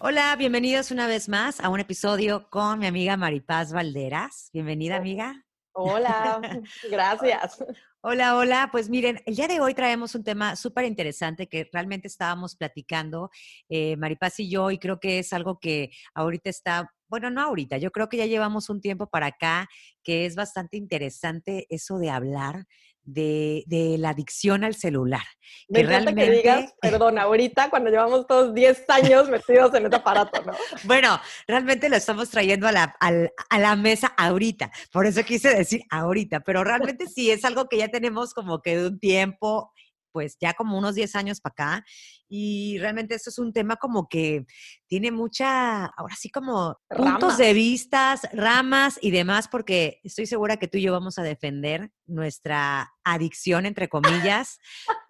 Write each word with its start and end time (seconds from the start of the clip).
Hola, 0.00 0.36
bienvenidos 0.36 0.92
una 0.92 1.08
vez 1.08 1.28
más 1.28 1.58
a 1.58 1.68
un 1.70 1.80
episodio 1.80 2.48
con 2.50 2.78
mi 2.78 2.86
amiga 2.86 3.16
Maripaz 3.16 3.72
Valderas. 3.72 4.48
Bienvenida, 4.52 4.94
amiga. 4.94 5.44
Hola, 5.72 6.40
gracias. 6.90 7.64
Hola, 8.00 8.36
hola. 8.36 8.68
Pues 8.70 8.88
miren, 8.88 9.20
el 9.26 9.34
día 9.34 9.48
de 9.48 9.58
hoy 9.58 9.74
traemos 9.74 10.14
un 10.14 10.22
tema 10.22 10.54
súper 10.54 10.84
interesante 10.84 11.48
que 11.48 11.68
realmente 11.72 12.06
estábamos 12.06 12.54
platicando 12.54 13.30
eh, 13.68 13.96
Maripaz 13.96 14.38
y 14.38 14.48
yo 14.48 14.70
y 14.70 14.78
creo 14.78 15.00
que 15.00 15.18
es 15.18 15.32
algo 15.32 15.58
que 15.58 15.90
ahorita 16.14 16.48
está, 16.48 16.94
bueno, 17.08 17.28
no 17.28 17.42
ahorita, 17.42 17.78
yo 17.78 17.90
creo 17.90 18.08
que 18.08 18.18
ya 18.18 18.26
llevamos 18.26 18.70
un 18.70 18.80
tiempo 18.80 19.08
para 19.08 19.26
acá 19.26 19.68
que 20.04 20.26
es 20.26 20.36
bastante 20.36 20.76
interesante 20.76 21.66
eso 21.70 21.98
de 21.98 22.10
hablar 22.10 22.66
de, 23.08 23.96
la 23.98 24.10
adicción 24.10 24.64
al 24.64 24.74
celular. 24.74 25.22
Me 25.68 25.80
que 25.80 25.86
realmente... 25.86 26.24
que 26.24 26.30
digas, 26.30 26.74
perdón, 26.80 27.18
ahorita 27.18 27.70
cuando 27.70 27.90
llevamos 27.90 28.26
todos 28.26 28.54
10 28.54 28.84
años 28.90 29.28
metidos 29.28 29.74
en 29.74 29.84
este 29.84 29.96
aparato, 29.96 30.42
¿no? 30.44 30.52
Bueno, 30.84 31.20
realmente 31.46 31.88
lo 31.88 31.96
estamos 31.96 32.30
trayendo 32.30 32.68
a 32.68 32.72
la, 32.72 32.96
a 33.00 33.58
la 33.58 33.76
mesa 33.76 34.08
ahorita, 34.16 34.70
por 34.92 35.06
eso 35.06 35.22
quise 35.24 35.54
decir 35.54 35.82
ahorita, 35.90 36.40
pero 36.40 36.64
realmente 36.64 37.06
sí 37.06 37.30
es 37.30 37.44
algo 37.44 37.68
que 37.68 37.78
ya 37.78 37.88
tenemos 37.88 38.34
como 38.34 38.60
que 38.60 38.76
de 38.76 38.86
un 38.88 38.98
tiempo 38.98 39.72
pues 40.12 40.36
ya 40.40 40.54
como 40.54 40.78
unos 40.78 40.94
10 40.94 41.14
años 41.16 41.40
para 41.40 41.52
acá. 41.52 41.84
Y 42.28 42.78
realmente 42.78 43.14
esto 43.14 43.30
es 43.30 43.38
un 43.38 43.52
tema 43.52 43.76
como 43.76 44.08
que 44.08 44.44
tiene 44.86 45.10
mucha, 45.10 45.86
ahora 45.86 46.14
sí 46.16 46.30
como 46.30 46.78
puntos 46.88 47.38
de 47.38 47.52
vistas, 47.52 48.28
ramas 48.32 48.98
y 49.00 49.10
demás, 49.10 49.48
porque 49.48 50.00
estoy 50.04 50.26
segura 50.26 50.56
que 50.56 50.68
tú 50.68 50.78
y 50.78 50.82
yo 50.82 50.92
vamos 50.92 51.18
a 51.18 51.22
defender 51.22 51.90
nuestra 52.06 52.92
adicción, 53.04 53.66
entre 53.66 53.88
comillas, 53.88 54.58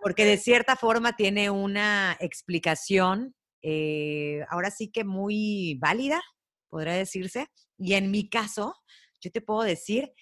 porque 0.01 0.25
de 0.25 0.37
cierta 0.39 0.77
forma 0.77 1.17
tiene 1.17 1.51
una 1.51 2.17
explicación, 2.21 3.35
eh, 3.63 4.45
ahora 4.51 4.71
sí 4.71 4.91
que 4.91 5.05
muy 5.05 5.79
válida, 5.81 6.21
podría 6.69 6.95
decirse. 6.95 7.49
Y 7.79 7.95
en 7.95 8.11
mi 8.11 8.29
caso, 8.29 8.75
yo 9.21 9.31
te 9.31 9.41
puedo 9.41 9.63
decir 9.63 10.13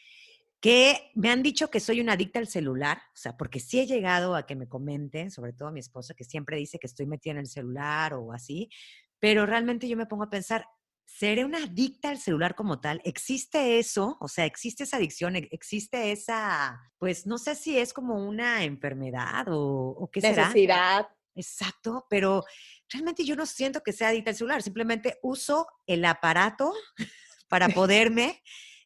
que 0.67 1.13
me 1.15 1.31
han 1.31 1.45
dicho 1.45 1.71
que 1.71 1.79
soy 1.79 2.01
una 2.01 2.15
adicta 2.15 2.41
al 2.41 2.49
celular, 2.49 2.99
o 3.15 3.17
sea, 3.17 3.37
porque 3.37 3.61
sí 3.61 3.79
he 3.79 3.87
llegado 3.87 4.35
a 4.35 4.47
que 4.47 4.57
me 4.57 4.67
comenten, 4.67 5.31
sobre 5.31 5.53
todo 5.53 5.71
mi 5.71 5.79
esposa, 5.79 6.13
que 6.15 6.25
siempre 6.25 6.57
dice 6.57 6.81
que 6.81 6.89
estoy 6.89 7.07
metida 7.07 7.35
en 7.35 7.39
el 7.39 7.47
celular 7.47 8.15
o 8.15 8.33
así, 8.33 8.69
pero 9.21 9.47
realmente 9.47 9.87
yo 9.87 9.97
me 9.97 10.07
pongo 10.07 10.25
a 10.25 10.29
pensar, 10.29 10.67
¿seré 11.05 11.45
una 11.45 11.63
adicta 11.63 12.09
al 12.11 12.19
celular 12.19 12.57
como 12.57 12.81
tal? 12.81 13.01
¿Existe 13.05 13.79
eso? 13.79 14.17
O 14.21 14.27
sea, 14.27 14.45
¿existe 14.45 14.83
esa 14.83 14.97
adicción? 14.97 15.37
¿E-, 15.37 15.49
¿Existe 15.53 16.11
esa, 16.11 16.81
pues 16.99 17.29
no 17.29 17.39
sé 17.39 17.55
si 17.55 17.79
es 17.79 17.93
como 17.93 18.17
una 18.17 18.65
enfermedad 18.65 19.47
o, 19.49 19.61
o 19.61 20.11
qué 20.11 20.21
será? 20.21 20.49
Necesidad. 20.49 21.07
Exacto, 21.37 22.09
pero 22.11 22.45
realmente 22.91 23.25
yo 23.25 23.37
no 23.37 23.47
siento 23.47 23.83
que 23.85 23.93
sea 23.93 24.09
adicta 24.09 24.31
al 24.31 24.37
celular, 24.37 24.65
simplemente 24.65 25.21
uso 25.23 25.69
el 25.87 26.05
aparato 26.05 26.75
para 27.49 27.69
poderme 27.69 28.43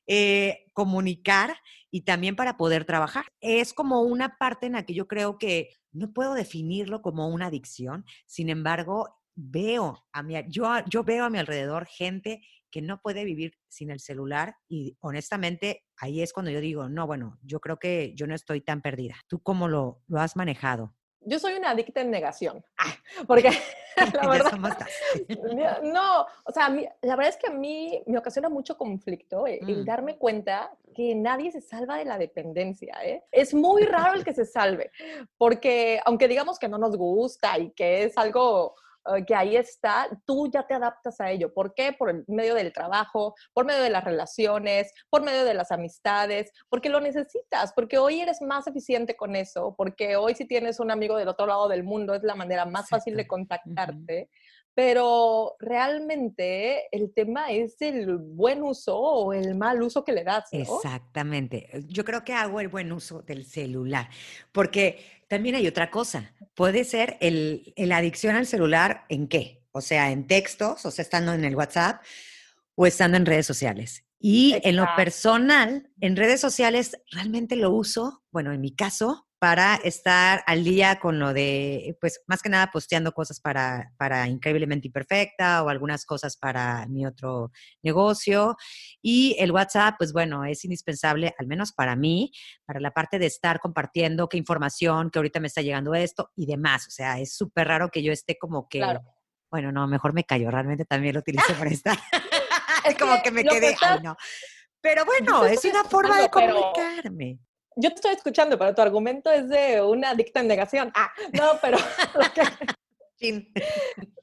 eh, 0.06 0.70
comunicar 0.72 1.56
y 1.90 2.02
también 2.02 2.36
para 2.36 2.56
poder 2.56 2.84
trabajar. 2.84 3.26
Es 3.40 3.72
como 3.74 4.02
una 4.02 4.36
parte 4.38 4.66
en 4.66 4.72
la 4.72 4.84
que 4.84 4.94
yo 4.94 5.06
creo 5.06 5.38
que 5.38 5.70
no 5.92 6.12
puedo 6.12 6.34
definirlo 6.34 7.02
como 7.02 7.28
una 7.28 7.46
adicción, 7.46 8.04
sin 8.26 8.48
embargo, 8.48 9.20
veo 9.34 10.06
a 10.12 10.22
mi, 10.22 10.34
yo, 10.48 10.68
yo 10.88 11.04
veo 11.04 11.24
a 11.24 11.30
mi 11.30 11.38
alrededor 11.38 11.86
gente 11.86 12.42
que 12.70 12.82
no 12.82 13.00
puede 13.00 13.24
vivir 13.24 13.58
sin 13.68 13.90
el 13.90 13.98
celular 13.98 14.56
y 14.68 14.96
honestamente 15.00 15.84
ahí 15.96 16.22
es 16.22 16.32
cuando 16.32 16.52
yo 16.52 16.60
digo, 16.60 16.88
no, 16.88 17.06
bueno, 17.06 17.38
yo 17.42 17.60
creo 17.60 17.78
que 17.78 18.14
yo 18.14 18.26
no 18.26 18.34
estoy 18.34 18.60
tan 18.60 18.80
perdida. 18.80 19.16
¿Tú 19.26 19.42
cómo 19.42 19.66
lo, 19.66 20.02
lo 20.06 20.20
has 20.20 20.36
manejado? 20.36 20.94
yo 21.22 21.38
soy 21.38 21.54
una 21.54 21.70
adicta 21.70 22.00
en 22.00 22.10
negación, 22.10 22.64
ah, 22.78 22.94
porque 23.26 23.50
la 24.14 24.28
verdad, 24.28 24.52
no, 25.82 26.26
o 26.44 26.52
sea, 26.52 26.68
la 26.68 27.16
verdad 27.16 27.28
es 27.28 27.36
que 27.36 27.48
a 27.48 27.54
mí 27.54 28.02
me 28.06 28.18
ocasiona 28.18 28.48
mucho 28.48 28.76
conflicto 28.76 29.46
el, 29.46 29.82
mm. 29.82 29.84
darme 29.84 30.16
cuenta 30.16 30.72
que 30.94 31.14
nadie 31.14 31.52
se 31.52 31.60
salva 31.60 31.96
de 31.96 32.04
la 32.04 32.18
dependencia, 32.18 32.96
¿eh? 33.04 33.22
Es 33.30 33.54
muy 33.54 33.84
raro 33.84 34.14
el 34.14 34.24
que 34.24 34.34
se 34.34 34.44
salve, 34.44 34.90
porque 35.38 36.00
aunque 36.04 36.28
digamos 36.28 36.58
que 36.58 36.68
no 36.68 36.78
nos 36.78 36.96
gusta 36.96 37.58
y 37.58 37.70
que 37.70 38.04
es 38.04 38.18
algo 38.18 38.74
eh, 38.76 38.89
que 39.26 39.34
ahí 39.34 39.56
está, 39.56 40.08
tú 40.24 40.50
ya 40.52 40.66
te 40.66 40.74
adaptas 40.74 41.20
a 41.20 41.30
ello. 41.30 41.52
¿Por 41.52 41.74
qué? 41.74 41.92
Por 41.92 42.24
medio 42.28 42.54
del 42.54 42.72
trabajo, 42.72 43.34
por 43.52 43.64
medio 43.64 43.82
de 43.82 43.90
las 43.90 44.04
relaciones, 44.04 44.92
por 45.08 45.22
medio 45.22 45.44
de 45.44 45.54
las 45.54 45.70
amistades, 45.70 46.52
porque 46.68 46.88
lo 46.88 47.00
necesitas, 47.00 47.72
porque 47.74 47.98
hoy 47.98 48.20
eres 48.20 48.40
más 48.42 48.66
eficiente 48.66 49.16
con 49.16 49.36
eso, 49.36 49.74
porque 49.76 50.16
hoy 50.16 50.34
si 50.34 50.46
tienes 50.46 50.80
un 50.80 50.90
amigo 50.90 51.16
del 51.16 51.28
otro 51.28 51.46
lado 51.46 51.68
del 51.68 51.84
mundo 51.84 52.14
es 52.14 52.22
la 52.22 52.34
manera 52.34 52.64
más 52.64 52.88
fácil 52.88 53.16
de 53.16 53.26
contactarte. 53.26 54.28
Pero 54.72 55.56
realmente 55.58 56.86
el 56.96 57.12
tema 57.12 57.50
es 57.50 57.82
el 57.82 58.18
buen 58.18 58.62
uso 58.62 58.96
o 58.96 59.32
el 59.32 59.56
mal 59.56 59.82
uso 59.82 60.04
que 60.04 60.12
le 60.12 60.22
das. 60.22 60.44
Exactamente. 60.52 61.68
Yo 61.88 62.04
creo 62.04 62.24
que 62.24 62.32
hago 62.32 62.60
el 62.60 62.68
buen 62.68 62.92
uso 62.92 63.20
del 63.22 63.44
celular, 63.44 64.08
porque 64.52 65.19
también 65.30 65.54
hay 65.54 65.68
otra 65.68 65.92
cosa. 65.92 66.34
Puede 66.54 66.82
ser 66.82 67.16
el, 67.20 67.72
la 67.76 67.98
adicción 67.98 68.34
al 68.34 68.46
celular 68.46 69.04
en 69.08 69.28
qué? 69.28 69.62
O 69.70 69.80
sea, 69.80 70.10
en 70.10 70.26
textos, 70.26 70.84
o 70.84 70.90
sea, 70.90 71.04
estando 71.04 71.32
en 71.32 71.44
el 71.44 71.54
WhatsApp 71.54 72.02
o 72.74 72.84
estando 72.84 73.16
en 73.16 73.24
redes 73.24 73.46
sociales. 73.46 74.04
Y 74.18 74.56
en 74.64 74.74
lo 74.74 74.86
personal, 74.96 75.88
en 76.00 76.16
redes 76.16 76.40
sociales 76.40 76.98
realmente 77.12 77.54
lo 77.54 77.70
uso, 77.70 78.24
bueno, 78.32 78.52
en 78.52 78.60
mi 78.60 78.74
caso, 78.74 79.28
para 79.40 79.76
estar 79.76 80.44
al 80.46 80.64
día 80.64 81.00
con 81.00 81.18
lo 81.18 81.32
de, 81.32 81.96
pues 81.98 82.22
más 82.26 82.42
que 82.42 82.50
nada 82.50 82.70
posteando 82.70 83.12
cosas 83.12 83.40
para, 83.40 83.90
para 83.96 84.28
Increíblemente 84.28 84.88
Imperfecta 84.88 85.62
o 85.62 85.70
algunas 85.70 86.04
cosas 86.04 86.36
para 86.36 86.86
mi 86.88 87.06
otro 87.06 87.50
negocio. 87.82 88.58
Y 89.00 89.34
el 89.38 89.50
WhatsApp, 89.50 89.94
pues 89.96 90.12
bueno, 90.12 90.44
es 90.44 90.62
indispensable, 90.66 91.34
al 91.38 91.46
menos 91.46 91.72
para 91.72 91.96
mí, 91.96 92.32
para 92.66 92.80
la 92.80 92.90
parte 92.90 93.18
de 93.18 93.24
estar 93.24 93.60
compartiendo 93.60 94.28
qué 94.28 94.36
información, 94.36 95.10
que 95.10 95.18
ahorita 95.18 95.40
me 95.40 95.46
está 95.46 95.62
llegando 95.62 95.94
esto 95.94 96.30
y 96.36 96.44
demás. 96.44 96.86
O 96.86 96.90
sea, 96.90 97.18
es 97.18 97.34
súper 97.34 97.66
raro 97.66 97.88
que 97.88 98.02
yo 98.02 98.12
esté 98.12 98.36
como 98.36 98.68
que, 98.68 98.84
bueno, 99.50 99.72
no, 99.72 99.88
mejor 99.88 100.12
me 100.12 100.24
callo, 100.24 100.50
realmente 100.50 100.84
también 100.84 101.14
lo 101.14 101.20
utilizo 101.20 101.54
para 101.54 101.70
estar. 101.70 101.98
es 102.84 102.94
como 102.98 103.22
que 103.22 103.30
me 103.30 103.42
quedé, 103.42 103.74
ay 103.80 104.00
no. 104.02 104.18
Pero 104.82 105.06
bueno, 105.06 105.46
es 105.46 105.64
una 105.64 105.84
forma 105.84 106.20
de 106.20 106.28
comunicarme 106.28 107.38
yo 107.80 107.90
te 107.90 107.96
estoy 107.96 108.12
escuchando, 108.12 108.58
pero 108.58 108.74
tu 108.74 108.82
argumento 108.82 109.30
es 109.30 109.48
de 109.48 109.80
una 109.82 110.10
adicta 110.10 110.40
en 110.40 110.48
negación. 110.48 110.92
Ah, 110.94 111.10
no, 111.32 111.58
pero... 111.60 111.78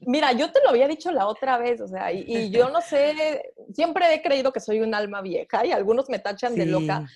Mira, 0.00 0.32
yo 0.32 0.50
te 0.50 0.60
lo 0.62 0.70
había 0.70 0.88
dicho 0.88 1.12
la 1.12 1.26
otra 1.26 1.56
vez, 1.58 1.80
o 1.80 1.86
sea, 1.86 2.10
y, 2.12 2.50
yo 2.50 2.68
no 2.70 2.80
sé, 2.80 3.52
siempre 3.72 4.12
he 4.12 4.22
creído 4.22 4.52
que 4.52 4.58
soy 4.58 4.80
un 4.80 4.92
alma 4.94 5.22
vieja 5.22 5.64
y 5.64 5.70
algunos 5.70 6.08
me 6.08 6.18
tachan 6.18 6.56
de 6.56 6.66
loca, 6.66 7.06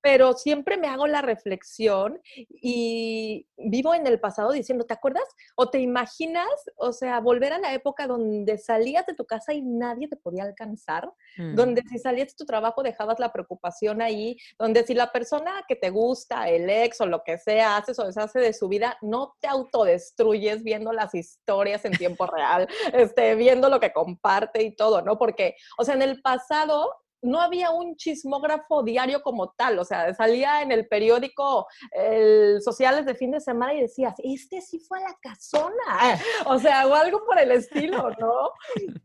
pero 0.00 0.32
siempre 0.34 0.76
me 0.76 0.88
hago 0.88 1.06
la 1.06 1.22
reflexión 1.22 2.20
y 2.48 3.46
vivo 3.56 3.94
en 3.94 4.06
el 4.06 4.20
pasado 4.20 4.52
diciendo, 4.52 4.84
¿te 4.84 4.94
acuerdas? 4.94 5.24
O 5.56 5.70
te 5.70 5.80
imaginas, 5.80 6.48
o 6.76 6.92
sea, 6.92 7.20
volver 7.20 7.52
a 7.52 7.58
la 7.58 7.74
época 7.74 8.06
donde 8.06 8.58
salías 8.58 9.06
de 9.06 9.14
tu 9.14 9.24
casa 9.26 9.52
y 9.52 9.62
nadie 9.62 10.08
te 10.08 10.16
podía 10.16 10.44
alcanzar, 10.44 11.10
mm. 11.36 11.54
donde 11.54 11.82
si 11.88 11.98
salías 11.98 12.28
de 12.28 12.34
tu 12.34 12.44
trabajo 12.44 12.82
dejabas 12.82 13.18
la 13.18 13.32
preocupación 13.32 14.02
ahí, 14.02 14.36
donde 14.58 14.84
si 14.84 14.94
la 14.94 15.12
persona 15.12 15.64
que 15.68 15.76
te 15.76 15.90
gusta, 15.90 16.48
el 16.48 16.68
ex 16.68 17.00
o 17.00 17.06
lo 17.06 17.22
que 17.22 17.38
sea, 17.38 17.76
haces 17.76 17.98
o 17.98 18.06
deshace 18.06 18.40
de 18.40 18.52
su 18.52 18.68
vida, 18.68 18.96
no 19.02 19.34
te 19.40 19.48
autodestruyes 19.48 20.62
viendo 20.62 20.92
las 20.92 21.14
historias 21.14 21.84
en 21.84 21.92
tiempo 21.92 22.26
real, 22.26 22.68
este, 22.92 23.34
viendo 23.34 23.68
lo 23.68 23.80
que 23.80 23.92
comparte 23.92 24.62
y 24.62 24.74
todo, 24.74 25.02
¿no? 25.02 25.18
Porque, 25.18 25.56
o 25.78 25.84
sea, 25.84 25.94
en 25.94 26.02
el 26.02 26.20
pasado 26.22 26.90
no 27.22 27.40
había 27.40 27.70
un 27.70 27.96
chismógrafo 27.96 28.82
diario 28.82 29.22
como 29.22 29.52
tal, 29.52 29.78
o 29.78 29.84
sea, 29.84 30.14
salía 30.14 30.62
en 30.62 30.72
el 30.72 30.88
periódico 30.88 31.66
el 31.92 32.60
sociales 32.62 33.06
de 33.06 33.14
fin 33.14 33.30
de 33.32 33.40
semana 33.40 33.74
y 33.74 33.82
decías, 33.82 34.14
este 34.18 34.60
sí 34.60 34.80
fue 34.80 34.98
a 34.98 35.08
la 35.08 35.16
casona, 35.20 35.72
o 36.46 36.58
sea, 36.58 36.86
o 36.86 36.94
algo 36.94 37.24
por 37.24 37.38
el 37.38 37.52
estilo, 37.52 38.10
¿no? 38.18 38.52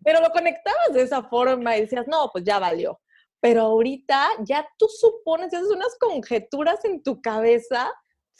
Pero 0.04 0.22
lo 0.22 0.30
conectabas 0.32 0.94
de 0.94 1.02
esa 1.02 1.24
forma 1.24 1.76
y 1.78 1.82
decías, 1.82 2.08
no, 2.08 2.30
pues 2.32 2.44
ya 2.44 2.60
valió. 2.60 3.00
pero 3.42 3.62
ahorita 3.62 4.28
ya 4.40 4.68
tú 4.78 4.88
supones, 4.88 5.54
haces 5.54 5.70
unas 5.70 5.96
conjeturas 6.00 6.84
en 6.86 7.04
tu 7.04 7.22
cabeza, 7.22 7.92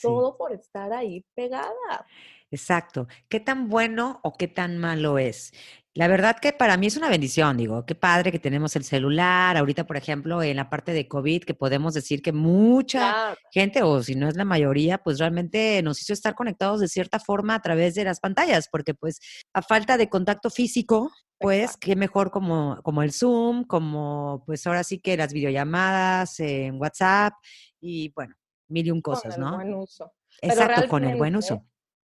todo 0.02 0.38
por 0.38 0.52
estar 0.52 0.92
ahí 0.94 1.26
pegada. 1.36 2.06
Exacto. 2.52 3.08
¿Qué 3.30 3.40
tan 3.40 3.70
bueno 3.70 4.20
o 4.24 4.34
qué 4.34 4.48
tan 4.48 4.78
malo 4.78 5.18
es? 5.18 5.52
La 5.98 6.10
verdad 6.10 6.36
que 6.42 6.52
para 6.52 6.76
mí 6.76 6.88
es 6.88 6.98
una 6.98 7.08
bendición, 7.08 7.56
digo, 7.56 7.86
qué 7.86 7.96
padre 7.96 8.30
que 8.30 8.38
tenemos 8.38 8.76
el 8.76 8.84
celular. 8.84 9.56
Ahorita, 9.56 9.88
por 9.88 9.96
ejemplo, 9.96 10.44
en 10.44 10.58
la 10.58 10.70
parte 10.70 10.92
de 10.92 11.08
COVID, 11.08 11.46
que 11.46 11.54
podemos 11.54 11.94
decir 11.94 12.22
que 12.22 12.34
mucha 12.34 13.38
gente, 13.50 13.82
o 13.82 14.04
si 14.04 14.14
no 14.16 14.28
es 14.28 14.36
la 14.36 14.44
mayoría, 14.44 14.98
pues 14.98 15.20
realmente 15.20 15.82
nos 15.84 16.02
hizo 16.02 16.12
estar 16.12 16.36
conectados 16.36 16.82
de 16.82 16.90
cierta 16.90 17.18
forma 17.18 17.56
a 17.56 17.62
través 17.62 17.96
de 17.96 18.04
las 18.04 18.20
pantallas, 18.20 18.68
porque 18.70 18.94
pues 18.94 19.22
a 19.54 19.62
falta 19.62 19.96
de 19.96 20.10
contacto 20.10 20.50
físico, 20.50 21.14
pues 21.38 21.78
qué 21.78 21.96
mejor 21.96 22.30
como, 22.30 22.78
como 22.84 23.02
el 23.02 23.14
Zoom, 23.14 23.64
como 23.64 24.44
pues 24.46 24.68
ahora 24.68 24.84
sí 24.84 25.00
que 25.00 25.16
las 25.16 25.32
videollamadas 25.32 26.42
en 26.42 26.76
WhatsApp 26.76 27.36
y 27.80 28.10
bueno, 28.10 28.36
mil 28.68 28.86
y 28.86 28.92
un 28.92 29.00
cosas, 29.00 29.38
con 29.38 29.46
el 29.46 29.56
Buen 29.56 29.74
uso. 29.76 30.12
Exacto, 30.42 30.90
con 30.90 31.06
el 31.06 31.16
buen 31.16 31.38
uso. 31.38 31.66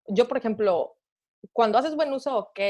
Yo, 0.08 0.28
por 0.28 0.36
ejemplo, 0.36 0.98
cuando 1.54 1.78
haces 1.78 1.96
buen 1.96 2.12
uso, 2.12 2.36
ok 2.36 2.60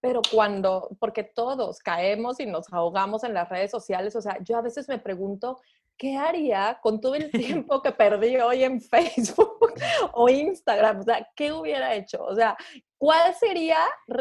pero 0.00 0.22
cuando, 0.30 0.88
porque 0.98 1.22
todos 1.22 1.80
caemos 1.80 2.40
y 2.40 2.46
nos 2.46 2.72
ahogamos 2.72 3.24
en 3.24 3.34
las 3.34 3.48
redes 3.48 3.70
sociales, 3.70 4.16
o 4.16 4.22
sea, 4.22 4.38
yo 4.42 4.56
a 4.56 4.62
veces 4.62 4.88
me 4.88 4.98
pregunto, 4.98 5.60
¿qué 6.00 6.16
haría 6.16 6.78
con 6.82 6.98
todo 6.98 7.14
el 7.14 7.30
tiempo 7.66 7.82
que 7.82 7.92
perdí 7.92 8.36
hoy 8.38 8.64
en 8.64 8.80
Facebook 8.80 9.74
o 10.12 10.28
Instagram? 10.28 11.00
O 11.00 11.02
sea, 11.02 11.28
¿qué 11.36 11.52
hubiera 11.52 11.94
hecho? 11.94 12.24
O 12.24 12.34
sea, 12.34 12.56
¿cuál 12.96 13.34
sería 13.34 13.76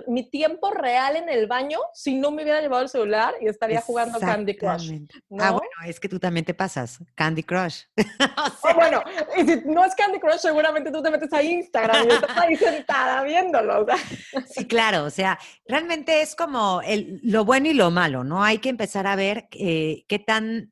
mi 0.07 0.29
tiempo 0.29 0.71
real 0.71 1.15
en 1.15 1.29
el 1.29 1.47
baño 1.47 1.79
si 1.93 2.15
no 2.15 2.31
me 2.31 2.43
hubiera 2.43 2.61
llevado 2.61 2.83
el 2.83 2.89
celular 2.89 3.33
y 3.39 3.47
estaría 3.47 3.79
jugando 3.79 4.19
Candy 4.19 4.57
Crush? 4.57 4.91
Ah, 5.39 5.51
bueno, 5.51 5.69
es 5.85 6.01
que 6.01 6.09
tú 6.09 6.19
también 6.19 6.45
te 6.45 6.53
pasas 6.53 6.99
Candy 7.15 7.43
Crush. 7.43 7.83
o 8.63 8.73
bueno, 8.73 9.01
y 9.37 9.45
si 9.45 9.61
no 9.65 9.85
es 9.85 9.95
Candy 9.95 10.19
Crush, 10.19 10.39
seguramente 10.39 10.91
tú 10.91 11.01
te 11.01 11.09
metes 11.11 11.31
a 11.31 11.41
Instagram 11.41 12.07
y 12.07 12.11
estás 12.11 12.37
ahí 12.37 12.55
sentada 12.57 13.23
viéndolo. 13.23 13.85
sí, 14.47 14.67
claro, 14.67 15.05
o 15.05 15.09
sea, 15.09 15.39
realmente 15.65 16.21
es 16.21 16.35
como 16.35 16.81
el, 16.81 17.21
lo 17.23 17.45
bueno 17.45 17.67
y 17.67 17.73
lo 17.73 17.89
malo, 17.89 18.25
¿no? 18.25 18.43
Hay 18.43 18.57
que 18.57 18.69
empezar 18.69 19.07
a 19.07 19.15
ver 19.15 19.47
eh, 19.51 20.03
qué 20.09 20.19
tan 20.19 20.71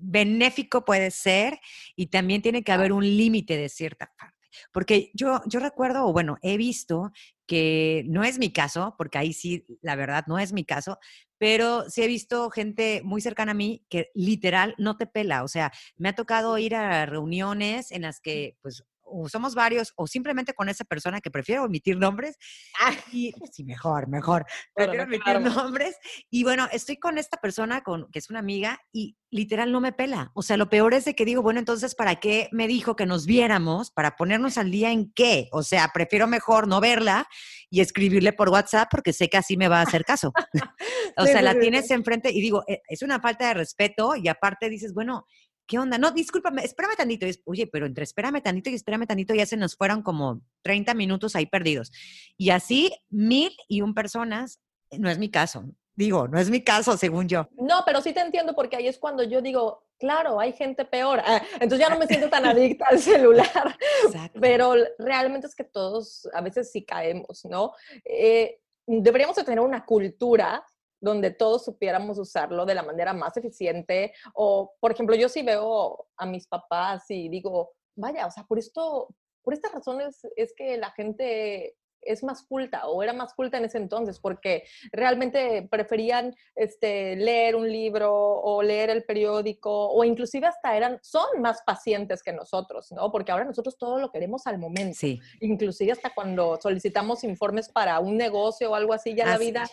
benéfico 0.00 0.84
puede 0.84 1.10
ser 1.10 1.58
y 1.94 2.06
también 2.06 2.42
tiene 2.42 2.62
que 2.62 2.72
haber 2.72 2.92
un 2.92 3.04
límite 3.04 3.56
de 3.56 3.68
cierta 3.68 4.12
parte. 4.18 4.36
Porque 4.72 5.10
yo, 5.14 5.40
yo 5.46 5.60
recuerdo, 5.60 6.06
o 6.06 6.12
bueno, 6.12 6.38
he 6.42 6.56
visto 6.56 7.12
que 7.46 8.04
no 8.06 8.24
es 8.24 8.38
mi 8.38 8.52
caso, 8.52 8.94
porque 8.98 9.18
ahí 9.18 9.32
sí, 9.32 9.66
la 9.82 9.96
verdad, 9.96 10.24
no 10.26 10.38
es 10.38 10.52
mi 10.52 10.64
caso, 10.64 10.98
pero 11.38 11.88
sí 11.90 12.02
he 12.02 12.06
visto 12.06 12.50
gente 12.50 13.02
muy 13.04 13.20
cercana 13.20 13.52
a 13.52 13.54
mí 13.54 13.84
que 13.88 14.10
literal 14.14 14.74
no 14.78 14.96
te 14.96 15.06
pela. 15.06 15.44
O 15.44 15.48
sea, 15.48 15.72
me 15.96 16.08
ha 16.08 16.14
tocado 16.14 16.58
ir 16.58 16.74
a 16.74 17.06
reuniones 17.06 17.92
en 17.92 18.02
las 18.02 18.20
que, 18.20 18.56
pues, 18.62 18.84
o 19.06 19.28
somos 19.28 19.54
varios, 19.54 19.92
o 19.96 20.06
simplemente 20.06 20.54
con 20.54 20.68
esa 20.68 20.84
persona 20.84 21.20
que 21.20 21.30
prefiero 21.30 21.64
omitir 21.64 21.96
nombres. 21.96 22.36
Ah. 22.80 22.92
Y, 23.12 23.32
sí, 23.52 23.64
mejor, 23.64 24.08
mejor. 24.08 24.44
Prefiero 24.74 25.04
omitir 25.04 25.40
nombres. 25.40 25.96
Y 26.30 26.44
bueno, 26.44 26.68
estoy 26.72 26.96
con 26.96 27.18
esta 27.18 27.38
persona, 27.38 27.82
con, 27.82 28.10
que 28.10 28.18
es 28.18 28.30
una 28.30 28.40
amiga, 28.40 28.80
y 28.92 29.16
literal 29.30 29.72
no 29.72 29.80
me 29.80 29.92
pela. 29.92 30.30
O 30.34 30.42
sea, 30.42 30.56
lo 30.56 30.68
peor 30.68 30.94
es 30.94 31.04
de 31.04 31.14
que 31.14 31.24
digo, 31.24 31.42
bueno, 31.42 31.58
entonces, 31.60 31.94
¿para 31.94 32.16
qué 32.16 32.48
me 32.52 32.66
dijo 32.66 32.96
que 32.96 33.06
nos 33.06 33.26
viéramos? 33.26 33.90
¿Para 33.90 34.16
ponernos 34.16 34.58
al 34.58 34.70
día 34.70 34.90
en 34.90 35.12
qué? 35.12 35.48
O 35.52 35.62
sea, 35.62 35.90
prefiero 35.92 36.26
mejor 36.26 36.68
no 36.68 36.80
verla 36.80 37.26
y 37.70 37.80
escribirle 37.80 38.32
por 38.32 38.48
WhatsApp 38.48 38.88
porque 38.90 39.12
sé 39.12 39.28
que 39.28 39.36
así 39.36 39.56
me 39.56 39.68
va 39.68 39.80
a 39.80 39.82
hacer 39.82 40.04
caso. 40.04 40.32
o 41.16 41.26
sea, 41.26 41.42
la 41.42 41.58
tienes 41.58 41.90
enfrente 41.90 42.30
y 42.30 42.40
digo, 42.40 42.64
e, 42.66 42.82
es 42.88 43.02
una 43.02 43.20
falta 43.20 43.48
de 43.48 43.54
respeto 43.54 44.16
y 44.16 44.28
aparte 44.28 44.68
dices, 44.68 44.94
bueno, 44.94 45.26
¿qué 45.66 45.78
onda? 45.78 45.98
No, 45.98 46.10
discúlpame, 46.10 46.64
espérame 46.64 46.96
tantito. 46.96 47.26
Oye, 47.44 47.66
pero 47.66 47.86
entre 47.86 48.04
espérame 48.04 48.42
tantito 48.42 48.70
y 48.70 48.74
espérame 48.74 49.06
tantito 49.06 49.34
ya 49.34 49.46
se 49.46 49.56
nos 49.56 49.76
fueron 49.76 50.02
como 50.02 50.42
30 50.62 50.94
minutos 50.94 51.36
ahí 51.36 51.46
perdidos. 51.46 51.92
Y 52.36 52.50
así, 52.50 52.92
mil 53.10 53.52
y 53.68 53.82
un 53.82 53.94
personas, 53.94 54.60
eh, 54.90 54.98
no 54.98 55.10
es 55.10 55.18
mi 55.18 55.30
caso. 55.30 55.64
Digo, 55.94 56.28
no 56.28 56.38
es 56.38 56.50
mi 56.50 56.62
caso, 56.62 56.96
según 56.98 57.26
yo. 57.26 57.48
No, 57.52 57.82
pero 57.86 58.02
sí 58.02 58.12
te 58.12 58.20
entiendo 58.20 58.54
porque 58.54 58.76
ahí 58.76 58.86
es 58.86 58.98
cuando 58.98 59.22
yo 59.22 59.40
digo, 59.40 59.86
claro, 59.98 60.38
hay 60.38 60.52
gente 60.52 60.84
peor. 60.84 61.20
Ah, 61.24 61.42
entonces 61.54 61.78
ya 61.78 61.88
no 61.88 61.98
me 61.98 62.06
siento 62.06 62.28
tan 62.28 62.44
adicta 62.44 62.86
al 62.90 62.98
celular. 62.98 63.78
Pero 64.40 64.74
realmente 64.98 65.46
es 65.46 65.54
que 65.54 65.64
todos 65.64 66.28
a 66.34 66.42
veces 66.42 66.70
sí 66.70 66.84
caemos, 66.84 67.46
¿no? 67.46 67.72
Eh, 68.04 68.60
deberíamos 68.86 69.36
de 69.36 69.44
tener 69.44 69.60
una 69.60 69.86
cultura 69.86 70.62
donde 71.06 71.30
todos 71.30 71.64
supiéramos 71.64 72.18
usarlo 72.18 72.66
de 72.66 72.74
la 72.74 72.82
manera 72.82 73.12
más 73.12 73.36
eficiente. 73.36 74.12
O, 74.34 74.74
por 74.80 74.90
ejemplo, 74.90 75.14
yo 75.14 75.28
sí 75.28 75.42
veo 75.42 76.08
a 76.16 76.26
mis 76.26 76.48
papás 76.48 77.04
y 77.10 77.28
digo, 77.28 77.74
vaya, 77.94 78.26
o 78.26 78.30
sea, 78.32 78.42
por 78.42 78.58
esto, 78.58 79.14
por 79.40 79.54
estas 79.54 79.72
razones 79.72 80.26
es 80.34 80.52
que 80.56 80.76
la 80.76 80.90
gente 80.90 81.76
es 82.02 82.24
más 82.24 82.42
culta 82.42 82.88
o 82.88 83.02
era 83.02 83.12
más 83.12 83.34
culta 83.34 83.58
en 83.58 83.64
ese 83.64 83.78
entonces 83.78 84.18
porque 84.18 84.64
realmente 84.92 85.66
preferían 85.70 86.34
este, 86.56 87.16
leer 87.16 87.54
un 87.54 87.70
libro 87.70 88.12
o 88.12 88.62
leer 88.62 88.90
el 88.90 89.04
periódico 89.04 89.90
o 89.90 90.02
inclusive 90.04 90.46
hasta 90.46 90.76
eran, 90.76 90.98
son 91.02 91.40
más 91.40 91.62
pacientes 91.64 92.22
que 92.22 92.32
nosotros, 92.32 92.90
¿no? 92.92 93.12
Porque 93.12 93.30
ahora 93.30 93.44
nosotros 93.44 93.78
todo 93.78 94.00
lo 94.00 94.10
queremos 94.10 94.46
al 94.46 94.58
momento. 94.58 94.98
Sí. 94.98 95.20
Inclusive 95.40 95.92
hasta 95.92 96.12
cuando 96.14 96.58
solicitamos 96.60 97.22
informes 97.22 97.68
para 97.68 98.00
un 98.00 98.16
negocio 98.16 98.72
o 98.72 98.74
algo 98.74 98.92
así, 98.92 99.14
ya 99.14 99.26
la 99.26 99.38
vida, 99.38 99.68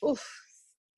uff, 0.00 0.45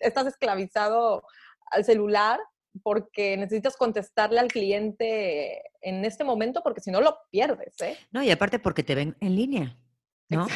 estás 0.00 0.26
esclavizado 0.26 1.22
al 1.70 1.84
celular 1.84 2.40
porque 2.82 3.36
necesitas 3.36 3.76
contestarle 3.76 4.40
al 4.40 4.48
cliente 4.48 5.62
en 5.80 6.04
este 6.04 6.24
momento 6.24 6.62
porque 6.62 6.80
si 6.80 6.90
no 6.90 7.00
lo 7.00 7.18
pierdes, 7.30 7.74
¿eh? 7.80 7.96
No, 8.10 8.22
y 8.22 8.30
aparte 8.30 8.58
porque 8.58 8.82
te 8.82 8.94
ven 8.94 9.16
en 9.20 9.34
línea. 9.34 9.76
¿no? 10.28 10.46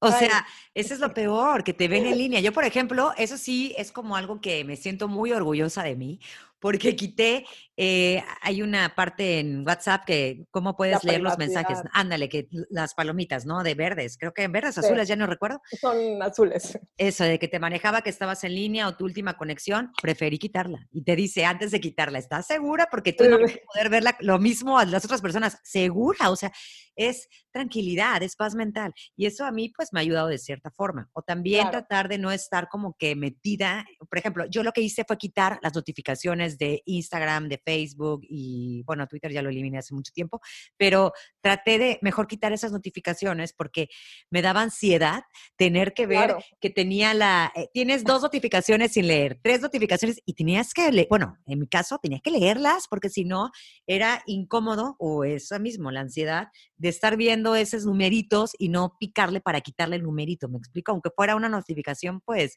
O 0.00 0.10
sea, 0.10 0.46
eso 0.74 0.94
es 0.94 1.00
lo 1.00 1.12
peor, 1.12 1.62
que 1.62 1.74
te 1.74 1.88
ven 1.88 2.06
en 2.06 2.16
línea. 2.16 2.40
Yo, 2.40 2.52
por 2.52 2.64
ejemplo, 2.64 3.12
eso 3.18 3.36
sí 3.36 3.74
es 3.76 3.92
como 3.92 4.16
algo 4.16 4.40
que 4.40 4.64
me 4.64 4.76
siento 4.76 5.08
muy 5.08 5.32
orgullosa 5.32 5.82
de 5.82 5.96
mí, 5.96 6.20
porque 6.60 6.96
quité, 6.96 7.44
eh, 7.76 8.22
hay 8.42 8.62
una 8.62 8.94
parte 8.94 9.38
en 9.38 9.66
WhatsApp 9.66 10.04
que, 10.04 10.46
¿cómo 10.50 10.76
puedes 10.76 11.04
leer 11.04 11.20
los 11.20 11.38
mensajes? 11.38 11.78
Ándale, 11.92 12.28
que 12.28 12.48
las 12.70 12.94
palomitas, 12.94 13.46
¿no? 13.46 13.62
De 13.62 13.74
verdes, 13.74 14.16
creo 14.18 14.32
que 14.32 14.42
en 14.42 14.52
verdes, 14.52 14.78
azules, 14.78 15.06
ya 15.06 15.16
no 15.16 15.26
recuerdo. 15.26 15.60
Son 15.80 16.20
azules. 16.22 16.78
Eso, 16.96 17.24
de 17.24 17.38
que 17.38 17.48
te 17.48 17.60
manejaba 17.60 18.02
que 18.02 18.10
estabas 18.10 18.42
en 18.44 18.54
línea 18.54 18.88
o 18.88 18.96
tu 18.96 19.04
última 19.04 19.36
conexión, 19.36 19.92
preferí 20.02 20.38
quitarla. 20.38 20.86
Y 20.90 21.02
te 21.04 21.14
dice 21.14 21.44
antes 21.44 21.70
de 21.70 21.80
quitarla, 21.80 22.18
¿estás 22.18 22.46
segura? 22.46 22.88
Porque 22.90 23.12
tú 23.12 23.24
no 23.24 23.38
vas 23.38 23.52
a 23.52 23.72
poder 23.72 23.88
ver 23.90 24.02
lo 24.20 24.38
mismo 24.38 24.78
a 24.78 24.84
las 24.84 25.04
otras 25.04 25.20
personas. 25.20 25.58
¿Segura? 25.62 26.30
O 26.30 26.36
sea, 26.36 26.52
es 26.96 27.28
tranquilidad, 27.52 28.22
es 28.22 28.34
paz 28.34 28.54
mental. 28.54 28.92
Y 29.16 29.26
eso 29.26 29.44
a 29.44 29.52
mí, 29.52 29.72
pues, 29.74 29.92
me 29.92 30.00
ha 30.00 30.02
ayudado 30.02 30.28
de 30.28 30.38
cierta 30.38 30.70
forma. 30.72 31.08
O 31.12 31.22
también 31.22 31.70
tratar 31.70 32.08
de 32.08 32.18
no 32.18 32.32
estar 32.32 32.68
como 32.68 32.96
que 32.98 33.14
metida. 33.14 33.84
Por 34.08 34.18
ejemplo, 34.18 34.46
yo 34.50 34.64
lo 34.64 34.72
que 34.72 34.80
hice 34.80 35.04
fue 35.06 35.16
quitar 35.16 35.60
las 35.62 35.74
notificaciones 35.74 36.47
de 36.56 36.82
Instagram, 36.86 37.48
de 37.48 37.58
Facebook 37.58 38.22
y 38.22 38.82
bueno, 38.84 39.06
Twitter 39.06 39.32
ya 39.32 39.42
lo 39.42 39.50
eliminé 39.50 39.78
hace 39.78 39.94
mucho 39.94 40.12
tiempo, 40.12 40.40
pero 40.76 41.12
traté 41.42 41.78
de 41.78 41.98
mejor 42.00 42.26
quitar 42.26 42.52
esas 42.52 42.72
notificaciones 42.72 43.52
porque 43.52 43.88
me 44.30 44.40
daba 44.40 44.62
ansiedad 44.62 45.24
tener 45.56 45.92
que 45.92 46.06
ver 46.06 46.36
que 46.60 46.70
tenía 46.70 47.12
la, 47.12 47.52
eh, 47.54 47.68
tienes 47.74 48.04
dos 48.04 48.22
notificaciones 48.22 48.92
sin 48.92 49.08
leer, 49.08 49.38
tres 49.42 49.60
notificaciones 49.60 50.22
y 50.24 50.34
tenías 50.34 50.72
que 50.72 50.90
leer, 50.92 51.08
bueno, 51.10 51.36
en 51.46 51.58
mi 51.58 51.66
caso 51.66 51.98
tenía 52.00 52.20
que 52.20 52.30
leerlas 52.30 52.86
porque 52.88 53.10
si 53.10 53.24
no 53.24 53.50
era 53.86 54.22
incómodo 54.26 54.96
o 54.98 55.24
eso 55.24 55.58
mismo, 55.58 55.90
la 55.90 56.00
ansiedad 56.00 56.48
de 56.76 56.88
estar 56.88 57.16
viendo 57.16 57.56
esos 57.56 57.84
numeritos 57.84 58.52
y 58.58 58.68
no 58.68 58.96
picarle 58.98 59.40
para 59.40 59.60
quitarle 59.60 59.96
el 59.96 60.04
numerito, 60.04 60.48
me 60.48 60.58
explico, 60.58 60.92
aunque 60.92 61.10
fuera 61.10 61.36
una 61.36 61.48
notificación, 61.48 62.20
pues 62.20 62.56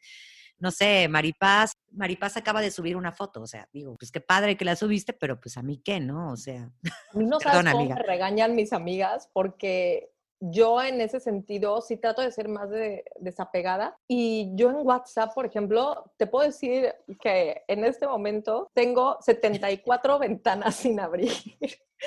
no 0.61 0.69
sé, 0.69 1.07
Maripaz, 1.07 1.73
Maripaz 1.91 2.37
acaba 2.37 2.61
de 2.61 2.71
subir 2.71 2.95
una 2.95 3.11
foto, 3.11 3.41
o 3.41 3.47
sea, 3.47 3.67
digo, 3.71 3.95
pues 3.97 4.11
qué 4.11 4.21
padre 4.21 4.57
que 4.57 4.65
la 4.65 4.75
subiste, 4.75 5.13
pero 5.13 5.39
pues 5.39 5.57
a 5.57 5.63
mí 5.63 5.81
qué, 5.83 5.99
¿no? 5.99 6.31
O 6.31 6.37
sea, 6.37 6.63
a 6.63 7.17
mí 7.17 7.25
no 7.25 7.39
sabes 7.39 7.71
cómo 7.71 7.85
me 7.85 8.03
regañan 8.03 8.55
mis 8.55 8.73
amigas 8.73 9.29
porque 9.33 10.11
yo 10.41 10.81
en 10.81 10.99
ese 11.01 11.19
sentido 11.19 11.81
sí 11.81 11.97
trato 11.97 12.21
de 12.21 12.31
ser 12.31 12.47
más 12.47 12.67
desapegada 13.19 13.95
y 14.07 14.51
yo 14.55 14.71
en 14.71 14.77
WhatsApp, 14.77 15.33
por 15.35 15.45
ejemplo, 15.45 16.11
te 16.17 16.25
puedo 16.25 16.47
decir 16.47 16.93
que 17.21 17.63
en 17.67 17.85
este 17.85 18.07
momento 18.07 18.67
tengo 18.73 19.17
74 19.21 20.19
ventanas 20.19 20.75
sin 20.75 20.99
abrir. 20.99 21.31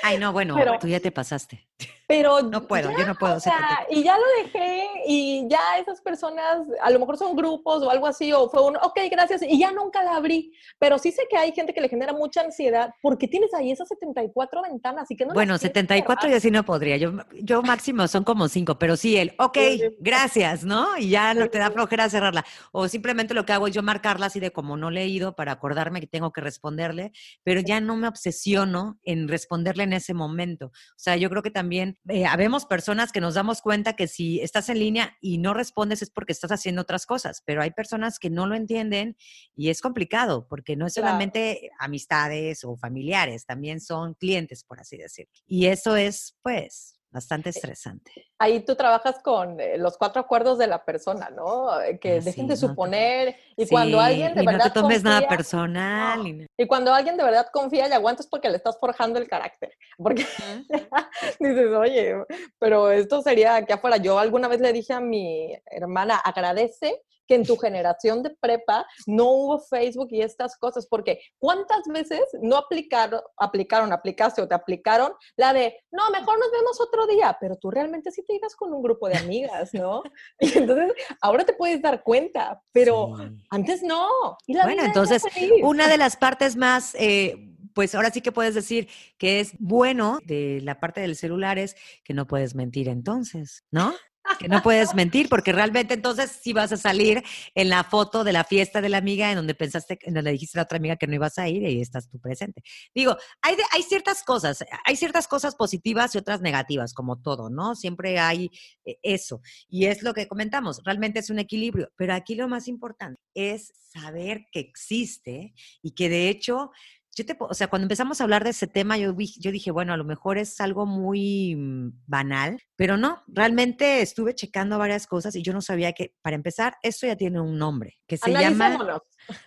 Ay, 0.03 0.17
no, 0.17 0.31
bueno, 0.31 0.55
tú 0.79 0.87
ya 0.87 0.99
te 0.99 1.11
pasaste. 1.11 1.67
Pero 2.07 2.41
no 2.41 2.67
puedo, 2.67 2.91
yo 2.91 3.05
no 3.05 3.15
puedo. 3.15 3.35
O 3.35 3.39
sea, 3.39 3.85
y 3.89 4.03
ya 4.03 4.17
lo 4.17 4.43
dejé 4.43 4.87
y 5.07 5.47
ya 5.49 5.77
esas 5.79 6.01
personas, 6.01 6.67
a 6.81 6.89
lo 6.89 6.99
mejor 6.99 7.17
son 7.17 7.35
grupos 7.35 7.83
o 7.83 7.89
algo 7.89 8.07
así, 8.07 8.31
o 8.31 8.49
fue 8.49 8.63
un, 8.63 8.75
ok, 8.77 8.99
gracias, 9.09 9.41
y 9.41 9.59
ya 9.59 9.71
nunca 9.71 10.03
la 10.03 10.15
abrí. 10.15 10.53
Pero 10.79 10.97
sí 10.97 11.11
sé 11.11 11.23
que 11.29 11.37
hay 11.37 11.51
gente 11.51 11.73
que 11.73 11.81
le 11.81 11.89
genera 11.89 12.13
mucha 12.13 12.41
ansiedad 12.41 12.91
porque 13.01 13.27
tienes 13.27 13.53
ahí 13.53 13.71
esas 13.71 13.87
74 13.87 14.61
ventanas 14.63 15.09
y 15.09 15.15
que 15.15 15.25
no 15.25 15.33
Bueno, 15.33 15.57
74 15.57 16.29
y 16.29 16.33
así 16.33 16.51
no 16.51 16.63
podría. 16.63 16.97
Yo, 16.97 17.13
yo 17.41 17.61
máximo 17.61 18.07
son 18.07 18.23
como 18.23 18.47
5, 18.47 18.77
pero 18.77 18.97
sí 18.97 19.17
el, 19.17 19.33
ok, 19.37 19.57
gracias, 19.99 20.63
¿no? 20.63 20.97
Y 20.97 21.09
ya 21.09 21.33
no 21.33 21.49
te 21.49 21.57
da 21.57 21.71
flojera 21.71 22.09
cerrarla. 22.09 22.45
O 22.71 22.87
simplemente 22.87 23.33
lo 23.33 23.45
que 23.45 23.53
hago 23.53 23.67
es 23.67 23.73
yo 23.73 23.83
marcarla 23.83 24.27
así 24.27 24.39
de 24.39 24.51
como 24.51 24.77
no 24.77 24.91
leído 24.91 25.35
para 25.35 25.53
acordarme 25.53 26.01
que 26.01 26.07
tengo 26.07 26.31
que 26.31 26.41
responderle, 26.41 27.11
pero 27.43 27.61
ya 27.61 27.79
no 27.79 27.95
me 27.95 28.07
obsesiono 28.07 28.99
en 29.03 29.27
responderle 29.27 29.84
en 29.85 29.93
ese 29.93 30.13
momento. 30.13 30.67
O 30.67 30.97
sea, 30.97 31.15
yo 31.15 31.29
creo 31.29 31.41
que 31.41 31.51
también 31.51 31.97
eh, 32.09 32.25
habemos 32.25 32.65
personas 32.65 33.11
que 33.11 33.21
nos 33.21 33.35
damos 33.35 33.61
cuenta 33.61 33.93
que 33.93 34.07
si 34.07 34.41
estás 34.41 34.67
en 34.69 34.79
línea 34.79 35.17
y 35.21 35.37
no 35.37 35.53
respondes 35.53 36.01
es 36.01 36.09
porque 36.09 36.33
estás 36.33 36.51
haciendo 36.51 36.81
otras 36.81 37.05
cosas, 37.05 37.41
pero 37.45 37.61
hay 37.61 37.71
personas 37.71 38.19
que 38.19 38.29
no 38.29 38.45
lo 38.47 38.55
entienden 38.55 39.15
y 39.55 39.69
es 39.69 39.81
complicado 39.81 40.47
porque 40.49 40.75
no 40.75 40.87
es 40.87 40.93
solamente 40.93 41.69
amistades 41.79 42.63
o 42.63 42.75
familiares, 42.75 43.45
también 43.45 43.79
son 43.79 44.15
clientes, 44.15 44.63
por 44.63 44.79
así 44.79 44.97
decirlo. 44.97 45.31
Y 45.47 45.67
eso 45.67 45.95
es, 45.95 46.37
pues, 46.41 46.94
bastante 47.11 47.49
estresante. 47.49 48.11
Ahí 48.37 48.59
tú 48.65 48.75
trabajas 48.75 49.19
con 49.23 49.59
eh, 49.59 49.77
los 49.77 49.97
cuatro 49.97 50.21
acuerdos 50.21 50.57
de 50.57 50.67
la 50.67 50.83
persona, 50.83 51.29
¿no? 51.29 51.81
Eh, 51.81 51.97
que 51.97 52.19
dejen 52.19 52.47
de 52.47 52.57
suponer 52.57 53.37
y 53.55 53.67
cuando 53.67 53.99
alguien 54.01 54.35
de 54.35 54.43
verdad 54.43 54.65
no 54.65 54.73
te 54.73 54.79
tomes 54.81 55.03
nada 55.03 55.27
personal. 55.27 56.47
Y, 56.57 56.67
cuando 56.67 56.93
alguien 56.93 57.15
de 57.15 57.23
verdad 57.23 57.47
confía 57.53 57.87
y 57.87 57.91
aguantas 57.91 58.27
porque 58.27 58.49
le 58.49 58.57
estás 58.57 58.77
forjando 58.79 59.17
el 59.19 59.27
carácter. 59.27 59.71
Porque 59.97 60.25
dices, 61.39 61.71
oye, 61.71 62.15
pero 62.59 62.91
esto 62.91 63.21
sería 63.21 63.55
aquí 63.55 63.71
afuera. 63.71 63.97
Yo 63.97 64.19
alguna 64.19 64.49
vez 64.49 64.59
le 64.59 64.73
dije 64.73 64.93
a 64.93 64.99
mi 64.99 65.57
hermana, 65.67 66.17
agradece 66.17 67.01
que 67.27 67.35
en 67.35 67.45
tu 67.45 67.57
generación 67.57 68.23
de 68.23 68.29
prepa 68.29 68.85
no 69.05 69.29
hubo 69.29 69.59
Facebook 69.59 70.09
y 70.11 70.21
estas 70.21 70.57
cosas, 70.57 70.87
porque 70.87 71.19
¿cuántas 71.37 71.83
veces 71.87 72.21
no 72.41 72.57
aplicaron, 72.57 73.21
aplicaron, 73.37 73.93
aplicaste 73.93 74.41
o 74.41 74.47
te 74.47 74.55
aplicaron 74.55 75.13
la 75.35 75.53
de, 75.53 75.75
no, 75.91 76.09
mejor 76.11 76.39
nos 76.39 76.51
vemos 76.51 76.79
otro 76.81 77.07
día, 77.07 77.37
pero 77.39 77.55
tú 77.55 77.71
realmente 77.71 78.11
sí 78.11 78.23
te 78.23 78.35
ibas 78.35 78.55
con 78.55 78.73
un 78.73 78.81
grupo 78.81 79.07
de 79.07 79.17
amigas, 79.17 79.73
¿no? 79.73 80.03
Y 80.39 80.57
entonces 80.57 80.93
ahora 81.21 81.45
te 81.45 81.53
puedes 81.53 81.81
dar 81.81 82.03
cuenta, 82.03 82.61
pero 82.71 83.15
antes 83.49 83.81
no. 83.83 84.37
bueno, 84.47 84.83
entonces 84.83 85.23
una 85.63 85.87
de 85.87 85.97
las 85.97 86.17
partes 86.17 86.55
más... 86.55 86.95
Eh, 86.95 87.51
pues 87.73 87.93
ahora 87.93 88.09
sí 88.09 88.21
que 88.21 88.31
puedes 88.31 88.55
decir 88.55 88.87
que 89.17 89.41
es 89.41 89.51
bueno 89.59 90.19
de 90.25 90.61
la 90.63 90.79
parte 90.79 91.01
del 91.01 91.17
celular 91.17 91.59
es 91.59 91.75
que 92.05 92.13
no 92.13 92.25
puedes 92.25 92.55
mentir 92.55 92.87
entonces, 92.87 93.65
¿no? 93.69 93.93
Que 94.39 94.47
no 94.47 94.61
puedes 94.61 94.93
mentir, 94.95 95.29
porque 95.29 95.51
realmente 95.51 95.93
entonces 95.93 96.39
sí 96.41 96.53
vas 96.53 96.71
a 96.71 96.77
salir 96.77 97.23
en 97.53 97.69
la 97.69 97.83
foto 97.83 98.23
de 98.23 98.33
la 98.33 98.43
fiesta 98.43 98.81
de 98.81 98.89
la 98.89 98.97
amiga 98.97 99.29
en 99.29 99.35
donde 99.37 99.55
pensaste, 99.55 99.99
en 100.01 100.13
donde 100.13 100.31
dijiste 100.31 100.57
a 100.57 100.61
la 100.61 100.63
otra 100.63 100.77
amiga 100.77 100.95
que 100.95 101.07
no 101.07 101.15
ibas 101.15 101.37
a 101.37 101.47
ir 101.47 101.61
y 101.63 101.65
ahí 101.65 101.81
estás 101.81 102.09
tú 102.09 102.19
presente. 102.19 102.61
Digo, 102.93 103.15
hay, 103.41 103.55
hay 103.71 103.83
ciertas 103.83 104.23
cosas, 104.23 104.63
hay 104.83 104.95
ciertas 104.95 105.27
cosas 105.27 105.55
positivas 105.55 106.15
y 106.15 106.17
otras 106.17 106.41
negativas, 106.41 106.93
como 106.93 107.21
todo, 107.21 107.49
¿no? 107.49 107.75
Siempre 107.75 108.19
hay 108.19 108.49
eh, 108.85 108.97
eso. 109.03 109.41
Y 109.69 109.85
es 109.85 110.03
lo 110.03 110.13
que 110.13 110.27
comentamos, 110.27 110.81
realmente 110.83 111.19
es 111.19 111.29
un 111.29 111.39
equilibrio, 111.39 111.91
pero 111.95 112.13
aquí 112.13 112.35
lo 112.35 112.47
más 112.47 112.67
importante 112.67 113.21
es 113.33 113.73
saber 113.77 114.45
que 114.51 114.59
existe 114.59 115.53
y 115.81 115.91
que 115.91 116.09
de 116.09 116.29
hecho 116.29 116.71
yo 117.15 117.25
te, 117.25 117.35
o 117.39 117.53
sea, 117.53 117.67
cuando 117.67 117.85
empezamos 117.85 118.19
a 118.19 118.25
hablar 118.25 118.43
de 118.43 118.49
ese 118.49 118.67
tema, 118.67 118.97
yo, 118.97 119.15
yo 119.17 119.51
dije, 119.51 119.71
bueno, 119.71 119.93
a 119.93 119.97
lo 119.97 120.03
mejor 120.03 120.37
es 120.37 120.59
algo 120.59 120.85
muy 120.85 121.55
mm, 121.55 122.03
banal, 122.05 122.61
pero 122.75 122.97
no, 122.97 123.23
realmente 123.27 124.01
estuve 124.01 124.35
checando 124.35 124.77
varias 124.77 125.07
cosas 125.07 125.35
y 125.35 125.41
yo 125.41 125.53
no 125.53 125.61
sabía 125.61 125.93
que, 125.93 126.13
para 126.21 126.35
empezar, 126.35 126.75
esto 126.83 127.07
ya 127.07 127.15
tiene 127.15 127.39
un 127.39 127.57
nombre, 127.57 127.97
que 128.05 128.17
se 128.17 128.31
llama 128.31 129.01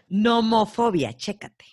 nomofobia, 0.09 1.13
chécate. 1.13 1.67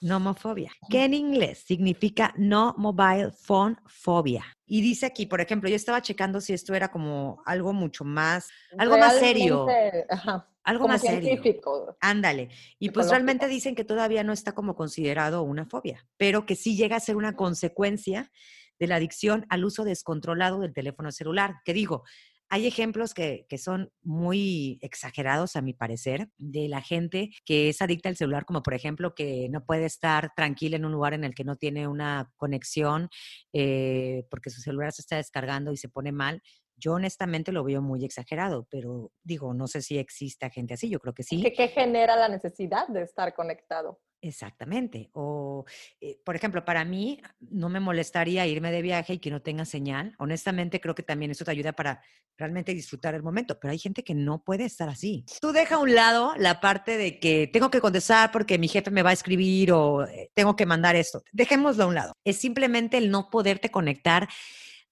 Nomofobia, 0.00 0.72
que 0.90 1.04
en 1.04 1.14
inglés 1.14 1.64
significa 1.66 2.32
no 2.36 2.74
mobile 2.78 3.30
phone 3.32 3.76
phobia. 3.86 4.44
Y 4.66 4.80
dice 4.82 5.06
aquí, 5.06 5.26
por 5.26 5.40
ejemplo, 5.40 5.68
yo 5.68 5.76
estaba 5.76 6.02
checando 6.02 6.40
si 6.40 6.52
esto 6.52 6.74
era 6.74 6.90
como 6.90 7.42
algo 7.46 7.72
mucho 7.72 8.04
más, 8.04 8.48
algo 8.76 8.98
más 8.98 9.18
serio. 9.18 9.66
Ajá 10.10 10.48
algo 10.68 10.86
más 10.86 11.00
científico. 11.00 11.96
Ándale. 11.98 12.50
Y 12.78 12.90
pues 12.90 13.08
realmente 13.08 13.48
dicen 13.48 13.74
que 13.74 13.84
todavía 13.84 14.22
no 14.22 14.34
está 14.34 14.52
como 14.52 14.76
considerado 14.76 15.42
una 15.42 15.64
fobia, 15.64 16.06
pero 16.18 16.44
que 16.44 16.56
sí 16.56 16.76
llega 16.76 16.96
a 16.96 17.00
ser 17.00 17.16
una 17.16 17.36
consecuencia 17.36 18.30
de 18.78 18.86
la 18.86 18.96
adicción 18.96 19.46
al 19.48 19.64
uso 19.64 19.84
descontrolado 19.84 20.60
del 20.60 20.74
teléfono 20.74 21.10
celular. 21.10 21.56
Que 21.64 21.72
digo, 21.72 22.04
hay 22.50 22.66
ejemplos 22.66 23.14
que, 23.14 23.46
que, 23.48 23.58
son 23.58 23.92
muy 24.02 24.78
exagerados, 24.82 25.56
a 25.56 25.62
mi 25.62 25.74
parecer, 25.74 26.28
de 26.38 26.68
la 26.68 26.80
gente 26.80 27.30
que 27.44 27.68
es 27.68 27.82
adicta 27.82 28.08
al 28.08 28.16
celular, 28.16 28.44
como 28.44 28.62
por 28.62 28.74
ejemplo 28.74 29.14
que 29.14 29.48
no 29.50 29.64
puede 29.64 29.84
estar 29.84 30.32
tranquila 30.34 30.76
en 30.76 30.84
un 30.84 30.92
lugar 30.92 31.14
en 31.14 31.24
el 31.24 31.34
que 31.34 31.44
no 31.44 31.56
tiene 31.56 31.88
una 31.88 32.30
conexión 32.36 33.08
eh, 33.52 34.24
porque 34.30 34.50
su 34.50 34.60
celular 34.60 34.92
se 34.92 35.02
está 35.02 35.16
descargando 35.16 35.72
y 35.72 35.76
se 35.76 35.88
pone 35.88 36.12
mal. 36.12 36.42
Yo 36.78 36.94
honestamente 36.94 37.52
lo 37.52 37.64
veo 37.64 37.82
muy 37.82 38.04
exagerado, 38.04 38.66
pero 38.70 39.10
digo, 39.22 39.52
no 39.52 39.66
sé 39.66 39.82
si 39.82 39.98
exista 39.98 40.48
gente 40.50 40.74
así, 40.74 40.88
yo 40.88 41.00
creo 41.00 41.14
que 41.14 41.24
sí. 41.24 41.42
¿Qué, 41.42 41.68
genera 41.68 42.16
la 42.16 42.28
necesidad 42.28 42.86
de 42.88 43.02
estar 43.02 43.34
conectado? 43.34 44.00
Exactamente. 44.20 45.10
O, 45.12 45.64
eh, 46.00 46.20
por 46.24 46.34
ejemplo, 46.34 46.64
para 46.64 46.84
mí 46.84 47.20
no 47.40 47.68
me 47.68 47.78
molestaría 47.78 48.46
irme 48.46 48.72
de 48.72 48.82
viaje 48.82 49.14
y 49.14 49.18
que 49.18 49.30
no 49.30 49.42
tenga 49.42 49.64
señal. 49.64 50.14
Honestamente, 50.18 50.80
creo 50.80 50.94
que 50.94 51.04
también 51.04 51.30
eso 51.30 51.44
te 51.44 51.52
ayuda 51.52 51.72
para 51.72 52.02
realmente 52.36 52.74
disfrutar 52.74 53.14
el 53.14 53.22
momento, 53.22 53.58
pero 53.60 53.72
hay 53.72 53.78
gente 53.78 54.02
que 54.02 54.14
no 54.14 54.42
puede 54.42 54.64
estar 54.64 54.88
así. 54.88 55.24
Tú 55.40 55.52
deja 55.52 55.76
a 55.76 55.78
un 55.78 55.94
lado 55.94 56.34
la 56.36 56.60
parte 56.60 56.96
de 56.96 57.18
que 57.20 57.48
tengo 57.52 57.70
que 57.70 57.80
contestar 57.80 58.30
porque 58.32 58.58
mi 58.58 58.68
jefe 58.68 58.90
me 58.90 59.02
va 59.02 59.10
a 59.10 59.14
escribir 59.14 59.72
o 59.72 60.04
eh, 60.04 60.30
tengo 60.34 60.56
que 60.56 60.66
mandar 60.66 60.96
esto. 60.96 61.22
Dejémoslo 61.32 61.84
a 61.84 61.86
un 61.86 61.94
lado. 61.94 62.12
Es 62.24 62.38
simplemente 62.38 62.98
el 62.98 63.10
no 63.10 63.30
poderte 63.30 63.70
conectar 63.70 64.28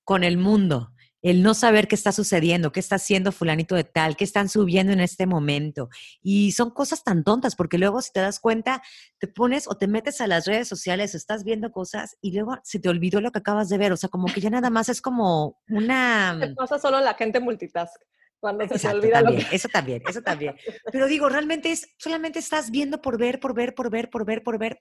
con 0.05 0.23
el 0.23 0.39
mundo 0.39 0.93
el 1.27 1.43
no 1.43 1.55
saber 1.55 1.89
qué 1.89 1.97
está 1.97 2.13
sucediendo, 2.13 2.71
qué 2.71 2.79
está 2.79 2.95
haciendo 2.95 3.33
fulanito 3.33 3.75
de 3.75 3.83
tal, 3.83 4.17
qué 4.17 4.23
están 4.23 4.49
subiendo 4.49 4.93
en 4.93 5.01
este 5.01 5.27
momento. 5.27 5.89
Y 6.23 6.53
son 6.53 6.71
cosas 6.71 7.03
tan 7.03 7.25
tontas, 7.25 7.57
porque 7.57 7.79
luego 7.79 8.01
si 8.01 8.13
te 8.13 8.21
das 8.21 8.39
cuenta, 8.39 8.81
te 9.19 9.27
pones 9.27 9.67
o 9.67 9.77
te 9.77 9.89
metes 9.89 10.21
a 10.21 10.29
las 10.29 10.47
redes 10.47 10.69
sociales, 10.69 11.17
estás 11.17 11.43
viendo 11.43 11.73
cosas 11.73 12.17
y 12.21 12.31
luego 12.31 12.59
se 12.63 12.79
te 12.79 12.89
olvidó 12.89 13.21
lo 13.21 13.33
que 13.33 13.41
acabas 13.41 13.69
de 13.69 13.77
ver. 13.77 13.91
O 13.91 13.97
sea, 13.97 14.09
como 14.09 14.27
que 14.29 14.41
ya 14.41 14.51
nada 14.51 14.71
más 14.71 14.89
es 14.89 15.03
como 15.03 15.59
una... 15.69 16.39
Te 16.39 16.55
pasa 16.55 16.79
solo 16.79 17.01
la 17.01 17.15
gente 17.15 17.41
multitask. 17.41 18.01
Cuando 18.39 18.69
se 18.69 18.79
te 18.79 18.87
olvida 18.87 19.21
lo 19.21 19.33
que... 19.33 19.45
Eso 19.51 19.69
también, 19.69 20.03
eso 20.09 20.23
también. 20.23 20.55
Pero 20.93 21.09
digo, 21.09 21.29
realmente 21.29 21.73
es, 21.73 21.89
solamente 21.99 22.39
estás 22.39 22.71
viendo 22.71 23.03
por 23.03 23.19
ver, 23.19 23.41
por 23.41 23.53
ver, 23.53 23.75
por 23.75 23.91
ver, 23.91 24.11
por 24.11 24.25
ver, 24.25 24.45
por 24.45 24.59
ver. 24.61 24.81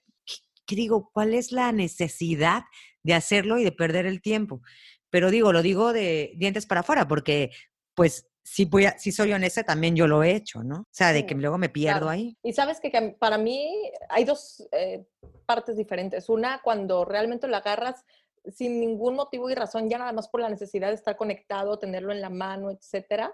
¿Qué 0.67 0.75
digo? 0.75 1.09
¿Cuál 1.11 1.33
es 1.33 1.51
la 1.51 1.71
necesidad 1.71 2.65
de 3.01 3.15
hacerlo 3.15 3.57
y 3.57 3.63
de 3.63 3.71
perder 3.71 4.05
el 4.05 4.21
tiempo? 4.21 4.61
Pero 5.15 5.31
digo, 5.31 5.53
lo 5.53 5.61
digo 5.61 5.93
de 5.93 6.33
dientes 6.35 6.65
para 6.65 6.81
afuera, 6.81 7.07
porque 7.07 7.49
pues 7.93 8.27
si, 8.43 8.65
voy 8.65 8.85
si 8.97 9.13
soy 9.13 9.31
honesta, 9.31 9.63
también 9.63 9.95
yo 9.95 10.07
lo 10.07 10.21
he 10.23 10.35
hecho, 10.35 10.61
¿no? 10.61 10.79
O 10.79 10.87
sea, 10.91 11.13
de 11.13 11.25
que 11.25 11.35
luego 11.35 11.57
me 11.57 11.69
pierdo 11.69 12.09
ahí. 12.09 12.37
Y 12.43 12.51
sabes 12.51 12.81
que, 12.81 13.15
para 13.17 13.37
mí 13.37 13.93
hay 14.09 14.25
dos 14.25 14.67
eh, 14.73 15.05
partes 15.45 15.77
diferentes. 15.77 16.27
Una, 16.27 16.59
cuando 16.61 17.05
realmente 17.05 17.47
lo 17.47 17.55
agarras 17.55 18.03
sin 18.53 18.81
ningún 18.81 19.15
motivo 19.15 19.49
y 19.49 19.55
razón, 19.55 19.89
ya 19.89 19.99
nada 19.99 20.11
más 20.11 20.27
por 20.27 20.41
la 20.41 20.49
necesidad 20.49 20.89
de 20.89 20.95
estar 20.95 21.15
conectado, 21.15 21.79
tenerlo 21.79 22.11
en 22.11 22.19
la 22.19 22.29
mano, 22.29 22.69
etcétera. 22.69 23.33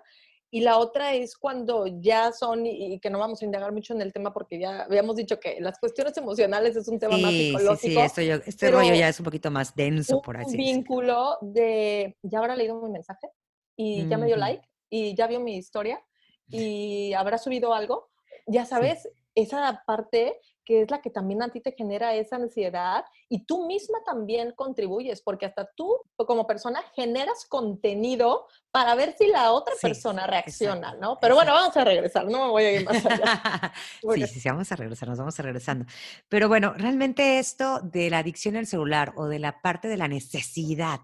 Y 0.53 0.61
la 0.61 0.77
otra 0.77 1.13
es 1.13 1.37
cuando 1.37 1.87
ya 1.87 2.33
son, 2.33 2.65
y, 2.65 2.99
que 2.99 3.09
no 3.09 3.19
vamos 3.19 3.41
a 3.41 3.45
indagar 3.45 3.71
mucho 3.71 3.93
en 3.93 4.01
el 4.01 4.11
tema 4.11 4.33
porque 4.33 4.59
ya 4.59 4.83
habíamos 4.83 5.15
dicho 5.15 5.39
que 5.39 5.61
las 5.61 5.79
cuestiones 5.79 6.15
emocionales 6.17 6.75
es 6.75 6.89
un 6.89 6.99
tema 6.99 7.17
más 7.17 7.31
psicológico. 7.31 7.77
Sí, 7.77 7.91
sí, 7.91 8.29
esto 8.29 8.43
este 8.45 8.69
rollo 8.69 8.93
ya 8.93 9.07
es 9.07 9.17
un 9.17 9.23
poquito 9.23 9.49
más 9.49 9.73
denso, 9.73 10.21
por 10.21 10.35
así 10.35 10.51
decirlo. 10.51 10.71
Un 10.71 10.75
vínculo 10.75 11.37
de, 11.39 12.17
ya 12.21 12.39
habrá 12.39 12.57
leído 12.57 12.81
mi 12.81 12.91
mensaje 12.91 13.29
y 13.77 14.05
ya 14.09 14.17
me 14.17 14.25
dio 14.25 14.35
like 14.35 14.67
y 14.89 15.15
ya 15.15 15.27
vio 15.27 15.39
mi 15.39 15.55
historia 15.55 16.03
y 16.49 17.13
habrá 17.13 17.37
subido 17.37 17.73
algo. 17.73 18.09
Ya 18.45 18.65
sabes, 18.65 19.07
esa 19.35 19.83
parte 19.87 20.37
que 20.71 20.83
es 20.83 20.89
la 20.89 21.01
que 21.01 21.09
también 21.09 21.43
a 21.43 21.49
ti 21.49 21.59
te 21.59 21.73
genera 21.73 22.15
esa 22.15 22.37
ansiedad 22.37 23.03
y 23.27 23.43
tú 23.43 23.67
misma 23.67 23.97
también 24.05 24.53
contribuyes, 24.53 25.21
porque 25.21 25.45
hasta 25.45 25.69
tú 25.75 25.97
como 26.15 26.47
persona 26.47 26.81
generas 26.95 27.45
contenido 27.49 28.47
para 28.71 28.95
ver 28.95 29.13
si 29.17 29.27
la 29.27 29.51
otra 29.51 29.73
persona 29.81 30.27
reacciona, 30.27 30.95
¿no? 30.95 31.19
Pero 31.19 31.35
bueno, 31.35 31.51
vamos 31.51 31.75
a 31.75 31.83
regresar, 31.83 32.25
no 32.25 32.45
me 32.45 32.51
voy 32.51 32.63
a 32.63 32.71
ir 32.71 32.85
más 32.85 33.05
allá. 33.05 33.73
sí, 34.13 34.27
sí, 34.27 34.39
sí, 34.39 34.47
vamos 34.47 34.71
a 34.71 34.77
regresar, 34.77 35.09
nos 35.09 35.19
vamos 35.19 35.37
a 35.37 35.43
regresando. 35.43 35.83
Pero 36.29 36.47
bueno, 36.47 36.73
realmente 36.77 37.39
esto 37.39 37.81
de 37.81 38.09
la 38.09 38.19
adicción 38.19 38.55
al 38.55 38.65
celular 38.65 39.11
o 39.17 39.25
de 39.25 39.39
la 39.39 39.61
parte 39.61 39.89
de 39.89 39.97
la 39.97 40.07
necesidad 40.07 41.01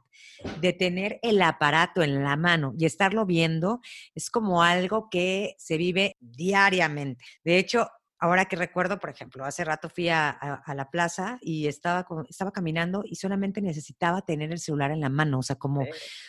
de 0.61 0.71
tener 0.71 1.19
el 1.23 1.41
aparato 1.41 2.03
en 2.03 2.23
la 2.23 2.37
mano 2.37 2.73
y 2.77 2.85
estarlo 2.85 3.25
viendo 3.25 3.81
es 4.15 4.29
como 4.29 4.63
algo 4.63 5.09
que 5.09 5.55
se 5.57 5.75
vive 5.75 6.15
diariamente. 6.21 7.25
De 7.43 7.57
hecho, 7.57 7.89
ahora 8.19 8.45
que 8.45 8.55
recuerdo, 8.55 8.99
por 8.99 9.09
ejemplo, 9.09 9.45
hace 9.45 9.63
rato 9.63 9.89
fui 9.89 10.09
a, 10.09 10.63
la 10.67 10.89
plaza 10.89 11.37
y 11.41 11.67
estaba, 11.67 12.05
estaba 12.29 12.51
caminando 12.51 13.03
y 13.05 13.15
solamente 13.15 13.61
necesitaba 13.61 14.21
tener 14.21 14.51
el 14.51 14.59
celular 14.59 14.91
en 14.91 15.01
la 15.01 15.09
mano, 15.09 15.39
o 15.39 15.43
sea, 15.43 15.55
como 15.55 15.85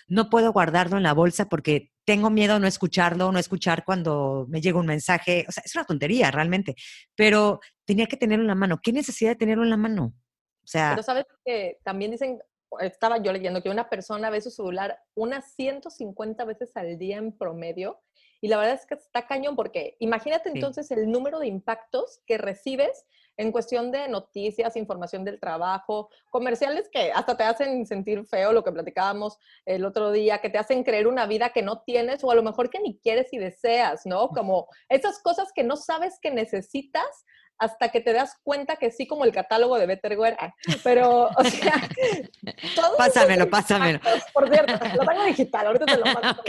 no 0.08 0.30
puedo 0.30 0.52
guardarlo 0.52 0.96
en 0.96 1.02
la 1.02 1.14
bolsa 1.14 1.48
porque 1.48 1.90
tengo 2.04 2.30
miedo 2.30 2.54
a 2.54 2.58
no 2.58 2.66
escucharlo, 2.66 3.32
no 3.32 3.38
escuchar 3.38 3.84
cuando 3.84 4.46
me 4.48 4.60
llega 4.60 4.78
un 4.78 4.86
mensaje, 4.86 5.44
o 5.48 5.52
sea, 5.52 5.62
es 5.64 5.74
una 5.74 5.84
tontería 5.84 6.30
realmente, 6.30 6.74
pero 7.14 7.60
tenía 7.84 8.06
que 8.06 8.16
tenerlo 8.16 8.44
en 8.44 8.48
la 8.48 8.54
mano. 8.54 8.80
¿Qué 8.82 8.92
necesidad 8.92 9.32
de 9.32 9.36
tenerlo 9.36 9.64
en 9.64 9.70
la 9.70 9.76
mano? 9.76 10.14
O 10.62 10.66
sea, 10.66 10.90
pero 10.90 11.02
sabes 11.02 11.24
que 11.44 11.78
también 11.82 12.10
dicen, 12.10 12.38
estaba 12.80 13.22
yo 13.22 13.32
leyendo 13.32 13.62
que 13.62 13.70
una 13.70 13.88
persona 13.88 14.30
ve 14.30 14.40
su 14.40 14.50
celular 14.50 14.98
unas 15.14 15.54
150 15.54 16.44
veces 16.44 16.76
al 16.76 16.98
día 16.98 17.16
en 17.16 17.36
promedio 17.36 18.00
y 18.40 18.48
la 18.48 18.58
verdad 18.58 18.74
es 18.74 18.86
que 18.86 18.94
está 18.94 19.26
cañón 19.26 19.56
porque 19.56 19.96
imagínate 19.98 20.50
entonces 20.50 20.90
el 20.90 21.10
número 21.10 21.38
de 21.38 21.48
impactos 21.48 22.20
que 22.26 22.38
recibes 22.38 23.06
en 23.38 23.52
cuestión 23.52 23.90
de 23.92 24.08
noticias, 24.08 24.76
información 24.76 25.24
del 25.24 25.38
trabajo, 25.38 26.10
comerciales 26.30 26.88
que 26.92 27.12
hasta 27.12 27.36
te 27.36 27.44
hacen 27.44 27.86
sentir 27.86 28.26
feo, 28.26 28.52
lo 28.52 28.64
que 28.64 28.72
platicábamos 28.72 29.38
el 29.64 29.84
otro 29.84 30.10
día, 30.10 30.38
que 30.38 30.50
te 30.50 30.58
hacen 30.58 30.82
creer 30.82 31.06
una 31.06 31.26
vida 31.26 31.50
que 31.50 31.62
no 31.62 31.82
tienes 31.82 32.24
o 32.24 32.30
a 32.32 32.34
lo 32.34 32.42
mejor 32.42 32.68
que 32.68 32.80
ni 32.80 32.98
quieres 32.98 33.32
y 33.32 33.38
deseas, 33.38 34.04
¿no? 34.06 34.28
Como 34.28 34.66
esas 34.88 35.20
cosas 35.20 35.52
que 35.54 35.62
no 35.62 35.76
sabes 35.76 36.18
que 36.20 36.32
necesitas 36.32 37.24
hasta 37.58 37.88
que 37.88 38.00
te 38.00 38.12
das 38.12 38.36
cuenta 38.42 38.76
que 38.76 38.90
sí, 38.90 39.06
como 39.06 39.24
el 39.24 39.32
catálogo 39.32 39.78
de 39.78 39.86
Betterware. 39.86 40.36
Ah, 40.38 40.54
pero, 40.84 41.28
o 41.28 41.44
sea, 41.44 41.74
pásamelo, 42.98 43.50
pásamelo. 43.50 44.00
Por 44.32 44.48
cierto, 44.48 44.72
lo 44.96 45.06
tengo 45.06 45.24
digital, 45.24 45.66
ahorita 45.66 45.86
te 45.86 45.96
lo 45.96 46.04
paso 46.04 46.42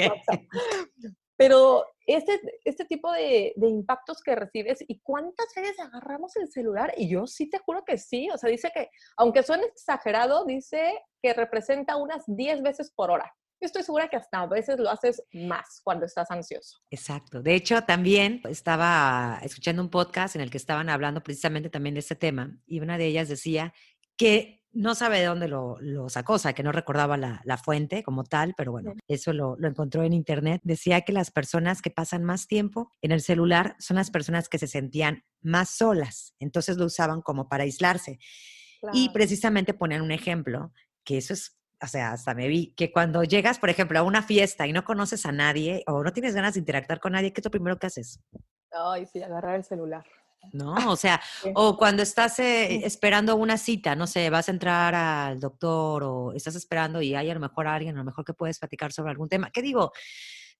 Pero 1.39 1.85
este, 2.05 2.37
este 2.65 2.83
tipo 2.83 3.09
de, 3.13 3.53
de, 3.55 3.69
impactos 3.69 4.21
que 4.21 4.35
recibes 4.35 4.83
y 4.85 4.99
cuántas 4.99 5.47
veces 5.55 5.79
agarramos 5.79 6.35
el 6.35 6.51
celular, 6.51 6.93
y 6.97 7.07
yo 7.07 7.27
sí 7.27 7.49
te 7.49 7.59
juro 7.59 7.85
que 7.85 7.97
sí, 7.97 8.29
o 8.29 8.37
sea, 8.37 8.49
dice 8.49 8.69
que, 8.75 8.89
aunque 9.15 9.41
suene 9.41 9.63
exagerado, 9.67 10.43
dice 10.43 11.01
que 11.23 11.33
representa 11.33 11.95
unas 11.95 12.23
10 12.27 12.61
veces 12.61 12.91
por 12.93 13.09
hora. 13.09 13.33
Yo 13.61 13.67
estoy 13.67 13.83
segura 13.83 14.09
que 14.09 14.17
hasta 14.17 14.41
a 14.41 14.47
veces 14.47 14.79
lo 14.79 14.89
haces 14.89 15.23
más 15.31 15.79
cuando 15.81 16.05
estás 16.05 16.29
ansioso. 16.29 16.79
Exacto. 16.91 17.41
De 17.41 17.55
hecho, 17.55 17.81
también 17.83 18.41
estaba 18.49 19.39
escuchando 19.41 19.81
un 19.81 19.89
podcast 19.89 20.35
en 20.35 20.41
el 20.41 20.51
que 20.51 20.57
estaban 20.57 20.89
hablando 20.89 21.23
precisamente 21.23 21.69
también 21.69 21.95
de 21.95 21.99
este 21.99 22.15
tema 22.15 22.53
y 22.65 22.81
una 22.81 22.97
de 22.97 23.05
ellas 23.05 23.29
decía 23.29 23.73
que 24.17 24.58
no 24.71 24.95
sabe 24.95 25.19
de 25.19 25.25
dónde 25.25 25.47
lo, 25.47 25.77
sacó, 26.09 26.33
o 26.33 26.39
sea, 26.39 26.53
que 26.53 26.63
no 26.63 26.71
recordaba 26.71 27.17
la, 27.17 27.57
fuente 27.57 28.03
como 28.03 28.23
tal, 28.23 28.53
pero 28.57 28.71
bueno, 28.71 28.93
eso 29.07 29.33
lo, 29.33 29.57
encontró 29.63 30.03
en 30.03 30.13
internet. 30.13 30.61
Decía 30.63 31.01
que 31.01 31.13
las 31.13 31.31
personas 31.31 31.81
que 31.81 31.89
pasan 31.89 32.23
más 32.23 32.47
tiempo 32.47 32.91
en 33.01 33.11
el 33.11 33.21
celular 33.21 33.75
son 33.79 33.97
las 33.97 34.11
personas 34.11 34.47
que 34.47 34.59
se 34.59 34.67
sentían 34.67 35.23
más 35.41 35.69
solas, 35.69 36.35
entonces 36.39 36.77
lo 36.77 36.85
usaban 36.85 37.21
como 37.21 37.49
para 37.49 37.63
aislarse. 37.63 38.19
Y 38.93 39.09
precisamente 39.09 39.73
ponían 39.73 40.01
un 40.01 40.11
ejemplo, 40.11 40.71
que 41.03 41.17
eso 41.17 41.33
es, 41.33 41.57
o 41.81 41.87
sea, 41.87 42.11
hasta 42.11 42.33
me 42.33 42.47
vi, 42.47 42.73
que 42.75 42.91
cuando 42.91 43.23
llegas, 43.23 43.59
por 43.59 43.69
ejemplo, 43.69 43.99
a 43.99 44.03
una 44.03 44.21
fiesta 44.21 44.67
y 44.67 44.73
no 44.73 44.85
conoces 44.85 45.25
a 45.25 45.31
nadie 45.31 45.83
o 45.87 46.03
no 46.03 46.13
tienes 46.13 46.35
ganas 46.35 46.53
de 46.53 46.61
interactuar 46.61 46.99
con 46.99 47.13
nadie, 47.13 47.33
¿qué 47.33 47.41
es 47.41 47.45
lo 47.45 47.51
primero 47.51 47.77
que 47.77 47.87
haces? 47.87 48.21
Ay, 48.71 49.05
sí, 49.07 49.21
agarrar 49.21 49.55
el 49.55 49.63
celular. 49.63 50.05
¿No? 50.53 50.75
O 50.89 50.95
sea, 50.95 51.21
o 51.55 51.77
cuando 51.77 52.03
estás 52.03 52.39
eh, 52.39 52.85
esperando 52.85 53.35
una 53.35 53.57
cita, 53.57 53.95
no 53.95 54.07
sé, 54.07 54.29
vas 54.29 54.47
a 54.47 54.51
entrar 54.51 54.95
al 54.95 55.39
doctor 55.39 56.03
o 56.03 56.33
estás 56.33 56.55
esperando 56.55 57.01
y 57.01 57.15
hay 57.15 57.29
a 57.29 57.33
lo 57.33 57.39
mejor 57.39 57.67
alguien, 57.67 57.95
a 57.95 57.99
lo 57.99 58.05
mejor 58.05 58.25
que 58.25 58.33
puedes 58.33 58.59
platicar 58.59 58.91
sobre 58.91 59.11
algún 59.11 59.29
tema. 59.29 59.51
¿Qué 59.51 59.61
digo? 59.61 59.91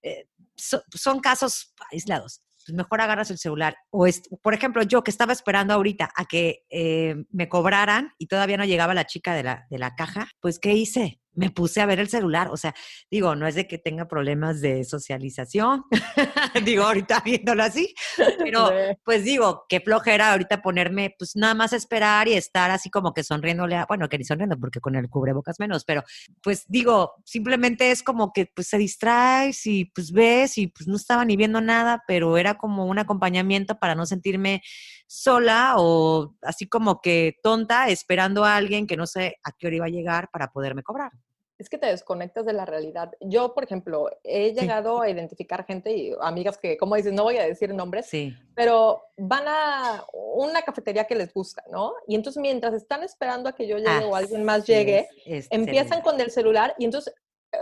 Eh, 0.01 0.27
son 0.55 1.19
casos 1.19 1.74
aislados. 1.91 2.41
Pues 2.65 2.75
mejor 2.75 3.01
agarras 3.01 3.31
el 3.31 3.38
celular. 3.38 3.75
O, 3.89 4.05
es, 4.05 4.21
por 4.41 4.53
ejemplo, 4.53 4.83
yo 4.83 5.03
que 5.03 5.12
estaba 5.12 5.33
esperando 5.33 5.74
ahorita 5.74 6.12
a 6.15 6.25
que 6.25 6.65
eh, 6.69 7.15
me 7.31 7.50
cobraran 7.50 8.13
y 8.17 8.27
todavía 8.27 8.57
no 8.57 8.65
llegaba 8.65 8.93
la 8.93 9.05
chica 9.05 9.33
de 9.33 9.43
la, 9.43 9.65
de 9.69 9.79
la 9.79 9.95
caja, 9.95 10.27
pues 10.39 10.59
¿qué 10.59 10.74
hice? 10.74 11.19
Me 11.39 11.50
puse 11.50 11.79
a 11.79 11.86
ver 11.86 12.00
el 12.00 12.10
celular. 12.10 12.50
O 12.51 12.58
sea, 12.58 12.75
digo, 13.10 13.34
no 13.34 13.48
es 13.48 13.55
de 13.55 13.65
que 13.65 13.77
tenga 13.77 14.08
problemas 14.08 14.60
de 14.60 14.84
socialización, 14.84 15.86
digo, 16.65 16.84
ahorita 16.84 17.22
viéndolo 17.22 17.63
así, 17.63 17.96
pero 18.39 18.69
pues 19.05 19.24
digo, 19.24 19.65
qué 19.69 19.79
flojera 19.79 20.31
ahorita 20.31 20.62
ponerme, 20.62 21.15
pues 21.17 21.36
nada 21.36 21.53
más 21.53 21.72
esperar 21.72 22.27
y 22.27 22.34
estar 22.34 22.72
así 22.72 22.89
como 22.89 23.13
que 23.13 23.24
sonriéndole 23.24 23.77
a, 23.77 23.86
bueno, 23.86 24.10
que 24.10 24.17
ni 24.17 24.25
sonriendo 24.25 24.60
porque 24.60 24.81
con 24.81 24.96
el 24.96 25.10
cubrebocas 25.10 25.60
menos, 25.60 25.86
pero 25.86 26.03
pues 26.43 26.65
digo, 26.67 27.13
simplemente 27.24 27.91
es 27.91 28.03
como 28.03 28.34
que 28.34 28.48
pues 28.53 28.67
se 28.67 28.77
distraes 28.77 29.65
y 29.65 29.86
pues 29.86 30.12
ves 30.12 30.58
y 30.58 30.67
pues 30.67 30.88
no 30.88 30.98
estaba 30.98 31.24
ni 31.24 31.38
viendo 31.38 31.62
nada, 31.62 32.03
pero 32.05 32.38
era 32.38 32.55
como 32.55 32.86
un 32.86 33.00
acompañamiento 33.00 33.79
para 33.79 33.96
no 33.96 34.05
sentirme 34.05 34.62
sola 35.08 35.75
o 35.77 36.36
así 36.41 36.67
como 36.67 37.00
que 37.00 37.38
tonta 37.41 37.88
esperando 37.88 38.43
a 38.43 38.58
alguien 38.58 38.88
que 38.88 38.98
no 38.98 39.08
sé 39.08 39.38
a 39.43 39.51
qué 39.58 39.67
hora 39.67 39.75
iba 39.77 39.86
a 39.86 39.89
llegar 39.89 40.29
para 40.31 40.51
poderme 40.51 40.84
cobrar 40.84 41.12
es 41.60 41.69
que 41.69 41.78
te 41.78 41.88
desconectas 41.88 42.45
de 42.45 42.54
la 42.54 42.65
realidad. 42.65 43.12
Yo, 43.19 43.54
por 43.54 43.65
ejemplo, 43.65 44.10
he 44.24 44.54
llegado 44.54 45.02
a 45.02 45.10
identificar 45.10 45.65
gente 45.65 45.91
y 45.91 46.15
amigas 46.22 46.58
que, 46.58 46.78
como 46.78 46.95
dices, 46.95 47.12
no 47.12 47.24
voy 47.24 47.38
a 47.38 47.45
decir 47.45 47.74
nombres, 47.74 48.06
sí. 48.06 48.34
pero 48.56 49.04
van 49.17 49.43
a 49.45 50.06
una 50.34 50.62
cafetería 50.62 51.04
que 51.04 51.15
les 51.15 51.34
gusta, 51.34 51.62
¿no? 51.69 51.93
Y 52.08 52.15
entonces 52.15 52.39
mientras 52.39 52.74
están 52.74 53.04
esperando 53.04 53.50
a 53.50 53.56
que 53.56 53.67
yo 53.67 53.78
llegue 53.78 54.06
o 54.06 54.15
alguien 54.15 54.45
más 54.45 54.65
llegue, 54.65 55.10
empiezan 55.26 56.02
con 56.02 56.19
el 56.22 56.32
celular 56.32 56.74
y 56.78 56.86
entonces 56.86 57.13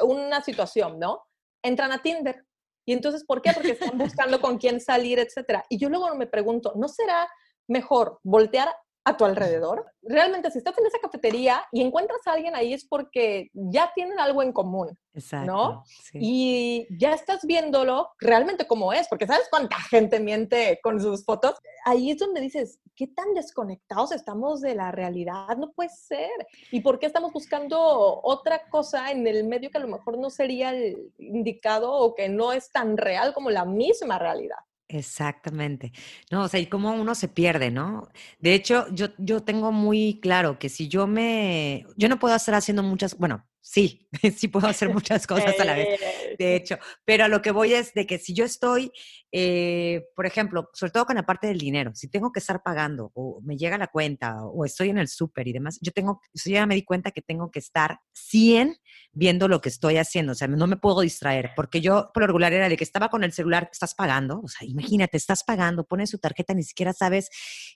una 0.03 0.43
situación, 0.43 0.99
¿no? 0.99 1.25
Entran 1.63 1.91
a 1.91 2.01
Tinder. 2.01 2.45
Y 2.85 2.93
entonces, 2.93 3.23
¿por 3.23 3.41
qué? 3.41 3.51
Porque 3.51 3.71
están 3.71 3.97
buscando 3.97 4.39
con 4.39 4.59
quién 4.59 4.79
salir, 4.79 5.17
etcétera. 5.17 5.65
Y 5.69 5.79
yo 5.79 5.89
luego 5.89 6.13
me 6.15 6.27
pregunto, 6.27 6.73
¿no 6.75 6.87
será 6.87 7.27
mejor 7.67 8.19
voltear 8.23 8.69
a 9.07 9.15
tu 9.15 9.23
alrededor. 9.23 9.85
Realmente, 10.01 10.51
si 10.51 10.57
estás 10.57 10.77
en 10.77 10.85
esa 10.85 10.99
cafetería 10.99 11.63
y 11.71 11.81
encuentras 11.81 12.19
a 12.25 12.33
alguien 12.33 12.55
ahí 12.55 12.73
es 12.73 12.85
porque 12.85 13.49
ya 13.53 13.89
tienen 13.95 14.19
algo 14.19 14.43
en 14.43 14.51
común, 14.51 14.97
Exacto, 15.13 15.45
¿no? 15.45 15.83
Y 16.13 16.85
ya 16.99 17.13
estás 17.13 17.45
viéndolo 17.45 18.09
realmente 18.19 18.67
como 18.67 18.91
es, 18.91 19.07
porque 19.07 19.25
sabes 19.25 19.47
cuánta 19.49 19.77
gente 19.77 20.19
miente 20.19 20.81
con 20.83 20.99
sus 20.99 21.23
fotos. 21.23 21.55
Ahí 21.85 22.11
es 22.11 22.17
donde 22.17 22.41
dices, 22.41 22.81
¿qué 22.97 23.07
tan 23.07 23.33
desconectados 23.33 24.11
estamos 24.11 24.59
de 24.59 24.75
la 24.75 24.91
realidad? 24.91 25.55
No 25.55 25.71
puede 25.71 25.89
ser. 25.89 26.29
¿Y 26.69 26.81
por 26.81 26.99
qué 26.99 27.05
estamos 27.05 27.31
buscando 27.31 27.79
otra 28.23 28.67
cosa 28.69 29.11
en 29.11 29.25
el 29.25 29.45
medio 29.45 29.71
que 29.71 29.77
a 29.77 29.81
lo 29.81 29.87
mejor 29.87 30.17
no 30.17 30.29
sería 30.29 30.71
el 30.71 31.13
indicado 31.17 31.93
o 31.93 32.13
que 32.13 32.27
no 32.27 32.51
es 32.51 32.69
tan 32.71 32.97
real 32.97 33.33
como 33.33 33.51
la 33.51 33.63
misma 33.63 34.19
realidad? 34.19 34.57
Exactamente. 34.89 35.91
No, 36.31 36.43
o 36.43 36.47
sea, 36.47 36.59
y 36.61 36.67
cómo 36.67 36.93
uno 36.93 37.13
se 37.13 37.27
pierde, 37.27 37.71
¿no? 37.71 38.07
De 38.39 38.53
hecho, 38.53 38.85
yo, 38.93 39.07
yo 39.17 39.43
tengo 39.43 39.71
muy 39.73 40.19
claro 40.21 40.59
que 40.59 40.69
si 40.69 40.87
yo 40.87 41.07
me, 41.07 41.85
yo 41.97 42.07
no 42.07 42.19
puedo 42.19 42.35
estar 42.35 42.55
haciendo 42.55 42.83
muchas, 42.83 43.17
bueno, 43.17 43.45
sí, 43.67 44.07
sí 44.37 44.47
puedo 44.47 44.67
hacer 44.67 44.89
muchas 44.89 45.27
cosas 45.27 45.59
a 45.59 45.65
la 45.65 45.73
vez, 45.73 45.99
de 46.37 46.55
hecho, 46.55 46.77
pero 47.03 47.25
a 47.25 47.27
lo 47.27 47.41
que 47.41 47.51
voy 47.51 47.73
es 47.73 47.93
de 47.93 48.05
que 48.07 48.17
si 48.17 48.33
yo 48.33 48.45
estoy, 48.45 48.91
eh, 49.31 50.05
por 50.15 50.25
ejemplo, 50.25 50.69
sobre 50.73 50.91
todo 50.91 51.05
con 51.05 51.15
la 51.15 51.25
parte 51.25 51.47
del 51.47 51.57
dinero, 51.57 51.91
si 51.93 52.09
tengo 52.09 52.31
que 52.31 52.39
estar 52.39 52.63
pagando 52.63 53.11
o 53.13 53.41
me 53.43 53.57
llega 53.57 53.77
la 53.77 53.87
cuenta 53.87 54.41
o 54.43 54.63
estoy 54.63 54.89
en 54.89 54.97
el 54.97 55.07
súper 55.07 55.47
y 55.47 55.53
demás, 55.53 55.79
yo 55.81 55.91
tengo, 55.91 56.21
yo 56.33 56.51
ya 56.51 56.65
me 56.65 56.75
di 56.75 56.83
cuenta 56.83 57.11
que 57.11 57.21
tengo 57.21 57.51
que 57.51 57.59
estar 57.59 57.99
100 58.13 58.77
viendo 59.11 59.47
lo 59.47 59.61
que 59.61 59.69
estoy 59.69 59.97
haciendo, 59.97 60.31
o 60.31 60.35
sea, 60.35 60.47
no 60.47 60.67
me 60.67 60.77
puedo 60.77 61.01
distraer, 61.01 61.51
porque 61.55 61.81
yo 61.81 62.11
por 62.13 62.23
lo 62.23 62.27
regular 62.27 62.53
era 62.53 62.69
de 62.69 62.77
que 62.77 62.83
estaba 62.83 63.09
con 63.09 63.23
el 63.23 63.33
celular, 63.33 63.69
estás 63.71 63.95
pagando, 63.95 64.41
o 64.43 64.47
sea, 64.47 64.67
imagínate, 64.67 65.17
estás 65.17 65.43
pagando, 65.43 65.85
pones 65.85 66.09
su 66.09 66.19
tarjeta, 66.19 66.53
ni 66.53 66.63
siquiera 66.63 66.93
sabes 66.93 67.29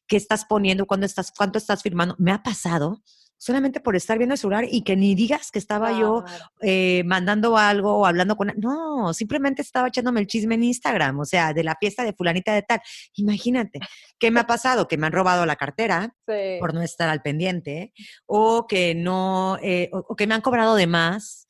qué 0.07 0.15
estás 0.15 0.45
poniendo, 0.45 0.85
cuándo 0.85 1.05
estás, 1.05 1.31
cuánto 1.35 1.57
estás 1.57 1.81
firmando. 1.81 2.15
Me 2.19 2.31
ha 2.31 2.43
pasado 2.43 3.01
solamente 3.41 3.79
por 3.79 3.95
estar 3.95 4.19
viendo 4.19 4.35
el 4.35 4.37
celular 4.37 4.65
y 4.69 4.83
que 4.83 4.95
ni 4.95 5.15
digas 5.15 5.49
que 5.49 5.57
estaba 5.57 5.99
yo 5.99 6.23
eh, 6.61 7.01
mandando 7.07 7.57
algo 7.57 7.97
o 7.97 8.05
hablando 8.05 8.35
con... 8.35 8.53
No, 8.55 9.15
simplemente 9.15 9.63
estaba 9.63 9.87
echándome 9.87 10.19
el 10.19 10.27
chisme 10.27 10.53
en 10.53 10.65
Instagram, 10.65 11.19
o 11.19 11.25
sea, 11.25 11.51
de 11.51 11.63
la 11.63 11.75
fiesta 11.79 12.03
de 12.03 12.13
fulanita 12.13 12.53
de 12.53 12.61
tal. 12.61 12.81
Imagínate, 13.15 13.79
¿qué 14.19 14.29
me 14.29 14.41
ha 14.41 14.45
pasado? 14.45 14.87
Que 14.87 14.95
me 14.97 15.07
han 15.07 15.13
robado 15.13 15.47
la 15.47 15.55
cartera 15.55 16.15
por 16.59 16.75
no 16.75 16.83
estar 16.83 17.09
al 17.09 17.23
pendiente 17.23 17.93
o 18.27 18.67
que 18.67 18.93
no, 18.93 19.57
eh, 19.63 19.89
o, 19.91 20.15
que 20.15 20.27
me 20.27 20.35
han 20.35 20.41
cobrado 20.41 20.75
de 20.75 20.85
más. 20.85 21.47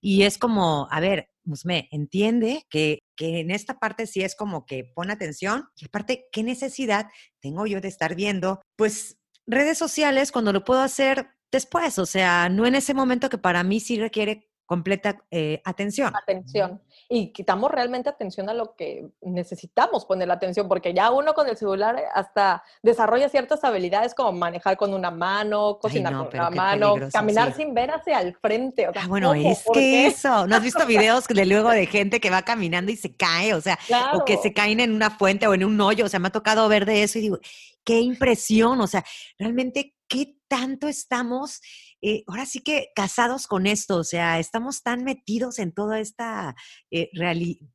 Y 0.00 0.22
es 0.22 0.38
como, 0.38 0.86
a 0.92 1.00
ver, 1.00 1.28
Musme, 1.42 1.88
entiende 1.90 2.64
que, 2.70 3.02
que, 3.16 3.40
en 3.40 3.50
esta 3.50 3.80
parte 3.80 4.06
sí 4.06 4.22
es 4.22 4.36
como 4.36 4.64
que 4.64 4.84
pon 4.94 5.10
atención 5.10 5.64
y 5.74 5.86
aparte, 5.86 6.28
¿qué 6.30 6.44
necesidad 6.44 7.08
tengo 7.40 7.66
yo 7.66 7.80
de 7.80 7.88
estar 7.88 8.14
viendo? 8.14 8.60
Pues 8.76 9.18
redes 9.46 9.78
sociales 9.78 10.32
cuando 10.32 10.52
lo 10.52 10.64
puedo 10.64 10.80
hacer 10.80 11.28
después, 11.50 11.98
o 11.98 12.06
sea, 12.06 12.48
no 12.48 12.66
en 12.66 12.74
ese 12.74 12.94
momento 12.94 13.28
que 13.28 13.38
para 13.38 13.62
mí 13.62 13.80
sí 13.80 13.98
requiere 13.98 14.48
completa 14.72 15.18
eh, 15.30 15.60
atención. 15.66 16.14
Atención. 16.16 16.80
Y 17.06 17.30
quitamos 17.30 17.70
realmente 17.70 18.08
atención 18.08 18.48
a 18.48 18.54
lo 18.54 18.74
que 18.74 19.06
necesitamos 19.20 20.06
poner 20.06 20.28
la 20.28 20.34
atención, 20.34 20.66
porque 20.66 20.94
ya 20.94 21.10
uno 21.10 21.34
con 21.34 21.46
el 21.46 21.58
celular 21.58 21.98
eh, 21.98 22.04
hasta 22.14 22.64
desarrolla 22.82 23.28
ciertas 23.28 23.62
habilidades 23.64 24.14
como 24.14 24.32
manejar 24.32 24.78
con 24.78 24.94
una 24.94 25.10
mano, 25.10 25.78
cocinar 25.78 26.14
con 26.14 26.28
una 26.32 26.48
mano, 26.48 26.94
caminar 27.12 27.52
sin 27.52 27.74
ver 27.74 27.90
hacia 27.90 28.22
el 28.22 28.34
frente. 28.34 28.86
ah, 28.86 29.06
bueno, 29.08 29.34
es 29.34 29.62
que 29.74 30.06
eso. 30.06 30.46
¿No 30.46 30.56
has 30.56 30.62
visto 30.62 30.86
videos 30.86 31.28
de 31.28 31.44
luego 31.44 31.68
de 31.68 31.84
gente 31.98 32.18
que 32.18 32.30
va 32.30 32.40
caminando 32.40 32.90
y 32.90 32.96
se 32.96 33.14
cae? 33.14 33.52
O 33.52 33.60
sea, 33.60 33.78
o 34.14 34.24
que 34.24 34.38
se 34.38 34.54
caen 34.54 34.80
en 34.80 34.94
una 34.94 35.10
fuente 35.10 35.46
o 35.48 35.52
en 35.52 35.64
un 35.64 35.78
hoyo. 35.82 36.06
O 36.06 36.08
sea, 36.08 36.18
me 36.18 36.28
ha 36.28 36.32
tocado 36.32 36.66
ver 36.70 36.86
de 36.86 37.02
eso 37.02 37.18
y 37.18 37.20
digo, 37.20 37.38
qué 37.84 38.00
impresión. 38.00 38.80
O 38.80 38.86
sea, 38.86 39.04
realmente, 39.38 39.94
¿qué 40.08 40.36
tanto 40.48 40.88
estamos 40.88 41.60
eh, 42.04 42.24
ahora 42.26 42.46
sí 42.46 42.60
que 42.60 42.88
casados 42.96 43.46
con 43.46 43.64
esto, 43.64 43.96
o 43.98 44.04
sea, 44.04 44.40
estamos 44.40 44.82
tan 44.82 45.04
metidos 45.04 45.60
en 45.60 45.70
toda 45.70 46.00
esta 46.00 46.56
eh, 46.90 47.08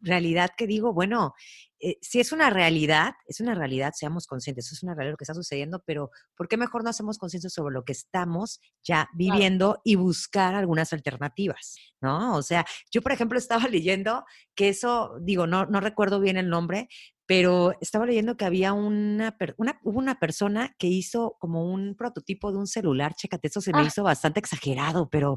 realidad 0.01 0.49
que 0.57 0.67
digo, 0.67 0.93
bueno, 0.93 1.33
eh, 1.79 1.97
si 2.01 2.19
es 2.19 2.33
una 2.33 2.49
realidad, 2.49 3.13
es 3.25 3.39
una 3.39 3.55
realidad, 3.55 3.93
seamos 3.95 4.27
conscientes, 4.27 4.69
es 4.69 4.83
una 4.83 4.95
realidad 4.95 5.13
lo 5.13 5.17
que 5.17 5.23
está 5.23 5.33
sucediendo, 5.33 5.81
pero 5.85 6.11
¿por 6.35 6.49
qué 6.49 6.57
mejor 6.57 6.83
no 6.83 6.89
hacemos 6.89 7.17
conciencia 7.17 7.49
sobre 7.49 7.73
lo 7.73 7.85
que 7.85 7.93
estamos 7.93 8.59
ya 8.83 9.07
viviendo 9.13 9.79
y 9.85 9.95
buscar 9.95 10.55
algunas 10.55 10.91
alternativas? 10.91 11.77
¿No? 12.01 12.35
O 12.35 12.43
sea, 12.43 12.65
yo, 12.91 13.01
por 13.01 13.13
ejemplo, 13.13 13.39
estaba 13.39 13.63
leyendo 13.69 14.25
que 14.55 14.67
eso, 14.67 15.13
digo, 15.21 15.47
no, 15.47 15.67
no 15.67 15.79
recuerdo 15.79 16.19
bien 16.19 16.35
el 16.35 16.49
nombre, 16.49 16.89
pero 17.27 17.73
estaba 17.81 18.05
leyendo 18.05 18.37
que 18.37 18.45
había 18.45 18.73
una, 18.73 19.37
una, 19.57 19.79
una 19.83 20.19
persona 20.19 20.73
que 20.79 20.87
hizo 20.87 21.35
como 21.39 21.71
un 21.71 21.95
prototipo 21.95 22.51
de 22.51 22.57
un 22.57 22.67
celular, 22.67 23.13
chécate, 23.15 23.49
eso 23.49 23.59
se 23.61 23.73
me 23.73 23.79
ah. 23.79 23.85
hizo 23.85 24.01
bastante 24.01 24.39
exagerado, 24.39 25.09
pero 25.09 25.35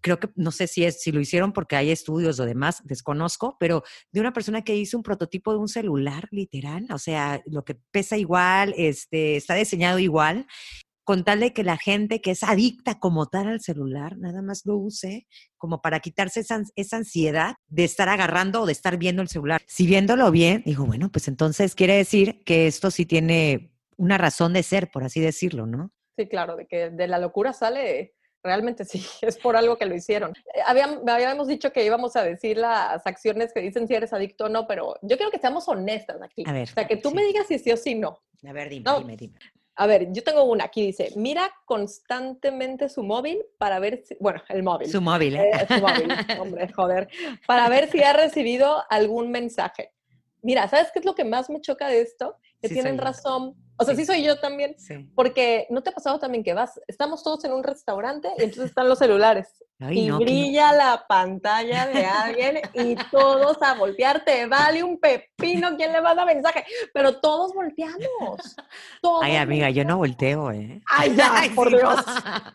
creo 0.00 0.18
que 0.18 0.30
no 0.36 0.50
sé 0.50 0.66
si 0.66 0.84
es, 0.84 1.02
si 1.02 1.12
lo 1.12 1.20
hicieron 1.20 1.52
porque 1.52 1.76
hay 1.76 1.90
estudios 1.90 2.40
o 2.40 2.46
demás, 2.46 2.82
desconozco, 2.84 3.56
pero 3.60 3.82
de 4.10 4.20
una 4.20 4.32
persona 4.32 4.62
que 4.62 4.74
hizo 4.74 4.96
un 4.96 5.02
prototipo 5.02 5.52
de 5.52 5.58
un 5.58 5.68
celular, 5.68 6.28
literal, 6.30 6.86
o 6.90 6.98
sea, 6.98 7.42
lo 7.46 7.64
que 7.64 7.74
pesa 7.90 8.16
igual, 8.16 8.74
este, 8.78 9.36
está 9.36 9.54
diseñado 9.54 9.98
igual, 9.98 10.46
con 11.04 11.24
tal 11.24 11.40
de 11.40 11.52
que 11.52 11.62
la 11.62 11.76
gente 11.76 12.20
que 12.20 12.32
es 12.32 12.42
adicta 12.42 12.98
como 12.98 13.26
tal 13.26 13.48
al 13.48 13.60
celular, 13.60 14.16
nada 14.18 14.42
más 14.42 14.62
lo 14.64 14.76
use 14.76 15.26
como 15.58 15.80
para 15.80 16.00
quitarse 16.00 16.40
esa, 16.40 16.62
esa, 16.76 16.96
ansiedad 16.96 17.54
de 17.68 17.84
estar 17.84 18.08
agarrando 18.08 18.62
o 18.62 18.66
de 18.66 18.72
estar 18.72 18.96
viendo 18.96 19.22
el 19.22 19.28
celular. 19.28 19.62
Si 19.66 19.86
viéndolo 19.86 20.30
bien, 20.30 20.62
digo, 20.64 20.84
bueno, 20.86 21.10
pues 21.12 21.28
entonces 21.28 21.74
quiere 21.74 21.96
decir 21.96 22.42
que 22.44 22.66
esto 22.66 22.90
sí 22.90 23.06
tiene 23.06 23.70
una 23.96 24.18
razón 24.18 24.52
de 24.52 24.62
ser, 24.62 24.90
por 24.90 25.04
así 25.04 25.20
decirlo, 25.20 25.66
¿no? 25.66 25.92
Sí, 26.16 26.26
claro, 26.28 26.56
de 26.56 26.66
que 26.66 26.90
de 26.90 27.08
la 27.08 27.18
locura 27.18 27.52
sale, 27.52 28.14
realmente 28.42 28.84
sí, 28.84 29.04
es 29.22 29.36
por 29.38 29.56
algo 29.56 29.76
que 29.76 29.86
lo 29.86 29.94
hicieron. 29.94 30.32
Eh, 30.54 30.60
habíamos, 30.66 31.48
dicho 31.48 31.72
que 31.72 31.84
íbamos 31.84 32.16
a 32.16 32.22
decir 32.22 32.56
las 32.56 33.06
acciones 33.06 33.52
que 33.52 33.60
dicen 33.60 33.88
si 33.88 33.94
eres 33.94 34.12
adicto 34.12 34.44
o 34.44 34.48
no, 34.48 34.66
pero 34.66 34.96
yo 35.02 35.16
creo 35.16 35.30
que 35.30 35.38
seamos 35.38 35.68
honestas 35.68 36.20
aquí. 36.22 36.44
A 36.46 36.52
ver, 36.52 36.68
o 36.70 36.74
sea, 36.74 36.86
que 36.86 36.96
tú 36.96 37.10
me 37.10 37.24
digas 37.24 37.46
si 37.46 37.58
sí 37.58 37.72
o 37.72 37.76
si 37.76 37.94
no. 37.94 38.20
A 38.46 38.52
ver, 38.52 38.68
dime, 38.68 38.90
dime, 38.98 39.16
dime. 39.16 39.38
A 39.76 39.86
ver, 39.86 40.12
yo 40.12 40.22
tengo 40.22 40.44
una 40.44 40.64
aquí, 40.64 40.82
dice, 40.86 41.10
mira 41.16 41.50
constantemente 41.64 42.88
su 42.88 43.02
móvil 43.02 43.44
para 43.58 43.80
ver 43.80 44.04
si, 44.04 44.16
bueno, 44.20 44.42
el 44.48 44.62
móvil. 44.62 44.88
Su 44.88 45.00
móvil, 45.00 45.36
¿eh? 45.36 45.50
eh 45.50 45.66
su 45.66 45.80
móvil, 45.80 46.08
hombre, 46.40 46.72
joder, 46.72 47.08
para 47.46 47.68
ver 47.68 47.90
si 47.90 48.02
ha 48.02 48.12
recibido 48.12 48.84
algún 48.88 49.30
mensaje. 49.30 49.92
Mira, 50.42 50.68
¿sabes 50.68 50.90
qué 50.92 51.00
es 51.00 51.04
lo 51.04 51.14
que 51.14 51.24
más 51.24 51.50
me 51.50 51.60
choca 51.60 51.88
de 51.88 52.02
esto? 52.02 52.36
Que 52.68 52.74
tienen 52.74 52.98
razón 52.98 53.56
o 53.76 53.84
sea, 53.84 53.96
sí. 53.96 54.04
soy 54.04 54.22
yo 54.22 54.38
también. 54.38 54.76
Porque 55.14 55.66
no 55.70 55.82
te 55.82 55.90
ha 55.90 55.92
pasado 55.92 56.18
también 56.18 56.44
que 56.44 56.54
vas, 56.54 56.80
estamos 56.86 57.24
todos 57.24 57.44
en 57.44 57.52
un 57.52 57.64
restaurante 57.64 58.28
y 58.38 58.44
entonces 58.44 58.66
están 58.66 58.88
los 58.88 58.98
celulares. 58.98 59.48
y 59.90 60.10
brilla 60.12 60.72
la 60.72 61.04
pantalla 61.08 61.86
de 61.88 62.06
alguien 62.06 62.60
y 62.72 62.94
todos 63.10 63.60
a 63.62 63.74
voltearte. 63.74 64.46
Vale 64.46 64.84
un 64.84 64.98
pepino, 65.00 65.76
¿quién 65.76 65.92
le 65.92 66.00
manda 66.00 66.24
mensaje? 66.24 66.64
Pero 66.92 67.20
todos 67.20 67.52
volteamos. 67.52 68.56
Ay, 69.22 69.36
amiga, 69.36 69.70
yo 69.70 69.84
no 69.84 69.96
volteo, 69.98 70.52
¿eh? 70.52 70.80
Ay, 70.86 71.16
ya, 71.16 71.42
por 71.56 71.68
Dios. 71.68 72.04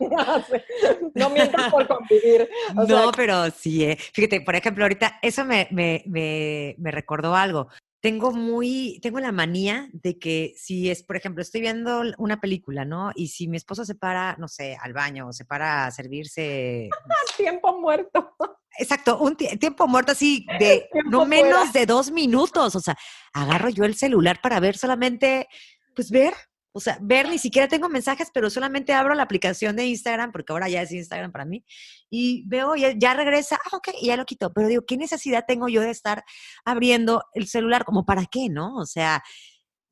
no 1.14 1.30
mientas 1.30 1.70
por 1.70 1.86
convivir. 1.86 2.48
no, 2.74 3.12
pero 3.12 3.50
sí, 3.50 3.84
¿eh? 3.84 3.98
Fíjate, 4.14 4.40
por 4.40 4.56
ejemplo, 4.56 4.84
ahorita 4.84 5.18
eso 5.20 5.44
me, 5.44 5.68
me, 5.70 6.02
me, 6.06 6.76
me 6.78 6.90
recordó 6.90 7.34
algo 7.34 7.68
tengo 8.00 8.32
muy, 8.32 8.98
tengo 9.02 9.20
la 9.20 9.32
manía 9.32 9.88
de 9.92 10.18
que 10.18 10.54
si 10.56 10.90
es, 10.90 11.02
por 11.02 11.16
ejemplo, 11.16 11.42
estoy 11.42 11.60
viendo 11.60 12.02
una 12.18 12.40
película, 12.40 12.84
¿no? 12.84 13.12
Y 13.14 13.28
si 13.28 13.46
mi 13.46 13.58
esposo 13.58 13.84
se 13.84 13.94
para, 13.94 14.36
no 14.38 14.48
sé, 14.48 14.76
al 14.80 14.92
baño 14.92 15.28
o 15.28 15.32
se 15.32 15.44
para 15.44 15.86
a 15.86 15.90
servirse. 15.90 16.88
tiempo 17.36 17.78
muerto. 17.78 18.34
Exacto, 18.78 19.18
un 19.18 19.36
tiempo 19.36 19.86
muerto 19.86 20.12
así 20.12 20.46
de 20.58 20.88
no 21.10 21.26
menos 21.26 21.72
de 21.72 21.84
dos 21.84 22.10
minutos. 22.10 22.74
O 22.74 22.80
sea, 22.80 22.96
agarro 23.34 23.68
yo 23.68 23.84
el 23.84 23.94
celular 23.94 24.40
para 24.42 24.60
ver 24.60 24.78
solamente, 24.78 25.48
pues 25.94 26.10
ver 26.10 26.32
o 26.72 26.80
sea, 26.80 26.98
ver, 27.00 27.28
ni 27.28 27.38
siquiera 27.38 27.68
tengo 27.68 27.88
mensajes, 27.88 28.30
pero 28.32 28.50
solamente 28.50 28.92
abro 28.92 29.14
la 29.14 29.22
aplicación 29.22 29.76
de 29.76 29.86
Instagram, 29.86 30.32
porque 30.32 30.52
ahora 30.52 30.68
ya 30.68 30.82
es 30.82 30.92
Instagram 30.92 31.32
para 31.32 31.44
mí, 31.44 31.64
y 32.10 32.44
veo, 32.46 32.76
ya, 32.76 32.92
ya 32.96 33.14
regresa, 33.14 33.58
ah, 33.64 33.76
ok, 33.76 33.88
y 34.00 34.06
ya 34.06 34.16
lo 34.16 34.24
quito. 34.24 34.52
Pero 34.52 34.68
digo, 34.68 34.82
¿qué 34.86 34.96
necesidad 34.96 35.44
tengo 35.46 35.68
yo 35.68 35.80
de 35.80 35.90
estar 35.90 36.24
abriendo 36.64 37.24
el 37.34 37.46
celular? 37.48 37.84
¿Como 37.84 38.04
para 38.04 38.26
qué, 38.26 38.48
no? 38.48 38.76
O 38.76 38.86
sea, 38.86 39.22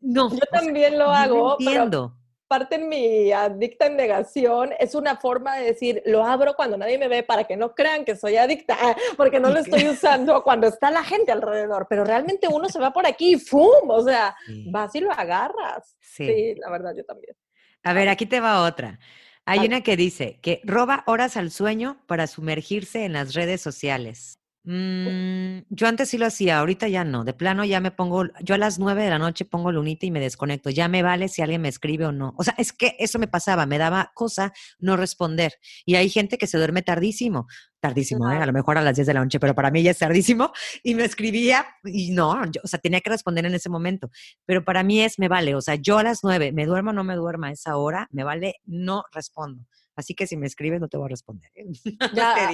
no. 0.00 0.30
Yo 0.30 0.40
también 0.52 0.98
lo 0.98 1.10
hago. 1.10 1.56
entiendo 1.58 2.17
parte 2.48 2.78
de 2.78 2.84
mi 2.84 3.30
adicta 3.30 3.87
en 3.87 3.96
negación 3.96 4.70
es 4.78 4.94
una 4.94 5.16
forma 5.16 5.56
de 5.56 5.66
decir, 5.66 6.02
lo 6.06 6.24
abro 6.24 6.54
cuando 6.54 6.76
nadie 6.76 6.98
me 6.98 7.06
ve 7.06 7.22
para 7.22 7.44
que 7.44 7.56
no 7.56 7.74
crean 7.74 8.04
que 8.04 8.16
soy 8.16 8.37
adicta, 8.37 8.76
porque 9.16 9.38
no 9.38 9.50
lo 9.50 9.58
estoy 9.58 9.87
usando 9.88 10.42
cuando 10.42 10.66
está 10.66 10.90
la 10.90 11.04
gente 11.04 11.30
alrededor, 11.30 11.87
pero 11.88 12.04
realmente 12.04 12.48
uno 12.48 12.68
se 12.68 12.80
va 12.80 12.92
por 12.92 13.06
aquí 13.06 13.34
y 13.34 13.38
¡fum! 13.38 13.88
O 13.88 14.02
sea, 14.02 14.34
vas 14.70 14.94
y 14.94 15.00
lo 15.00 15.12
agarras. 15.12 15.96
Sí. 16.00 16.54
la 16.56 16.70
verdad, 16.70 16.92
yo 16.96 17.04
también. 17.04 17.37
A 17.84 17.92
ver, 17.92 18.08
aquí 18.08 18.26
te 18.26 18.40
va 18.40 18.62
otra. 18.62 18.98
Hay 19.44 19.61
una 19.61 19.82
que 19.82 19.96
dice 19.96 20.38
que 20.42 20.61
roba 20.64 21.04
horas 21.06 21.37
al 21.37 21.50
sueño 21.50 22.02
para 22.06 22.26
sumergirse 22.26 23.04
en 23.04 23.14
las 23.14 23.34
redes 23.34 23.62
sociales. 23.62 24.40
Mm, 24.64 25.60
yo 25.70 25.86
antes 25.86 26.10
sí 26.10 26.18
lo 26.18 26.26
hacía, 26.26 26.58
ahorita 26.58 26.88
ya 26.88 27.02
no. 27.04 27.24
De 27.24 27.32
plano 27.32 27.64
ya 27.64 27.80
me 27.80 27.90
pongo, 27.90 28.24
yo 28.42 28.54
a 28.54 28.58
las 28.58 28.78
nueve 28.78 29.02
de 29.02 29.10
la 29.10 29.18
noche 29.18 29.44
pongo 29.46 29.72
lunita 29.72 30.04
y 30.04 30.10
me 30.10 30.20
desconecto. 30.20 30.68
Ya 30.70 30.88
me 30.88 31.02
vale 31.02 31.28
si 31.28 31.40
alguien 31.42 31.62
me 31.62 31.68
escribe 31.68 32.04
o 32.06 32.12
no. 32.12 32.34
O 32.36 32.44
sea, 32.44 32.54
es 32.58 32.72
que 32.72 32.94
eso 32.98 33.18
me 33.18 33.28
pasaba, 33.28 33.64
me 33.66 33.78
daba 33.78 34.12
cosa 34.14 34.52
no 34.78 34.96
responder. 34.96 35.54
Y 35.86 35.94
hay 35.94 36.10
gente 36.10 36.36
que 36.36 36.46
se 36.46 36.58
duerme 36.58 36.82
tardísimo, 36.82 37.46
tardísimo, 37.80 38.30
¿eh? 38.30 38.36
a 38.36 38.46
lo 38.46 38.52
mejor 38.52 38.76
a 38.76 38.82
las 38.82 38.96
10 38.96 39.06
de 39.06 39.14
la 39.14 39.20
noche, 39.20 39.40
pero 39.40 39.54
para 39.54 39.70
mí 39.70 39.82
ya 39.82 39.92
es 39.92 39.98
tardísimo. 39.98 40.52
Y 40.82 40.94
me 40.94 41.04
escribía 41.04 41.66
y 41.84 42.10
no, 42.12 42.44
yo, 42.46 42.60
o 42.64 42.66
sea, 42.68 42.78
tenía 42.78 43.00
que 43.00 43.10
responder 43.10 43.46
en 43.46 43.54
ese 43.54 43.68
momento. 43.70 44.10
Pero 44.46 44.64
para 44.64 44.82
mí 44.82 45.00
es, 45.00 45.18
me 45.18 45.28
vale. 45.28 45.54
O 45.54 45.60
sea, 45.62 45.74
yo 45.76 45.98
a 45.98 46.02
las 46.02 46.20
nueve, 46.22 46.52
me 46.52 46.66
duermo 46.66 46.90
o 46.90 46.92
no 46.92 47.04
me 47.04 47.14
duerma 47.14 47.48
a 47.48 47.52
esa 47.52 47.76
hora, 47.76 48.08
me 48.12 48.24
vale, 48.24 48.56
no 48.66 49.04
respondo. 49.12 49.64
Así 49.98 50.14
que 50.14 50.28
si 50.28 50.37
me 50.37 50.46
escribes 50.46 50.80
no 50.80 50.87
te 50.87 50.96
voy 50.96 51.06
a 51.06 51.08
responder. 51.08 51.50
¿eh? 51.56 51.66
Ya, 52.14 52.50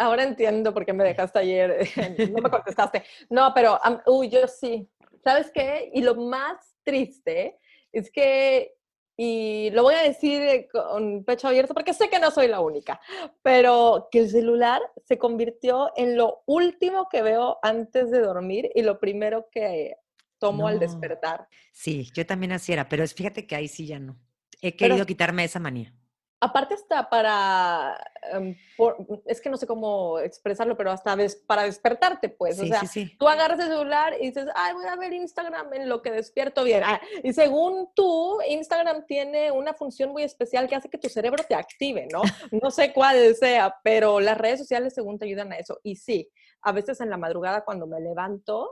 ahora 0.00 0.24
entiendo 0.24 0.74
por 0.74 0.84
qué 0.84 0.92
me 0.92 1.04
dejaste 1.04 1.38
ayer, 1.38 1.88
no 2.32 2.42
me 2.42 2.50
contestaste. 2.50 3.04
No, 3.30 3.52
pero, 3.54 3.78
uy, 4.06 4.28
yo 4.28 4.48
sí. 4.48 4.90
¿Sabes 5.22 5.52
qué? 5.54 5.92
Y 5.94 6.02
lo 6.02 6.16
más 6.16 6.74
triste 6.82 7.56
es 7.92 8.10
que, 8.10 8.74
y 9.16 9.70
lo 9.70 9.84
voy 9.84 9.94
a 9.94 10.02
decir 10.02 10.66
con 10.72 11.24
pecho 11.24 11.46
abierto 11.46 11.72
porque 11.72 11.94
sé 11.94 12.10
que 12.10 12.18
no 12.18 12.32
soy 12.32 12.48
la 12.48 12.58
única, 12.58 13.00
pero 13.42 14.08
que 14.10 14.18
el 14.18 14.30
celular 14.30 14.82
se 15.04 15.18
convirtió 15.18 15.92
en 15.94 16.16
lo 16.16 16.42
último 16.46 17.08
que 17.08 17.22
veo 17.22 17.60
antes 17.62 18.10
de 18.10 18.18
dormir 18.18 18.72
y 18.74 18.82
lo 18.82 18.98
primero 18.98 19.46
que 19.52 19.94
tomo 20.40 20.66
al 20.66 20.80
despertar. 20.80 21.46
Sí, 21.70 22.10
yo 22.12 22.26
también 22.26 22.50
así 22.50 22.72
era, 22.72 22.88
pero 22.88 23.06
fíjate 23.06 23.46
que 23.46 23.54
ahí 23.54 23.68
sí 23.68 23.86
ya 23.86 24.00
no. 24.00 24.18
He 24.60 24.74
querido 24.74 25.06
quitarme 25.06 25.44
esa 25.44 25.60
manía 25.60 25.94
aparte 26.42 26.74
está 26.74 27.08
para, 27.08 27.96
em, 28.32 28.56
es 29.26 29.40
que 29.40 29.48
no 29.48 29.56
sé 29.56 29.64
cómo 29.64 30.18
expresarlo, 30.18 30.76
pero 30.76 30.90
hasta 30.90 31.16
para 31.46 31.62
despertarte, 31.62 32.30
pues. 32.30 32.58
o 32.58 32.66
sea, 32.66 32.82
tú 33.16 33.28
agarras 33.28 33.60
el 33.60 33.68
celular 33.68 34.16
y 34.20 34.26
dices, 34.26 34.46
ay, 34.56 34.74
voy 34.74 34.86
a 34.86 34.96
ver 34.96 35.12
Instagram 35.12 35.72
en 35.72 35.88
lo 35.88 36.02
que 36.02 36.10
despierto 36.10 36.64
bien. 36.64 36.82
Ah, 36.84 37.00
y 37.22 37.32
según 37.32 37.90
tú, 37.94 38.38
Instagram 38.48 39.06
tiene 39.06 39.52
una 39.52 39.72
función 39.72 40.10
muy 40.10 40.24
especial 40.24 40.68
que 40.68 40.74
hace 40.74 40.90
que 40.90 40.98
tu 40.98 41.08
cerebro 41.08 41.44
te 41.48 41.54
active, 41.54 42.08
¿no? 42.12 42.22
No 42.62 42.70
sé 42.72 42.92
cuál 42.92 43.36
sea, 43.36 43.76
pero 43.84 44.18
las 44.18 44.36
redes 44.36 44.58
sociales 44.58 44.94
según 44.94 45.18
te 45.20 45.26
ayudan 45.26 45.52
a 45.52 45.58
eso. 45.58 45.78
Y 45.84 45.94
sí, 45.94 46.28
a 46.62 46.72
veces 46.72 47.00
en 47.00 47.08
la 47.08 47.18
madrugada 47.18 47.64
cuando 47.64 47.86
me 47.86 48.00
levanto, 48.00 48.68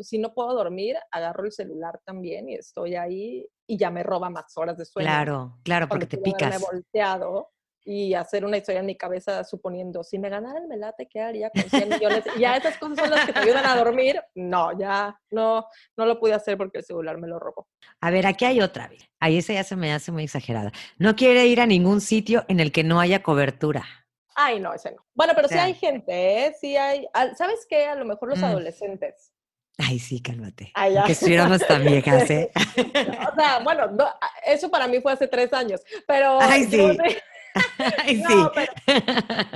si 0.00 0.18
no 0.18 0.32
puedo 0.32 0.54
dormir, 0.54 0.96
agarro 1.10 1.44
el 1.44 1.52
celular 1.52 2.00
también 2.06 2.48
y 2.48 2.54
estoy 2.54 2.96
ahí 2.96 3.46
y 3.72 3.78
ya 3.78 3.90
me 3.90 4.02
roba 4.02 4.28
más 4.28 4.54
horas 4.58 4.76
de 4.76 4.84
sueño. 4.84 5.06
Claro, 5.06 5.58
claro, 5.64 5.88
porque 5.88 6.06
te 6.06 6.18
picas. 6.18 6.50
Me 6.50 6.58
volteado 6.58 7.52
y 7.86 8.12
hacer 8.12 8.44
una 8.44 8.58
historia 8.58 8.80
en 8.80 8.86
mi 8.86 8.96
cabeza 8.98 9.44
suponiendo, 9.44 10.04
si 10.04 10.18
me 10.18 10.28
ganara 10.28 10.58
el 10.58 10.68
melate, 10.68 11.08
¿qué 11.08 11.22
haría 11.22 11.48
con 11.48 11.62
100 11.62 11.88
millones? 11.88 12.24
ya 12.38 12.54
esas 12.58 12.76
cosas 12.76 12.98
son 12.98 13.10
las 13.10 13.24
que 13.24 13.32
te 13.32 13.38
ayudan 13.38 13.64
a 13.64 13.74
dormir. 13.74 14.20
No, 14.34 14.78
ya 14.78 15.18
no, 15.30 15.66
no 15.96 16.04
lo 16.04 16.20
pude 16.20 16.34
hacer 16.34 16.58
porque 16.58 16.78
el 16.78 16.84
celular 16.84 17.16
me 17.16 17.28
lo 17.28 17.38
robó. 17.38 17.66
A 18.02 18.10
ver, 18.10 18.26
aquí 18.26 18.44
hay 18.44 18.60
otra. 18.60 18.90
Ahí 19.18 19.38
esa 19.38 19.54
ya 19.54 19.64
se 19.64 19.74
me 19.74 19.90
hace 19.90 20.12
muy 20.12 20.24
exagerada. 20.24 20.70
No 20.98 21.16
quiere 21.16 21.46
ir 21.46 21.58
a 21.58 21.66
ningún 21.66 22.02
sitio 22.02 22.44
en 22.48 22.60
el 22.60 22.72
que 22.72 22.84
no 22.84 23.00
haya 23.00 23.22
cobertura. 23.22 23.86
Ay, 24.34 24.60
no, 24.60 24.74
ese 24.74 24.90
no. 24.90 25.02
Bueno, 25.14 25.32
pero 25.34 25.48
sí 25.48 25.56
hay 25.56 25.72
gente, 25.72 26.44
¿eh? 26.44 26.54
Sí 26.60 26.76
hay. 26.76 27.06
¿Sabes 27.38 27.66
qué? 27.66 27.86
A 27.86 27.94
lo 27.94 28.04
mejor 28.04 28.28
los 28.28 28.38
mm. 28.38 28.44
adolescentes. 28.44 29.31
Ay, 29.78 29.98
sí, 29.98 30.20
cálmate. 30.20 30.70
Ay, 30.74 30.94
ya. 30.94 31.04
Que 31.04 31.12
estuviéramos 31.12 31.66
tan 31.66 31.84
viejas, 31.84 32.30
¿eh? 32.30 32.50
o 33.32 33.34
sea, 33.34 33.60
bueno, 33.64 33.96
eso 34.46 34.70
para 34.70 34.86
mí 34.86 35.00
fue 35.00 35.12
hace 35.12 35.28
tres 35.28 35.52
años, 35.52 35.80
pero... 36.06 36.38
Ay, 36.40 36.64
sí. 36.64 36.98
Ay, 37.98 38.22
sí. 38.26 38.34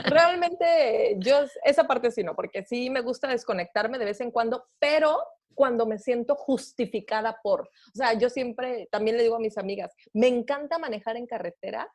realmente 0.05 1.17
yo 1.19 1.47
esa 1.65 1.85
parte 1.87 2.11
sí 2.11 2.23
no, 2.23 2.35
porque 2.35 2.63
sí 2.63 2.91
me 2.91 3.01
gusta 3.01 3.27
desconectarme 3.27 3.99
de 3.99 4.05
vez 4.05 4.21
en 4.21 4.31
cuando, 4.31 4.67
pero 4.79 5.19
cuando 5.55 5.87
me 5.87 5.99
siento 5.99 6.35
justificada 6.35 7.39
por, 7.43 7.63
o 7.63 7.95
sea, 7.95 8.13
yo 8.13 8.29
siempre 8.29 8.87
también 8.91 9.17
le 9.17 9.23
digo 9.23 9.37
a 9.37 9.41
mis 9.41 9.57
amigas, 9.57 9.95
me 10.13 10.29
encanta 10.29 10.79
manejar 10.79 11.17
en 11.17 11.27
carretera 11.27 11.91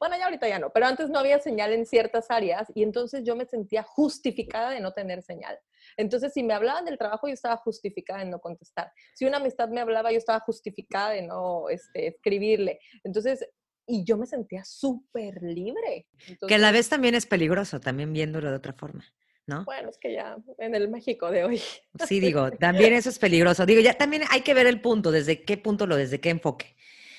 bueno, 0.00 0.16
ya 0.16 0.24
ahorita 0.24 0.48
ya 0.48 0.58
no, 0.58 0.70
pero 0.70 0.86
antes 0.86 1.10
no 1.10 1.18
había 1.18 1.38
señal 1.40 1.74
en 1.74 1.84
ciertas 1.84 2.30
áreas 2.30 2.72
y 2.74 2.82
entonces 2.82 3.22
yo 3.22 3.36
me 3.36 3.44
sentía 3.44 3.82
justificada 3.82 4.70
de 4.70 4.80
no 4.80 4.92
tener 4.92 5.22
señal. 5.22 5.60
Entonces, 6.00 6.32
si 6.32 6.42
me 6.42 6.54
hablaban 6.54 6.84
del 6.84 6.98
trabajo, 6.98 7.28
yo 7.28 7.34
estaba 7.34 7.56
justificada 7.56 8.22
en 8.22 8.30
no 8.30 8.40
contestar. 8.40 8.92
Si 9.14 9.24
una 9.24 9.38
amistad 9.38 9.68
me 9.68 9.80
hablaba, 9.80 10.12
yo 10.12 10.18
estaba 10.18 10.40
justificada 10.40 11.10
de 11.10 11.22
no 11.22 11.68
este, 11.68 12.08
escribirle. 12.08 12.80
Entonces, 13.04 13.46
y 13.86 14.04
yo 14.04 14.16
me 14.16 14.26
sentía 14.26 14.64
súper 14.64 15.42
libre. 15.42 16.06
que 16.46 16.54
a 16.54 16.58
la 16.58 16.72
vez 16.72 16.88
también 16.88 17.14
es 17.14 17.26
peligroso, 17.26 17.80
también 17.80 18.12
viéndolo 18.12 18.50
de 18.50 18.56
otra 18.56 18.72
forma. 18.72 19.04
¿No? 19.46 19.64
Bueno, 19.64 19.88
es 19.88 19.98
que 19.98 20.12
ya 20.12 20.36
en 20.58 20.76
el 20.76 20.88
México 20.88 21.30
de 21.30 21.44
hoy. 21.44 21.60
Sí, 22.06 22.20
digo, 22.20 22.50
también 22.60 22.92
eso 22.92 23.08
es 23.08 23.18
peligroso. 23.18 23.66
Digo, 23.66 23.80
ya 23.80 23.94
también 23.94 24.22
hay 24.30 24.42
que 24.42 24.54
ver 24.54 24.66
el 24.68 24.80
punto, 24.80 25.10
desde 25.10 25.42
qué 25.42 25.56
punto 25.56 25.86
lo, 25.86 25.96
desde 25.96 26.20
qué 26.20 26.30
enfoque. 26.30 26.76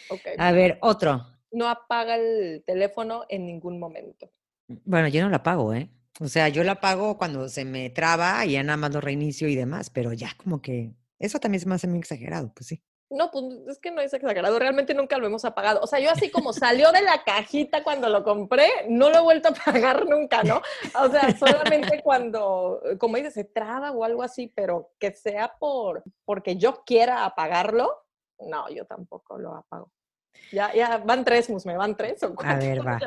Okay. 0.10 0.36
A 0.38 0.52
ver, 0.52 0.78
otro 0.82 1.28
no 1.52 1.67
apaga 1.67 2.15
el 2.15 2.63
teléfono 2.65 3.26
en 3.30 3.46
ningún 3.46 3.80
momento. 3.80 4.32
Bueno, 4.67 5.08
yo 5.10 5.22
no 5.22 5.30
lo 5.30 5.36
apago, 5.36 5.74
¿eh? 5.74 5.89
O 6.19 6.28
sea, 6.28 6.50
yo 6.50 6.63
lo 6.63 6.71
apago 6.71 7.17
cuando 7.17 7.50
se 7.50 7.65
me 7.65 7.89
traba 7.89 8.45
y 8.45 8.54
ya 8.54 8.63
nada 8.63 8.78
más 8.78 8.93
lo 8.93 9.02
reinicio 9.02 9.47
y 9.47 9.56
demás, 9.56 9.89
pero 9.89 10.13
ya 10.13 10.32
como 10.38 10.62
que 10.62 10.93
eso 11.19 11.39
también 11.39 11.62
se 11.62 11.69
me 11.69 11.76
hace 11.76 11.88
muy 11.88 12.00
exagerado, 12.00 12.52
pues 12.54 12.67
sí. 12.67 12.84
No, 13.12 13.30
pues 13.30 13.43
es 13.67 13.80
que 13.80 13.91
no 13.91 14.00
es 14.00 14.13
exagerado, 14.13 14.58
realmente 14.58 14.93
nunca 14.93 15.17
lo 15.17 15.28
hemos 15.28 15.43
apagado. 15.43 15.82
O 15.82 15.88
sea, 15.88 16.00
yo 16.00 16.10
así 16.10 16.32
como 16.32 16.54
salió 16.54 16.93
de 16.93 17.02
la 17.02 17.24
cajita 17.26 17.84
cuando 17.84 18.08
lo 18.08 18.24
compré, 18.24 18.69
no 18.88 19.10
lo 19.10 19.17
he 19.17 19.21
vuelto 19.21 19.50
a 19.50 19.52
apagar 19.52 20.08
nunca, 20.08 20.43
¿no? 20.43 20.62
O 20.97 21.10
sea, 21.10 21.38
solamente 21.38 22.02
cuando, 22.02 22.82
como 23.00 23.17
dices, 23.17 23.34
se 23.34 23.43
traba 23.43 23.91
o 23.91 24.06
algo 24.06 24.24
así, 24.24 24.47
pero 24.47 24.93
que 24.97 25.12
sea 25.12 25.54
por 25.60 26.04
porque 26.24 26.56
yo 26.56 26.84
quiera 26.86 27.26
apagarlo, 27.26 27.91
no, 28.39 28.69
yo 28.69 28.86
tampoco 28.86 29.38
lo 29.38 29.56
apago. 29.56 29.91
Ya, 30.52 30.74
ya, 30.74 30.98
van 30.98 31.24
tres, 31.24 31.50
Musme, 31.50 31.78
van 31.78 31.96
tres 31.96 32.22
o 32.24 32.36
cuatro. 32.36 32.54
A 32.54 32.56
ver, 32.58 32.86
va. 32.86 33.00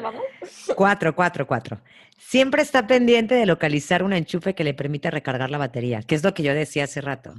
Cuatro, 0.74 1.14
cuatro, 1.14 1.46
cuatro. 1.46 1.80
Siempre 2.18 2.62
está 2.62 2.86
pendiente 2.86 3.34
de 3.34 3.44
localizar 3.44 4.02
un 4.02 4.12
enchufe 4.12 4.54
que 4.54 4.64
le 4.64 4.72
permita 4.72 5.10
recargar 5.10 5.50
la 5.50 5.58
batería, 5.58 6.00
que 6.02 6.14
es 6.14 6.24
lo 6.24 6.32
que 6.32 6.42
yo 6.42 6.54
decía 6.54 6.84
hace 6.84 7.00
rato. 7.00 7.34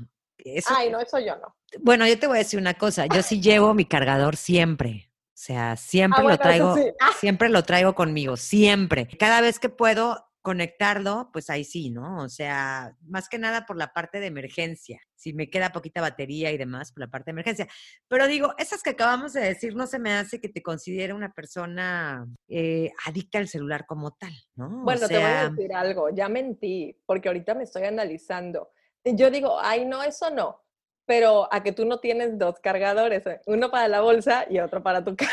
Ay, 0.67 0.91
no, 0.91 0.99
eso 0.99 1.17
yo 1.19 1.35
no. 1.37 1.55
Bueno, 1.79 2.07
yo 2.07 2.19
te 2.19 2.27
voy 2.27 2.37
a 2.37 2.39
decir 2.39 2.59
una 2.59 2.75
cosa, 2.75 3.07
yo 3.07 3.23
sí 3.23 3.41
llevo 3.41 3.73
mi 3.73 3.85
cargador 3.85 4.35
siempre. 4.35 5.09
O 5.35 5.37
sea, 5.37 5.75
siempre 5.75 6.23
ah, 6.23 6.29
lo 6.29 6.37
traigo, 6.37 6.75
siempre 7.19 7.49
lo 7.49 7.63
traigo 7.63 7.93
conmigo, 7.95 8.37
siempre. 8.37 9.07
Cada 9.19 9.41
vez 9.41 9.59
que 9.59 9.69
puedo, 9.69 10.29
conectarlo, 10.45 11.31
pues 11.33 11.49
ahí 11.49 11.63
sí, 11.63 11.89
¿no? 11.89 12.21
O 12.21 12.29
sea, 12.29 12.95
más 13.01 13.27
que 13.27 13.39
nada 13.39 13.65
por 13.65 13.77
la 13.77 13.93
parte 13.93 14.19
de 14.19 14.27
emergencia, 14.27 15.01
si 15.15 15.33
me 15.33 15.49
queda 15.49 15.71
poquita 15.71 16.01
batería 16.01 16.51
y 16.51 16.57
demás, 16.57 16.91
por 16.91 17.01
la 17.01 17.07
parte 17.07 17.25
de 17.25 17.31
emergencia. 17.31 17.67
Pero 18.07 18.27
digo, 18.27 18.53
esas 18.59 18.83
que 18.83 18.91
acabamos 18.91 19.33
de 19.33 19.41
decir 19.41 19.75
no 19.75 19.87
se 19.87 19.97
me 19.97 20.13
hace 20.13 20.39
que 20.39 20.47
te 20.47 20.61
considere 20.61 21.13
una 21.13 21.33
persona 21.33 22.27
eh, 22.47 22.91
adicta 23.07 23.39
al 23.39 23.47
celular 23.47 23.87
como 23.87 24.11
tal, 24.11 24.33
¿no? 24.55 24.69
Bueno, 24.83 25.07
te 25.07 25.17
voy 25.17 25.23
a 25.23 25.49
decir 25.49 25.73
algo, 25.73 26.11
ya 26.11 26.29
mentí, 26.29 26.95
porque 27.07 27.27
ahorita 27.27 27.55
me 27.55 27.63
estoy 27.63 27.85
analizando. 27.85 28.69
Yo 29.03 29.31
digo, 29.31 29.59
ay, 29.59 29.83
no, 29.85 30.03
eso 30.03 30.29
no. 30.29 30.61
Pero 31.07 31.51
a 31.51 31.63
que 31.63 31.71
tú 31.71 31.85
no 31.85 31.99
tienes 31.99 32.37
dos 32.37 32.59
cargadores, 32.59 33.25
eh, 33.25 33.41
uno 33.47 33.71
para 33.71 33.87
la 33.87 34.01
bolsa 34.01 34.45
y 34.47 34.59
otro 34.59 34.83
para 34.83 35.03
tu 35.03 35.15
casa. 35.17 35.31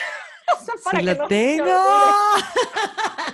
sí, 0.90 1.02
lo 1.02 1.28
tengo. 1.28 1.66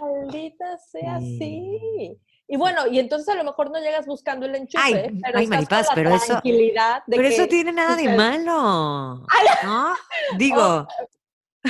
Maldita 0.00 0.78
sea 0.78 1.16
así. 1.16 2.18
Y 2.46 2.56
bueno, 2.56 2.86
y 2.86 2.98
entonces 2.98 3.28
a 3.28 3.34
lo 3.34 3.44
mejor 3.44 3.70
no 3.70 3.80
llegas 3.80 4.06
buscando 4.06 4.44
el 4.44 4.54
enchufe, 4.54 4.82
ay, 4.84 5.20
pero 5.24 5.38
ay, 5.38 5.46
Maripaz, 5.46 5.88
pero 5.94 6.14
eso, 6.14 6.40
pero 7.06 7.26
eso 7.26 7.46
tiene 7.48 7.72
nada 7.72 7.96
de 7.96 8.08
malo, 8.14 9.24
¿no? 9.62 9.94
Digo. 10.36 10.60
Oh, 10.60 10.86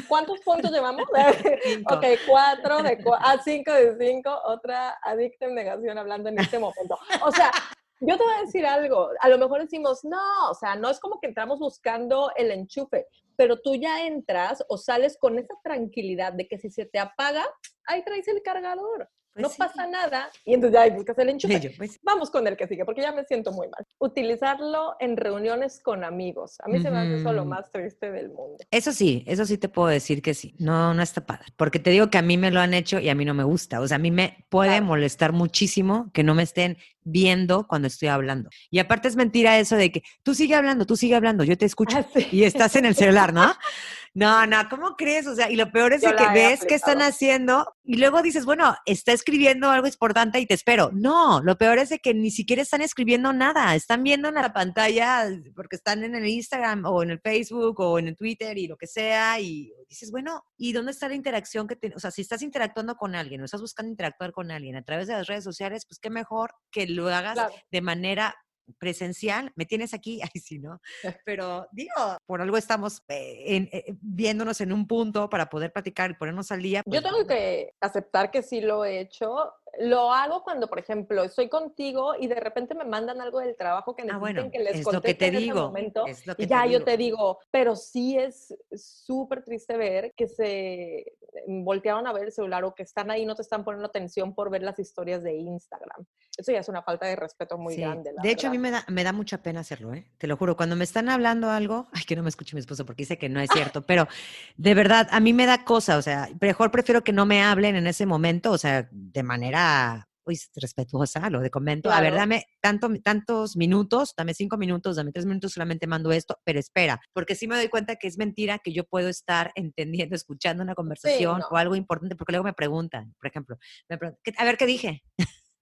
¿Cuántos 0.09 0.41
puntos 0.41 0.73
llevamos? 0.73 1.05
ok, 1.05 2.05
cuatro 2.27 2.83
de 2.83 2.91
a 2.91 3.17
ah, 3.21 3.41
cinco 3.45 3.73
de 3.73 3.97
cinco, 3.97 4.37
otra 4.45 4.99
adicta 5.03 5.47
en 5.47 5.55
negación 5.55 5.97
hablando 5.99 6.29
en 6.29 6.41
este 6.41 6.59
momento. 6.59 6.99
O 7.23 7.31
sea, 7.31 7.53
yo 8.01 8.17
te 8.17 8.25
voy 8.25 8.35
a 8.35 8.41
decir 8.41 8.67
algo, 8.67 9.11
a 9.21 9.29
lo 9.29 9.39
mejor 9.39 9.63
decimos, 9.63 10.05
no, 10.05 10.51
o 10.51 10.55
sea, 10.55 10.75
no 10.75 10.91
es 10.91 10.99
como 10.99 11.21
que 11.21 11.29
entramos 11.29 11.61
buscando 11.61 12.33
el 12.37 12.51
enchufe, 12.51 13.07
pero 13.37 13.61
tú 13.61 13.75
ya 13.75 14.07
entras 14.07 14.65
o 14.69 14.79
sales 14.79 15.17
con 15.19 15.39
esa 15.39 15.55
tranquilidad 15.63 16.33
de 16.33 16.47
que 16.49 16.59
si 16.59 16.71
se 16.71 16.87
te 16.87 16.99
apaga, 16.99 17.45
ahí 17.87 18.05
traes 18.05 18.29
el 18.29 18.43
cargador. 18.43 19.09
Pues 19.35 19.43
no 19.43 19.51
pasa 19.51 19.87
nada. 19.89 20.31
Y 20.45 20.55
entonces 20.55 20.81
ya 20.81 20.95
buscas 20.95 21.19
el 21.19 21.29
enchufe. 21.29 21.75
Pues 21.77 21.99
Vamos 22.03 22.31
con 22.31 22.47
el 22.47 22.57
que 22.57 22.69
sigue, 22.69 22.85
porque 22.85 23.03
ya 23.03 23.13
me 23.13 23.25
siento 23.25 23.51
muy 23.51 23.69
mal. 23.69 23.85
Utilizarlo 23.99 24.95
en 25.01 25.17
reuniones 25.17 25.81
con 25.83 26.05
amigos. 26.05 26.57
A 26.61 26.69
mí 26.69 26.81
se 26.81 26.91
me 26.91 26.99
hace 26.99 27.17
eso 27.17 27.33
lo 27.33 27.45
más 27.45 27.71
triste 27.73 28.13
del 28.13 28.29
mundo. 28.29 28.59
Eso 28.71 28.93
sí, 28.93 29.25
eso 29.27 29.45
sí 29.45 29.59
te 29.59 29.69
puedo 29.69 29.89
decir 29.89 30.23
que 30.23 30.35
sí. 30.35 30.55
No, 30.59 30.95
no 30.95 31.03
está 31.03 31.27
padre. 31.27 31.47
Porque 31.57 31.81
te 31.81 31.91
digo 31.91 32.11
que 32.11 32.19
a 32.19 32.23
mí 32.23 32.37
me 32.37 32.53
lo 32.53 32.61
han 32.61 32.75
hecho 32.75 33.01
y 33.01 33.09
a 33.09 33.15
mí 33.17 33.25
no 33.25 33.35
me 33.35 33.45
gusta. 33.45 33.81
O 33.81 33.89
sea, 33.89 33.97
a 33.97 33.99
mí 33.99 34.13
me 34.13 34.47
puede 34.51 34.81
molestar 34.81 35.33
muchísimo 35.33 36.11
que 36.13 36.23
no 36.23 36.35
me 36.35 36.45
estén 36.45 36.79
viendo 37.03 37.67
cuando 37.67 37.89
estoy 37.89 38.09
hablando. 38.09 38.51
Y 38.71 38.79
aparte 38.79 39.09
es 39.09 39.17
mentira 39.17 39.59
eso 39.59 39.77
de 39.77 39.93
que 39.93 40.03
tú 40.23 40.35
sigue 40.35 40.55
hablando, 40.55 40.87
tú 40.87 40.97
sigue 40.97 41.15
hablando, 41.15 41.45
yo 41.45 41.57
te 41.57 41.67
escucho 41.67 41.99
ah, 41.99 42.21
y 42.31 42.45
estás 42.45 42.77
en 42.77 42.87
el 42.87 42.95
celular, 42.95 43.33
¿no? 43.33 43.53
No, 44.15 44.47
no, 44.47 44.57
¿cómo 44.71 44.95
crees? 44.95 45.27
O 45.27 45.35
sea, 45.35 45.51
y 45.51 45.57
lo 45.57 45.73
peor 45.73 45.93
es 45.93 46.03
que 46.03 46.29
ves 46.33 46.65
qué 46.69 46.77
están 46.77 47.03
haciendo 47.03 47.75
y 47.83 47.97
luego 47.97 48.23
dices, 48.23 48.45
bueno, 48.45 48.77
está 48.87 49.13
escribiendo 49.13 49.71
algo 49.71 49.89
importante 49.89 50.39
y 50.39 50.47
te 50.47 50.55
espero. 50.55 50.91
No, 50.93 51.41
lo 51.43 51.59
peor 51.59 51.79
es 51.79 51.89
de 51.89 51.99
que 51.99 52.15
ni 52.15 52.31
siquiera 52.31 52.63
están 52.63 52.81
escribiendo 52.81 53.33
nada, 53.33 53.75
están 53.75 54.05
viendo 54.05 54.29
en 54.29 54.37
la 54.37 54.53
pantalla 54.53 55.27
porque 55.57 55.75
están 55.75 56.05
en 56.05 56.15
el 56.15 56.29
Instagram 56.29 56.85
o 56.87 57.03
en 57.03 57.11
el 57.11 57.21
Facebook 57.21 57.81
o 57.81 57.99
en 57.99 58.07
el 58.07 58.17
Twitter 58.17 58.57
y 58.57 58.69
lo 58.69 58.77
que 58.77 58.87
sea 58.87 59.41
y 59.41 59.73
dices, 59.89 60.13
bueno, 60.13 60.45
¿y 60.57 60.73
dónde 60.73 60.93
está 60.93 61.09
la 61.09 61.17
interacción 61.17 61.67
que 61.67 61.75
tienes? 61.75 61.97
O 61.97 62.01
sea, 62.01 62.13
si 62.13 62.23
estás 62.23 62.43
interactuando 62.43 62.95
con 62.95 63.17
alguien 63.17 63.41
o 63.43 63.45
estás 63.45 63.61
buscando 63.61 63.91
interactuar 63.91 64.31
con 64.31 64.53
alguien 64.53 64.77
a 64.77 64.85
través 64.85 65.09
de 65.09 65.15
las 65.15 65.27
redes 65.27 65.43
sociales, 65.43 65.87
pues 65.89 65.99
qué 65.99 66.11
mejor 66.11 66.53
que 66.71 66.87
lo 66.87 67.09
hagas 67.09 67.53
de 67.73 67.81
manera 67.81 68.37
presencial, 68.79 69.53
me 69.57 69.67
tienes 69.67 69.95
aquí, 69.95 70.21
ay 70.35 70.41
sí, 70.41 70.59
¿no? 70.59 70.81
Pero 71.25 71.67
digo, 71.73 72.19
por 72.27 72.41
algo 72.41 72.57
estamos 72.57 73.03
eh, 73.09 73.69
eh, 73.73 73.95
viéndonos 74.01 74.61
en 74.61 74.73
un 74.73 74.87
punto 74.87 75.29
para 75.29 75.49
poder 75.49 75.73
platicar 75.73 76.11
y 76.11 76.15
ponernos 76.15 76.51
al 76.53 76.63
día. 76.63 76.83
Yo 76.87 76.91
pues 76.91 77.03
tengo 77.03 77.27
que 77.27 77.75
aceptar 77.81 78.31
que 78.31 78.43
sí 78.43 78.61
lo 78.61 78.85
he 78.85 79.01
hecho 79.01 79.53
lo 79.81 80.13
hago 80.13 80.43
cuando, 80.43 80.69
por 80.69 80.79
ejemplo, 80.79 81.23
estoy 81.25 81.49
contigo 81.49 82.15
y 82.19 82.27
de 82.27 82.37
repente 82.37 82.75
me 82.75 82.85
mandan 82.85 83.21
algo 83.21 83.41
del 83.41 83.57
trabajo 83.57 83.95
que 83.95 84.03
ah, 84.03 84.19
necesiten 84.19 84.51
que 84.51 84.59
les 84.59 84.87
que 85.03 85.15
te 85.15 85.27
en 85.27 85.37
digo, 85.39 85.63
momento. 85.63 86.05
y 86.39 86.47
ya 86.47 86.67
yo 86.67 86.85
te 86.85 86.97
digo, 86.97 87.39
pero 87.51 87.77
sí 87.77 88.17
es 88.17 88.55
súper 88.75 89.43
triste 89.43 89.77
ver 89.77 90.13
que 90.17 90.29
se 90.29 91.17
voltearon 91.47 92.07
a 92.07 92.13
ver 92.13 92.25
el 92.25 92.33
celular 92.33 92.65
o 92.65 92.75
que 92.75 92.83
están 92.83 93.11
ahí 93.11 93.27
no 93.27 93.35
te 93.35 93.43
están 93.43 93.65
poniendo 93.65 93.87
atención 93.87 94.35
por 94.35 94.51
ver 94.51 94.63
las 94.63 94.79
historias 94.79 95.23
de 95.23 95.35
Instagram. 95.35 96.05
Eso 96.37 96.53
ya 96.53 96.61
es 96.61 96.69
una 96.69 96.83
falta 96.83 97.07
de 97.07 97.17
respeto 97.17 97.59
muy 97.59 97.77
grande. 97.77 98.13
de 98.21 98.31
hecho, 98.31 98.49
a 98.49 98.51
mí 98.51 98.59
me 98.59 98.71
da, 98.71 98.85
me 98.89 99.05
da 99.05 99.13
mucha 99.13 99.39
pena 99.39 99.61
hacerlo, 99.61 99.95
¿eh? 99.95 100.07
Te 100.19 100.27
lo 100.27 100.37
juro. 100.37 100.57
Cuando 100.57 100.75
me 100.77 100.85
están 100.85 101.09
hablando 101.09 101.51
algo, 101.51 101.89
ay, 101.93 102.03
que 102.05 102.17
no 102.17 102.23
me 102.23 102.29
escuche 102.29 102.57
mi 102.57 102.61
esposo 102.61 102.85
porque 102.85 103.03
dice 103.03 103.19
que 103.19 103.29
no 103.29 103.41
es 103.41 103.51
cierto, 103.53 103.83
pero 103.83 104.09
de 104.57 104.75
verdad, 104.75 105.09
a 105.11 105.21
mí 105.21 105.33
me 105.33 105.47
da 105.47 105.65
cosa, 105.65 105.97
o 105.97 106.03
sea, 106.03 106.29
mejor 106.41 106.71
prefiero 106.71 107.05
que 107.05 107.13
no 107.13 107.27
me 107.27 107.43
hablen 107.43 107.77
en 107.77 107.87
ese 107.87 108.07
momento, 108.07 108.51
o 108.51 108.59
sea, 108.59 108.89
de 109.15 109.23
manera 109.23 110.09
respetuosa, 110.57 111.29
lo 111.31 111.41
de 111.41 111.51
comento, 111.51 111.91
a 111.91 112.01
ver, 112.01 112.15
dame 112.15 112.47
tanto, 112.61 112.89
tantos 113.03 113.57
minutos, 113.57 114.15
dame 114.17 114.33
cinco 114.33 114.57
minutos, 114.57 114.97
dame 114.97 115.13
tres 115.13 115.27
minutos, 115.27 115.53
solamente 115.53 115.87
mando 115.87 116.13
esto, 116.13 116.39
pero 116.45 116.59
espera, 116.59 117.01
porque 117.13 117.35
sí 117.35 117.47
me 117.47 117.57
doy 117.57 117.69
cuenta 117.69 117.97
que 117.97 118.07
es 118.07 118.17
mentira 118.17 118.59
que 118.59 118.73
yo 118.73 118.85
puedo 118.85 119.09
estar 119.09 119.53
entendiendo, 119.55 120.17
escuchando 120.17 120.63
una 120.63 120.75
conversación 120.75 121.43
o 121.51 121.57
algo 121.57 121.77
importante, 121.77 122.17
porque 122.17 122.33
luego 122.33 122.45
me 122.45 122.55
preguntan, 122.55 123.15
por 123.21 123.29
ejemplo, 123.29 123.59
me 123.89 123.99
preguntan, 123.99 124.35
a 124.39 124.45
ver, 124.45 124.57
¿qué 124.57 124.67
dije? 124.67 125.03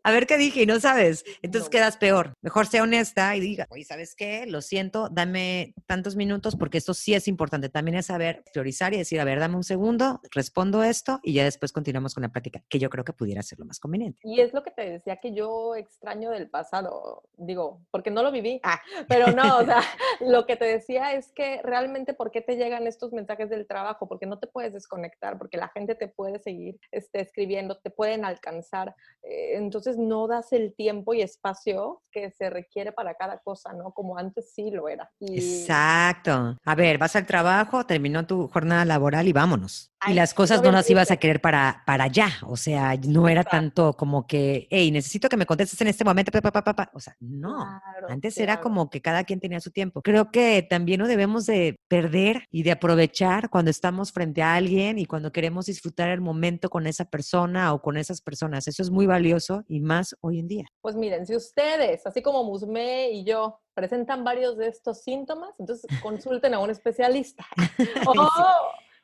A 0.02 0.10
ver 0.12 0.26
qué 0.26 0.36
dije 0.36 0.62
y 0.62 0.66
no 0.66 0.78
sabes. 0.80 1.24
Entonces 1.42 1.70
quedas 1.70 1.96
peor. 1.96 2.34
Mejor 2.42 2.66
sea 2.66 2.82
honesta 2.82 3.34
y 3.36 3.40
diga, 3.40 3.66
oye, 3.70 3.84
¿sabes 3.84 4.14
qué? 4.14 4.46
Lo 4.46 4.60
siento, 4.60 5.08
dame 5.10 5.74
tantos 5.86 6.16
minutos 6.16 6.56
porque 6.56 6.78
esto 6.78 6.92
sí 6.92 7.14
es 7.14 7.28
importante. 7.28 7.68
También 7.68 7.96
es 7.96 8.06
saber 8.06 8.44
priorizar 8.52 8.92
y 8.94 8.98
decir, 8.98 9.20
a 9.20 9.24
ver, 9.24 9.38
dame 9.38 9.56
un 9.56 9.64
segundo, 9.64 10.20
respondo 10.30 10.82
esto 10.82 11.20
y 11.22 11.34
ya 11.34 11.44
después 11.44 11.72
continuamos 11.72 12.14
con 12.14 12.22
la 12.22 12.30
práctica, 12.30 12.62
que 12.68 12.78
yo 12.78 12.90
creo 12.90 13.04
que 13.04 13.12
pudiera 13.12 13.42
ser 13.42 13.58
lo 13.58 13.64
más 13.64 13.80
conveniente. 13.80 14.18
Y 14.22 14.40
es 14.40 14.52
lo 14.52 14.62
que 14.62 14.70
te 14.70 14.88
decía 14.88 15.16
que 15.16 15.32
yo 15.34 15.74
extraño 15.76 16.30
del 16.30 16.50
pasado, 16.50 17.22
digo, 17.36 17.80
porque 17.90 18.10
no 18.10 18.22
lo 18.22 18.32
viví, 18.32 18.60
ah, 18.64 18.80
pero 19.08 19.28
no, 19.28 19.58
o 19.58 19.64
sea, 19.64 19.80
lo 20.20 20.46
que 20.46 20.56
te 20.56 20.64
decía 20.64 21.12
es 21.14 21.32
que 21.32 21.60
realmente 21.62 22.14
por 22.14 22.30
qué 22.30 22.40
te 22.40 22.56
llegan 22.56 22.86
estos 22.86 23.12
mensajes 23.12 23.50
del 23.50 23.66
trabajo, 23.66 24.08
porque 24.08 24.26
no 24.26 24.38
te 24.38 24.46
puedes 24.46 24.72
desconectar, 24.72 25.38
porque 25.38 25.56
la 25.56 25.68
gente 25.68 25.94
te 25.94 26.08
puede 26.08 26.38
seguir 26.38 26.78
este, 26.90 27.20
escribiendo, 27.20 27.78
te 27.78 27.90
pueden 27.90 28.24
alcanzar. 28.24 28.81
Eh, 29.22 29.56
entonces 29.56 29.98
no 29.98 30.26
das 30.26 30.52
el 30.52 30.74
tiempo 30.74 31.14
y 31.14 31.22
espacio 31.22 32.02
que 32.10 32.30
se 32.30 32.50
requiere 32.50 32.92
para 32.92 33.14
cada 33.14 33.38
cosa, 33.38 33.72
¿no? 33.72 33.92
Como 33.92 34.18
antes 34.18 34.52
sí 34.52 34.70
lo 34.70 34.88
era. 34.88 35.10
Exacto. 35.20 36.56
A 36.64 36.74
ver, 36.74 36.98
vas 36.98 37.14
al 37.16 37.26
trabajo, 37.26 37.86
terminó 37.86 38.26
tu 38.26 38.48
jornada 38.48 38.84
laboral 38.84 39.28
y 39.28 39.32
vámonos. 39.32 39.91
Y 40.08 40.14
las 40.14 40.34
cosas 40.34 40.62
no 40.62 40.72
las 40.72 40.88
ibas 40.90 41.10
a 41.10 41.16
querer 41.16 41.40
para, 41.40 41.82
para 41.86 42.04
allá. 42.04 42.28
O 42.46 42.56
sea, 42.56 42.96
no 43.06 43.28
era 43.28 43.44
tanto 43.44 43.94
como 43.94 44.26
que, 44.26 44.66
hey, 44.70 44.90
necesito 44.90 45.28
que 45.28 45.36
me 45.36 45.46
contestes 45.46 45.80
en 45.80 45.88
este 45.88 46.04
momento. 46.04 46.32
Pa, 46.32 46.90
O 46.94 47.00
sea, 47.00 47.16
no. 47.20 47.80
Antes 48.08 48.38
era 48.38 48.60
como 48.60 48.90
que 48.90 49.00
cada 49.00 49.24
quien 49.24 49.40
tenía 49.40 49.60
su 49.60 49.70
tiempo. 49.70 50.02
Creo 50.02 50.30
que 50.30 50.66
también 50.68 51.00
no 51.00 51.06
debemos 51.06 51.46
de 51.46 51.76
perder 51.88 52.46
y 52.50 52.62
de 52.62 52.72
aprovechar 52.72 53.48
cuando 53.50 53.70
estamos 53.70 54.12
frente 54.12 54.42
a 54.42 54.54
alguien 54.54 54.98
y 54.98 55.06
cuando 55.06 55.32
queremos 55.32 55.66
disfrutar 55.66 56.08
el 56.08 56.20
momento 56.20 56.68
con 56.68 56.86
esa 56.86 57.04
persona 57.04 57.72
o 57.72 57.80
con 57.80 57.96
esas 57.96 58.20
personas. 58.20 58.66
Eso 58.68 58.82
es 58.82 58.90
muy 58.90 59.06
valioso 59.06 59.64
y 59.68 59.80
más 59.80 60.16
hoy 60.20 60.40
en 60.40 60.48
día. 60.48 60.66
Pues 60.80 60.96
miren, 60.96 61.26
si 61.26 61.36
ustedes, 61.36 62.06
así 62.06 62.22
como 62.22 62.44
Musme 62.44 63.10
y 63.10 63.24
yo, 63.24 63.60
presentan 63.74 64.24
varios 64.24 64.58
de 64.58 64.68
estos 64.68 65.02
síntomas, 65.02 65.50
entonces 65.58 65.86
consulten 66.02 66.54
a 66.54 66.58
un 66.58 66.70
especialista. 66.70 67.46
o 68.06 68.14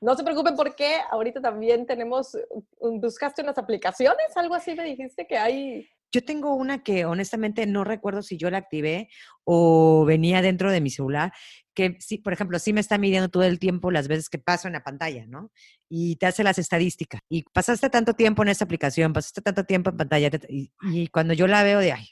no 0.00 0.14
se 0.14 0.24
preocupen 0.24 0.54
porque 0.54 0.96
ahorita 1.10 1.40
también 1.40 1.86
tenemos, 1.86 2.36
buscaste 2.80 3.42
unas 3.42 3.58
aplicaciones, 3.58 4.36
algo 4.36 4.54
así 4.54 4.74
me 4.74 4.84
dijiste 4.84 5.26
que 5.26 5.36
hay. 5.36 5.88
Yo 6.12 6.24
tengo 6.24 6.54
una 6.54 6.82
que 6.82 7.04
honestamente 7.04 7.66
no 7.66 7.84
recuerdo 7.84 8.22
si 8.22 8.38
yo 8.38 8.48
la 8.50 8.58
activé 8.58 9.08
o 9.44 10.04
venía 10.06 10.40
dentro 10.40 10.70
de 10.70 10.80
mi 10.80 10.90
celular, 10.90 11.32
que 11.78 11.96
sí, 12.00 12.18
por 12.18 12.32
ejemplo, 12.32 12.58
sí 12.58 12.72
me 12.72 12.80
está 12.80 12.98
midiendo 12.98 13.28
todo 13.28 13.44
el 13.44 13.60
tiempo 13.60 13.92
las 13.92 14.08
veces 14.08 14.28
que 14.28 14.40
paso 14.40 14.66
en 14.66 14.72
la 14.72 14.82
pantalla, 14.82 15.26
¿no? 15.28 15.52
Y 15.88 16.16
te 16.16 16.26
hace 16.26 16.42
las 16.42 16.58
estadísticas. 16.58 17.20
Y 17.28 17.44
pasaste 17.52 17.88
tanto 17.88 18.14
tiempo 18.14 18.42
en 18.42 18.48
esa 18.48 18.64
aplicación, 18.64 19.12
pasaste 19.12 19.42
tanto 19.42 19.62
tiempo 19.62 19.90
en 19.90 19.96
pantalla, 19.96 20.28
y, 20.48 20.72
y 20.82 21.06
cuando 21.06 21.34
yo 21.34 21.46
la 21.46 21.62
veo 21.62 21.78
de, 21.78 21.92
ay, 21.92 22.04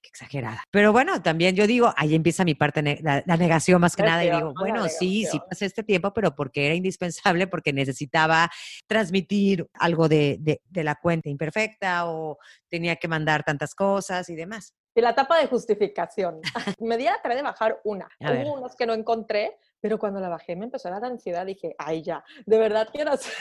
qué 0.00 0.08
exagerada. 0.08 0.64
Pero 0.70 0.92
bueno, 0.92 1.20
también 1.20 1.54
yo 1.54 1.66
digo, 1.66 1.92
ahí 1.98 2.14
empieza 2.14 2.46
mi 2.46 2.54
parte, 2.54 2.82
la, 3.02 3.36
negación 3.36 3.82
más 3.82 3.94
que 3.94 4.04
nada, 4.04 4.24
y 4.24 4.30
digo, 4.30 4.54
bueno, 4.58 4.88
sí, 4.88 5.26
sí 5.30 5.38
pasé 5.50 5.66
este 5.66 5.82
tiempo, 5.82 6.14
pero 6.14 6.34
porque 6.34 6.64
era 6.64 6.74
indispensable, 6.74 7.46
porque 7.46 7.74
necesitaba 7.74 8.50
transmitir 8.86 9.66
algo 9.74 10.08
de, 10.08 10.38
de, 10.40 10.62
de 10.66 10.82
la 10.82 10.94
cuenta 10.94 11.28
imperfecta 11.28 12.06
o 12.06 12.38
tenía 12.70 12.96
que 12.96 13.06
mandar 13.06 13.44
tantas 13.44 13.74
cosas 13.74 14.30
y 14.30 14.34
demás. 14.34 14.72
Y 14.94 15.00
la 15.00 15.10
etapa 15.10 15.38
de 15.38 15.46
justificación. 15.46 16.40
me 16.80 16.96
di 16.96 17.06
a 17.06 17.12
la 17.12 17.22
tarea 17.22 17.36
de 17.36 17.42
bajar 17.42 17.80
una. 17.84 18.08
Hubo 18.18 18.54
unas 18.54 18.74
que 18.74 18.86
no 18.86 18.94
encontré, 18.94 19.56
pero 19.80 19.98
cuando 19.98 20.20
la 20.20 20.28
bajé 20.28 20.56
me 20.56 20.64
empezó 20.64 20.88
a 20.88 20.92
dar 20.92 21.04
ansiedad. 21.04 21.46
Dije, 21.46 21.74
ay, 21.78 22.02
ya, 22.02 22.24
de 22.46 22.58
verdad 22.58 22.88
quiero 22.92 23.12
hacer 23.12 23.32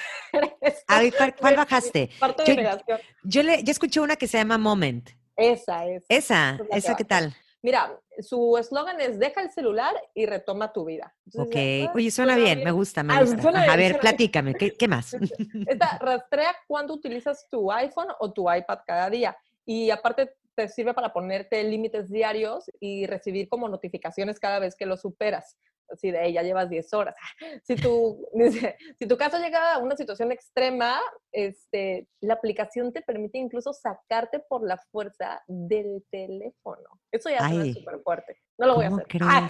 esto. 0.62 0.84
A 0.88 1.02
¿cuál, 1.40 1.56
bajaste? 1.56 2.10
Parte 2.20 2.44
de 2.44 2.64
yo, 2.64 2.98
yo, 3.24 3.44
le, 3.44 3.64
yo 3.64 3.72
escuché 3.72 4.00
una 4.00 4.16
que 4.16 4.28
se 4.28 4.38
llama 4.38 4.58
Moment. 4.58 5.10
Esa 5.36 5.86
es. 5.86 6.04
Esa, 6.10 6.60
esa, 6.72 6.96
¿qué 6.96 7.06
tal? 7.06 7.34
Mira, 7.62 8.00
su 8.20 8.58
eslogan 8.58 9.02
es 9.02 9.20
deja 9.20 9.42
el 9.42 9.52
celular 9.52 9.94
y 10.14 10.26
retoma 10.26 10.72
tu 10.72 10.86
vida. 10.86 11.14
ok, 11.36 11.94
oye, 11.94 12.12
suena, 12.12 12.36
bien, 12.36 12.64
me 12.64 12.72
gusta, 12.72 13.04
me 13.04 13.22
gusta. 13.22 13.50
a 13.50 13.76
ver, 13.76 14.00
platícame, 14.00 14.54
¿qué, 14.54 14.76
¿qué, 14.78 14.88
más? 14.88 15.14
Esta 15.68 15.98
rastrea 16.00 16.56
cuándo 16.68 16.94
utilizas 16.94 17.48
tu 17.50 17.72
iPhone 17.72 18.08
o 18.20 18.32
tu 18.32 18.52
iPad 18.52 18.80
cada 18.86 19.10
día. 19.10 19.38
Y 19.66 19.90
aparte 19.92 20.36
te 20.56 20.68
sirve 20.68 20.94
para 20.94 21.14
ponerte 21.14 21.64
límites 21.64 22.10
diarios 22.10 22.70
y 22.80 23.06
recibir 23.06 23.50
como 23.50 23.70
notificaciones 23.70 24.40
cada 24.40 24.60
vez 24.60 24.76
que 24.76 24.86
lo 24.86 24.98
superas. 24.98 25.58
Así 25.92 26.12
de, 26.12 26.32
ya 26.32 26.44
llevas 26.44 26.70
10 26.70 26.94
horas. 26.94 27.16
Si 27.64 27.76
tu, 27.76 28.28
si 29.00 29.08
tu 29.08 29.18
caso 29.18 29.40
llega 29.40 29.76
a 29.76 29.78
una 29.80 29.96
situación 29.96 30.32
extrema, 30.32 31.00
este, 31.32 32.08
la 32.22 32.36
aplicación 32.36 32.94
te 32.94 33.02
permite 33.02 33.38
incluso 33.38 33.74
sacarte 33.74 34.40
por 34.40 34.66
la 34.66 34.78
fuerza 34.92 35.42
del 35.48 36.04
teléfono. 36.12 36.90
Eso 37.12 37.30
ya 37.30 37.50
es 37.50 37.74
súper 37.74 38.00
fuerte. 38.02 38.38
No 38.58 38.68
lo 38.68 38.76
voy 38.76 38.86
a 38.86 38.90
hacer. 38.90 39.08
Ah, 39.22 39.50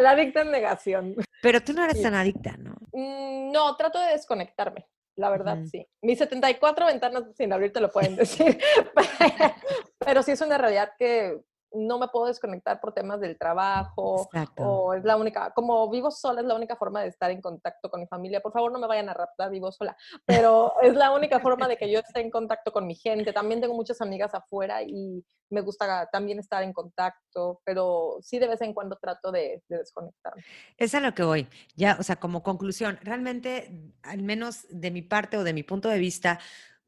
la, 0.00 0.10
adicta 0.10 0.42
en 0.42 0.50
negación. 0.50 1.16
Pero 1.42 1.62
tú 1.62 1.72
no 1.72 1.84
eres 1.84 2.02
tan 2.02 2.14
adicta, 2.14 2.56
¿no? 2.58 2.76
Mm, 2.92 3.52
no, 3.52 3.76
trato 3.76 4.00
de 4.00 4.12
desconectarme. 4.12 4.86
La 5.18 5.30
verdad, 5.30 5.58
sí. 5.68 5.84
Mis 6.00 6.18
74 6.18 6.86
ventanas 6.86 7.24
sin 7.36 7.52
abrir 7.52 7.72
te 7.72 7.80
lo 7.80 7.90
pueden 7.90 8.14
decir. 8.14 8.56
pero 9.98 10.22
sí 10.22 10.30
es 10.30 10.40
una 10.40 10.56
realidad 10.56 10.92
que 10.96 11.40
no 11.72 11.98
me 11.98 12.08
puedo 12.08 12.26
desconectar 12.26 12.80
por 12.80 12.92
temas 12.92 13.20
del 13.20 13.38
trabajo 13.38 14.28
o 14.56 14.94
es 14.94 15.04
la 15.04 15.16
única, 15.16 15.50
como 15.52 15.90
vivo 15.90 16.10
sola 16.10 16.40
es 16.40 16.46
la 16.46 16.54
única 16.54 16.76
forma 16.76 17.02
de 17.02 17.08
estar 17.08 17.30
en 17.30 17.40
contacto 17.40 17.90
con 17.90 18.00
mi 18.00 18.06
familia. 18.06 18.40
Por 18.40 18.52
favor, 18.52 18.72
no 18.72 18.78
me 18.78 18.86
vayan 18.86 19.08
a 19.08 19.14
raptar, 19.14 19.50
vivo 19.50 19.70
sola, 19.72 19.96
pero 20.24 20.72
es 20.82 20.94
la 20.94 21.10
única 21.10 21.40
forma 21.40 21.68
de 21.68 21.76
que 21.76 21.90
yo 21.90 22.00
esté 22.00 22.20
en 22.20 22.30
contacto 22.30 22.72
con 22.72 22.86
mi 22.86 22.94
gente. 22.94 23.32
También 23.32 23.60
tengo 23.60 23.74
muchas 23.74 24.00
amigas 24.00 24.34
afuera 24.34 24.82
y 24.82 25.24
me 25.50 25.60
gusta 25.60 26.08
también 26.10 26.38
estar 26.38 26.62
en 26.62 26.72
contacto, 26.72 27.60
pero 27.64 28.18
sí 28.20 28.38
de 28.38 28.48
vez 28.48 28.60
en 28.60 28.74
cuando 28.74 28.96
trato 28.96 29.32
de, 29.32 29.62
de 29.68 29.78
desconectarme. 29.78 30.44
Es 30.76 30.94
a 30.94 31.00
lo 31.00 31.14
que 31.14 31.22
voy. 31.22 31.48
Ya, 31.76 31.96
o 31.98 32.02
sea, 32.02 32.16
como 32.16 32.42
conclusión, 32.42 32.98
realmente, 33.02 33.92
al 34.02 34.22
menos 34.22 34.66
de 34.70 34.90
mi 34.90 35.02
parte 35.02 35.36
o 35.36 35.44
de 35.44 35.52
mi 35.52 35.62
punto 35.62 35.88
de 35.88 35.98
vista, 35.98 36.38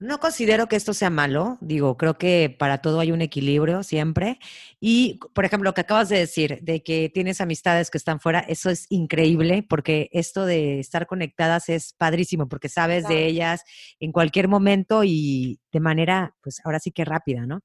no 0.01 0.19
considero 0.19 0.67
que 0.67 0.77
esto 0.77 0.95
sea 0.95 1.11
malo, 1.11 1.59
digo, 1.61 1.99
creo 1.99 2.17
que 2.17 2.55
para 2.59 2.79
todo 2.79 3.01
hay 3.01 3.13
un 3.13 3.21
equilibrio 3.21 3.83
siempre. 3.83 4.39
Y, 4.81 5.21
por 5.35 5.45
ejemplo, 5.45 5.69
lo 5.69 5.75
que 5.75 5.83
acabas 5.83 6.09
de 6.09 6.17
decir, 6.17 6.59
de 6.63 6.83
que 6.83 7.11
tienes 7.13 7.43
amistades 7.43 7.91
que 7.91 7.99
están 7.99 8.19
fuera, 8.19 8.41
eso 8.41 8.71
es 8.71 8.87
increíble 8.89 9.63
porque 9.69 10.09
esto 10.13 10.47
de 10.47 10.81
estar 10.81 11.07
conectadas 11.07 11.69
es 11.69 11.93
padrísimo 11.93 12.49
porque 12.49 12.71
sabes 12.71 13.07
de 13.07 13.27
ellas 13.27 13.63
en 14.01 14.11
cualquier 14.11 14.49
momento 14.49 15.05
y 15.05 15.61
de 15.71 15.81
manera, 15.81 16.35
pues 16.43 16.63
ahora 16.65 16.81
sí 16.81 16.93
que 16.93 17.05
rápida, 17.05 17.45
¿no? 17.45 17.61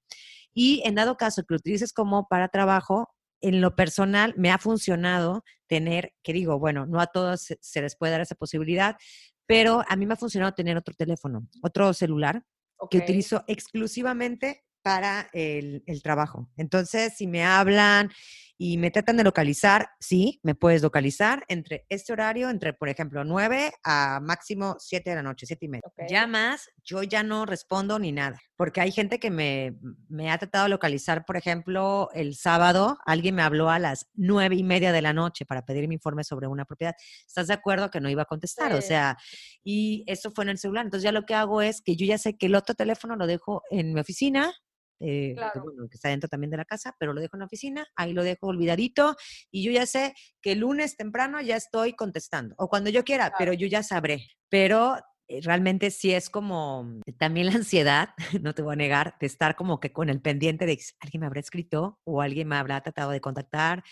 Y 0.54 0.82
en 0.86 0.96
dado 0.96 1.16
caso 1.16 1.42
que 1.44 1.54
lo 1.54 1.58
utilices 1.58 1.94
como 1.94 2.28
para 2.28 2.50
trabajo, 2.50 3.16
en 3.40 3.62
lo 3.62 3.76
personal 3.76 4.34
me 4.38 4.52
ha 4.52 4.58
funcionado 4.58 5.44
tener, 5.68 6.14
que 6.22 6.34
digo, 6.34 6.60
bueno, 6.60 6.86
no 6.86 7.00
a 7.00 7.08
todos 7.08 7.48
se 7.60 7.82
les 7.82 7.96
puede 7.96 8.12
dar 8.12 8.22
esa 8.22 8.36
posibilidad, 8.36 8.98
pero 9.46 9.84
a 9.88 9.96
mí 9.96 10.06
me 10.06 10.14
ha 10.14 10.18
funcionado 10.18 10.54
tener 10.54 10.78
otro 10.78 10.94
teléfono, 10.94 11.48
otro 11.62 11.94
celular 11.94 12.44
que 12.90 12.98
utilizo 12.98 13.44
exclusivamente 13.48 14.66
para 14.82 15.30
el, 15.34 15.84
el, 15.88 16.04
trabajo. 16.04 16.50
Entonces, 16.58 17.14
si 17.18 17.26
me 17.26 17.44
hablan 17.44 18.12
y 18.58 18.78
me 18.78 18.92
tratan 18.92 19.18
de 19.18 19.24
localizar, 19.24 19.90
sí, 20.00 20.40
me 20.44 20.56
puedes 20.56 20.82
localizar 20.82 21.44
entre 21.50 21.86
este 21.90 22.14
horario, 22.14 22.50
entre, 22.50 22.74
por 22.74 22.88
ejemplo, 22.88 23.24
9 23.24 23.74
a 23.84 24.20
máximo 24.22 24.78
7 24.80 25.10
de 25.10 25.16
la 25.18 25.24
noche, 25.24 25.46
7 25.46 25.66
y 25.66 25.70
media. 25.70 25.82
Ya 26.10 26.26
más, 26.26 26.70
yo 26.84 27.04
ya 27.04 27.24
no 27.24 27.46
respondo 27.46 28.00
ni 28.00 28.12
nada, 28.12 28.40
porque 28.56 28.80
hay 28.80 28.92
gente 28.92 29.20
que 29.20 29.30
me, 29.30 29.76
me, 30.08 30.32
ha 30.32 30.38
tratado 30.38 30.66
de 30.66 30.70
localizar, 30.70 31.26
por 31.26 31.36
ejemplo, 31.36 32.10
el 32.14 32.36
sábado, 32.36 32.98
alguien 33.06 33.36
me 33.36 33.42
habló 33.42 33.70
a 33.70 33.80
las 33.80 34.08
9 34.14 34.56
y 34.56 34.64
media 34.64 34.94
de 34.94 35.02
la 35.02 35.12
noche 35.12 35.46
para 35.46 35.66
pedir 35.66 35.88
mi 35.88 35.96
informe 35.96 36.24
sobre 36.24 36.48
una 36.48 36.66
propiedad. 36.66 36.96
¿Estás 37.28 37.48
de 37.48 37.54
acuerdo 37.54 37.92
que 37.92 38.00
no 38.00 38.10
iba 38.10 38.22
a 38.22 38.26
contestar? 38.26 38.74
O 38.74 38.82
sea, 38.82 39.18
y 39.64 40.04
eso 40.08 40.32
fue 40.32 40.46
en 40.46 40.52
el 40.52 40.58
celular. 40.58 40.86
Entonces 40.86 41.04
ya 41.04 41.12
lo 41.12 41.26
que 41.26 41.34
hago 41.34 41.62
es 41.62 41.82
que 41.82 41.96
yo 41.96 42.06
ya 42.06 42.18
sé 42.18 42.38
que 42.38 42.46
el 42.46 42.56
otro 42.56 42.74
teléfono 42.76 43.16
lo 43.16 43.28
dejo 43.28 43.64
en 43.70 43.94
mi 43.94 44.00
oficina, 44.00 44.54
eh, 45.00 45.36
que, 45.36 45.96
está 45.96 46.10
dentro 46.10 46.30
también 46.30 46.52
de 46.52 46.58
la 46.58 46.66
casa, 46.66 46.96
pero 47.00 47.14
lo 47.14 47.22
dejo 47.22 47.36
en 47.36 47.40
la 47.40 47.46
oficina, 47.46 47.86
ahí 47.96 48.14
lo 48.14 48.24
dejo 48.24 48.48
olvidadito 48.48 49.16
y 49.52 49.64
yo 49.64 49.72
ya 49.72 49.86
sé 49.86 50.14
que 50.42 50.54
el 50.54 50.60
lunes 50.60 50.96
temprano 50.98 51.42
ya 51.42 51.56
estoy 51.56 51.94
contestando 51.94 52.56
o 52.58 52.70
cuando 52.70 52.90
yo 52.90 53.04
quiera, 53.04 53.34
pero 53.38 53.54
yo 53.54 53.68
ya 53.68 53.84
sabré. 53.84 54.28
Pero 54.50 54.98
eh, 55.28 55.42
realmente 55.44 55.90
sí 55.92 56.14
es 56.14 56.30
como 56.30 57.02
también 57.18 57.48
la 57.48 57.54
ansiedad, 57.54 58.10
no 58.42 58.54
te 58.54 58.62
voy 58.62 58.74
a 58.74 58.78
negar, 58.78 59.16
de 59.20 59.28
estar 59.28 59.56
como 59.56 59.80
que 59.80 59.92
con 59.92 60.10
el 60.10 60.22
pendiente 60.22 60.66
de 60.66 60.80
alguien 61.00 61.22
me 61.22 61.28
habrá 61.28 61.40
escrito 61.40 62.00
o 62.04 62.22
alguien 62.22 62.48
me 62.48 62.56
habrá 62.56 62.82
tratado 62.82 63.12
de 63.12 63.22
contactar 63.22 63.84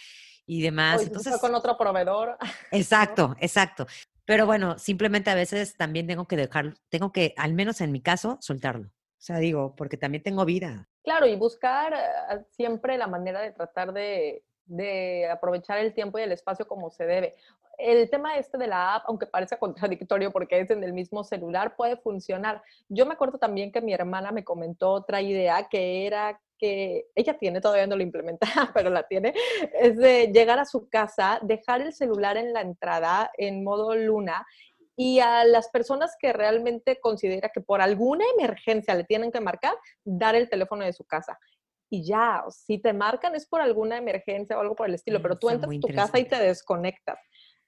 y 0.46 0.62
demás. 0.62 1.02
Entonces, 1.02 1.38
con 1.40 1.56
otro 1.56 1.78
proveedor. 1.78 2.38
Exacto, 2.72 3.36
exacto. 3.40 3.88
Pero 4.26 4.46
bueno, 4.46 4.78
simplemente 4.80 5.30
a 5.30 5.36
veces 5.36 5.76
también 5.76 6.08
tengo 6.08 6.28
que 6.28 6.38
dejar, 6.38 6.76
tengo 6.90 7.12
que, 7.12 7.34
al 7.38 7.54
menos 7.54 7.82
en 7.82 7.92
mi 7.92 8.02
caso, 8.02 8.38
soltarlo. 8.42 8.88
O 8.88 9.26
sea, 9.26 9.38
digo, 9.38 9.76
porque 9.76 9.98
también 9.98 10.24
tengo 10.24 10.46
vida. 10.46 10.90
Claro, 11.04 11.28
y 11.28 11.36
buscar 11.36 11.94
eh, 11.94 12.44
siempre 12.52 12.98
la 12.98 13.08
manera 13.08 13.42
de 13.42 13.52
tratar 13.52 13.94
de 13.94 14.44
aprovechar 15.30 15.80
el 15.80 15.94
tiempo 15.94 16.18
y 16.20 16.22
el 16.22 16.32
espacio 16.32 16.68
como 16.68 16.90
se 16.90 17.06
debe. 17.06 17.36
El 17.78 18.10
tema 18.10 18.38
este 18.38 18.58
de 18.58 18.68
la 18.68 18.96
app, 18.96 19.04
aunque 19.08 19.26
parece 19.26 19.58
contradictorio 19.60 20.32
porque 20.32 20.60
es 20.60 20.70
en 20.70 20.84
el 20.84 20.94
mismo 20.94 21.24
celular, 21.24 21.76
puede 21.76 21.98
funcionar. 21.98 22.62
Yo 22.90 23.06
me 23.06 23.14
acuerdo 23.14 23.38
también 23.38 23.72
que 23.72 23.82
mi 23.82 23.94
hermana 23.94 24.32
me 24.32 24.44
comentó 24.44 24.92
otra 24.92 25.22
idea 25.22 25.68
que 25.70 26.06
era 26.06 26.40
que 26.58 27.08
ella 27.16 27.38
tiene, 27.38 27.60
todavía 27.60 27.88
no 27.88 27.98
lo 27.98 28.04
implementa, 28.04 28.48
pero 28.74 28.90
la 28.90 29.04
tiene, 29.04 29.34
es 29.74 29.98
de 29.98 30.28
llegar 30.28 30.60
a 30.60 30.66
su 30.66 30.88
casa, 30.88 31.40
dejar 31.42 31.82
el 31.82 31.92
celular 31.92 32.38
en 32.38 32.54
la 32.54 32.62
entrada 32.62 33.32
en 33.38 33.64
modo 33.64 33.96
luna 33.96 34.46
y 34.96 35.20
a 35.20 35.44
las 35.44 35.70
personas 35.70 36.16
que 36.20 36.34
realmente 36.34 37.00
considera 37.00 37.50
que 37.50 37.62
por 37.62 37.82
alguna 37.82 38.26
emergencia 38.38 38.96
le 38.96 39.04
tienen 39.04 39.32
que 39.32 39.42
marcar, 39.42 39.74
dar 40.04 40.36
el 40.36 40.50
teléfono 40.50 40.86
de 40.86 40.94
su 40.94 41.04
casa 41.04 41.40
y 41.94 42.04
ya, 42.04 42.44
si 42.50 42.80
te 42.80 42.92
marcan 42.92 43.36
es 43.36 43.46
por 43.46 43.62
alguna 43.62 43.98
emergencia 43.98 44.58
o 44.58 44.62
algo 44.62 44.76
por 44.76 44.88
el 44.88 44.96
estilo, 44.96 45.22
pero 45.22 45.38
tú 45.38 45.52
entras 45.52 45.72
a 45.72 45.80
tu 45.80 45.94
casa 45.94 46.18
y 46.18 46.26
te 46.26 46.38
desconectas. 46.38 47.20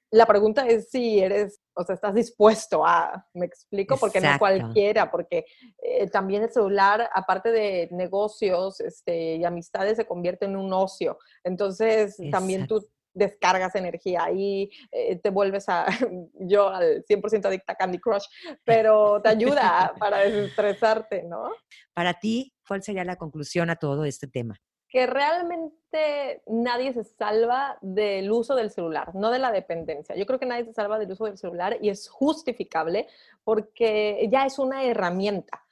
La 0.10 0.26
pregunta 0.26 0.66
es 0.66 0.90
si 0.90 1.20
eres, 1.20 1.62
o 1.76 1.84
sea, 1.84 1.94
estás 1.94 2.16
dispuesto 2.16 2.84
a, 2.84 3.28
me 3.36 3.46
explico, 3.46 3.98
porque 3.98 4.20
no 4.20 4.30
cualquiera, 4.40 5.12
porque 5.12 5.46
eh, 5.80 6.10
también 6.10 6.42
el 6.42 6.50
celular, 6.50 7.08
aparte 7.14 7.52
de 7.52 7.88
negocios 7.92 8.80
este, 8.80 9.36
y 9.36 9.46
amistades, 9.46 9.98
se 9.98 10.08
convierte 10.08 10.46
en 10.46 10.56
un 10.56 10.74
ocio. 10.74 11.20
Entonces, 11.44 12.18
también 12.32 12.66
tú 12.66 12.84
descargas 13.16 13.74
energía 13.76 14.26
ahí, 14.26 14.70
eh, 14.92 15.16
te 15.16 15.32
vuelves 15.32 15.68
a, 15.70 15.86
yo 16.34 16.70
al 16.70 17.04
100% 17.06 17.46
adicta 17.46 17.74
a 17.74 17.76
Candy 17.76 17.98
Crush, 17.98 18.26
pero 18.64 19.22
te 19.22 19.30
ayuda 19.30 19.94
para 19.98 20.20
desestresarte, 20.20 21.24
¿no? 21.24 21.50
Para 21.94 22.14
ti, 22.14 22.54
¿cuál 22.68 22.84
sería 22.84 23.04
la 23.04 23.16
conclusión 23.16 23.70
a 23.70 23.78
todo 23.78 24.06
este 24.06 24.28
tema? 24.28 24.60
Que 24.90 25.08
realmente 25.08 26.44
nadie 26.46 26.94
se 26.94 27.04
salva 27.04 27.78
del 27.82 28.32
uso 28.32 28.56
del 28.56 28.70
celular, 28.70 29.16
no 29.16 29.32
de 29.32 29.40
la 29.40 29.52
dependencia. 29.52 30.16
Yo 30.16 30.26
creo 30.26 30.40
que 30.40 30.46
nadie 30.46 30.66
se 30.66 30.74
salva 30.74 31.00
del 31.00 31.12
uso 31.12 31.26
del 31.26 31.38
celular 31.38 31.78
y 31.82 31.90
es 31.90 32.08
justificable 32.08 33.08
porque 33.44 34.28
ya 34.32 34.46
es 34.46 34.60
una 34.60 34.84
herramienta, 34.84 35.66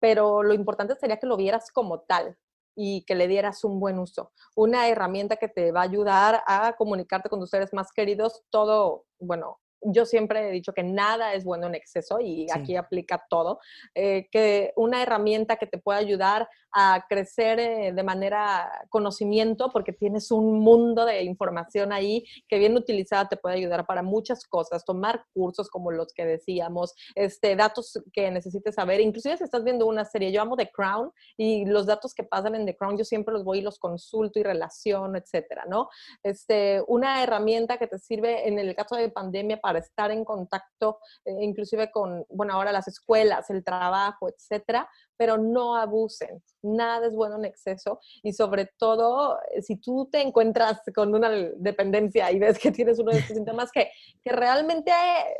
pero 0.00 0.42
lo 0.42 0.54
importante 0.54 0.94
sería 0.96 1.18
que 1.18 1.26
lo 1.26 1.36
vieras 1.36 1.70
como 1.70 2.00
tal, 2.00 2.36
y 2.76 3.02
que 3.06 3.16
le 3.16 3.26
dieras 3.26 3.64
un 3.64 3.80
buen 3.80 3.98
uso. 3.98 4.30
Una 4.54 4.88
herramienta 4.88 5.36
que 5.36 5.48
te 5.48 5.72
va 5.72 5.80
a 5.80 5.84
ayudar 5.84 6.42
a 6.46 6.74
comunicarte 6.76 7.28
con 7.28 7.40
tus 7.40 7.50
seres 7.50 7.72
más 7.72 7.90
queridos, 7.92 8.44
todo, 8.50 9.06
bueno, 9.18 9.58
yo 9.82 10.04
siempre 10.04 10.48
he 10.48 10.52
dicho 10.52 10.72
que 10.72 10.82
nada 10.82 11.34
es 11.34 11.44
bueno 11.44 11.66
en 11.66 11.74
exceso 11.74 12.18
y 12.20 12.46
aquí 12.52 12.76
aplica 12.76 13.24
todo, 13.28 13.60
eh, 13.94 14.28
que 14.30 14.72
una 14.76 15.02
herramienta 15.02 15.56
que 15.56 15.66
te 15.66 15.78
puede 15.78 15.98
ayudar 15.98 16.48
a 16.78 17.06
crecer 17.08 17.58
eh, 17.58 17.92
de 17.92 18.02
manera 18.02 18.70
conocimiento, 18.90 19.70
porque 19.72 19.94
tienes 19.94 20.30
un 20.30 20.60
mundo 20.60 21.06
de 21.06 21.22
información 21.22 21.90
ahí 21.90 22.24
que 22.48 22.58
bien 22.58 22.76
utilizada 22.76 23.28
te 23.28 23.38
puede 23.38 23.56
ayudar 23.56 23.86
para 23.86 24.02
muchas 24.02 24.44
cosas, 24.46 24.84
tomar 24.84 25.24
cursos 25.32 25.70
como 25.70 25.90
los 25.90 26.12
que 26.12 26.26
decíamos, 26.26 26.94
este, 27.14 27.56
datos 27.56 27.98
que 28.12 28.30
necesites 28.30 28.74
saber, 28.74 29.00
inclusive 29.00 29.38
si 29.38 29.44
estás 29.44 29.64
viendo 29.64 29.86
una 29.86 30.04
serie, 30.04 30.32
yo 30.32 30.42
amo 30.42 30.54
The 30.54 30.70
Crown 30.70 31.10
y 31.38 31.64
los 31.64 31.86
datos 31.86 32.12
que 32.12 32.24
pasan 32.24 32.54
en 32.54 32.66
The 32.66 32.76
Crown 32.76 32.98
yo 32.98 33.04
siempre 33.04 33.32
los 33.32 33.44
voy 33.44 33.58
y 33.58 33.62
los 33.62 33.78
consulto 33.78 34.38
y 34.38 34.42
relaciono, 34.42 35.16
etcétera, 35.16 35.64
¿no? 35.66 35.88
Este, 36.22 36.82
una 36.88 37.22
herramienta 37.22 37.78
que 37.78 37.86
te 37.86 37.98
sirve 37.98 38.48
en 38.48 38.58
el 38.58 38.74
caso 38.74 38.96
de 38.96 39.08
pandemia 39.08 39.60
para 39.66 39.80
estar 39.80 40.12
en 40.12 40.24
contacto, 40.24 41.00
eh, 41.24 41.38
inclusive 41.40 41.90
con, 41.90 42.24
bueno, 42.28 42.52
ahora 42.52 42.70
las 42.70 42.86
escuelas, 42.86 43.50
el 43.50 43.64
trabajo, 43.64 44.28
etcétera, 44.28 44.88
pero 45.16 45.38
no 45.38 45.74
abusen. 45.74 46.40
Nada 46.62 47.08
es 47.08 47.12
bueno 47.12 47.34
en 47.34 47.46
exceso 47.46 47.98
y 48.22 48.32
sobre 48.32 48.70
todo 48.78 49.40
eh, 49.50 49.62
si 49.62 49.74
tú 49.74 50.08
te 50.08 50.20
encuentras 50.20 50.82
con 50.94 51.12
una 51.12 51.30
dependencia 51.56 52.30
y 52.30 52.38
ves 52.38 52.60
que 52.60 52.70
tienes 52.70 53.00
uno 53.00 53.10
de 53.10 53.18
estos 53.18 53.34
síntomas, 53.34 53.72
que, 53.72 53.90
que 54.22 54.30
realmente 54.30 54.92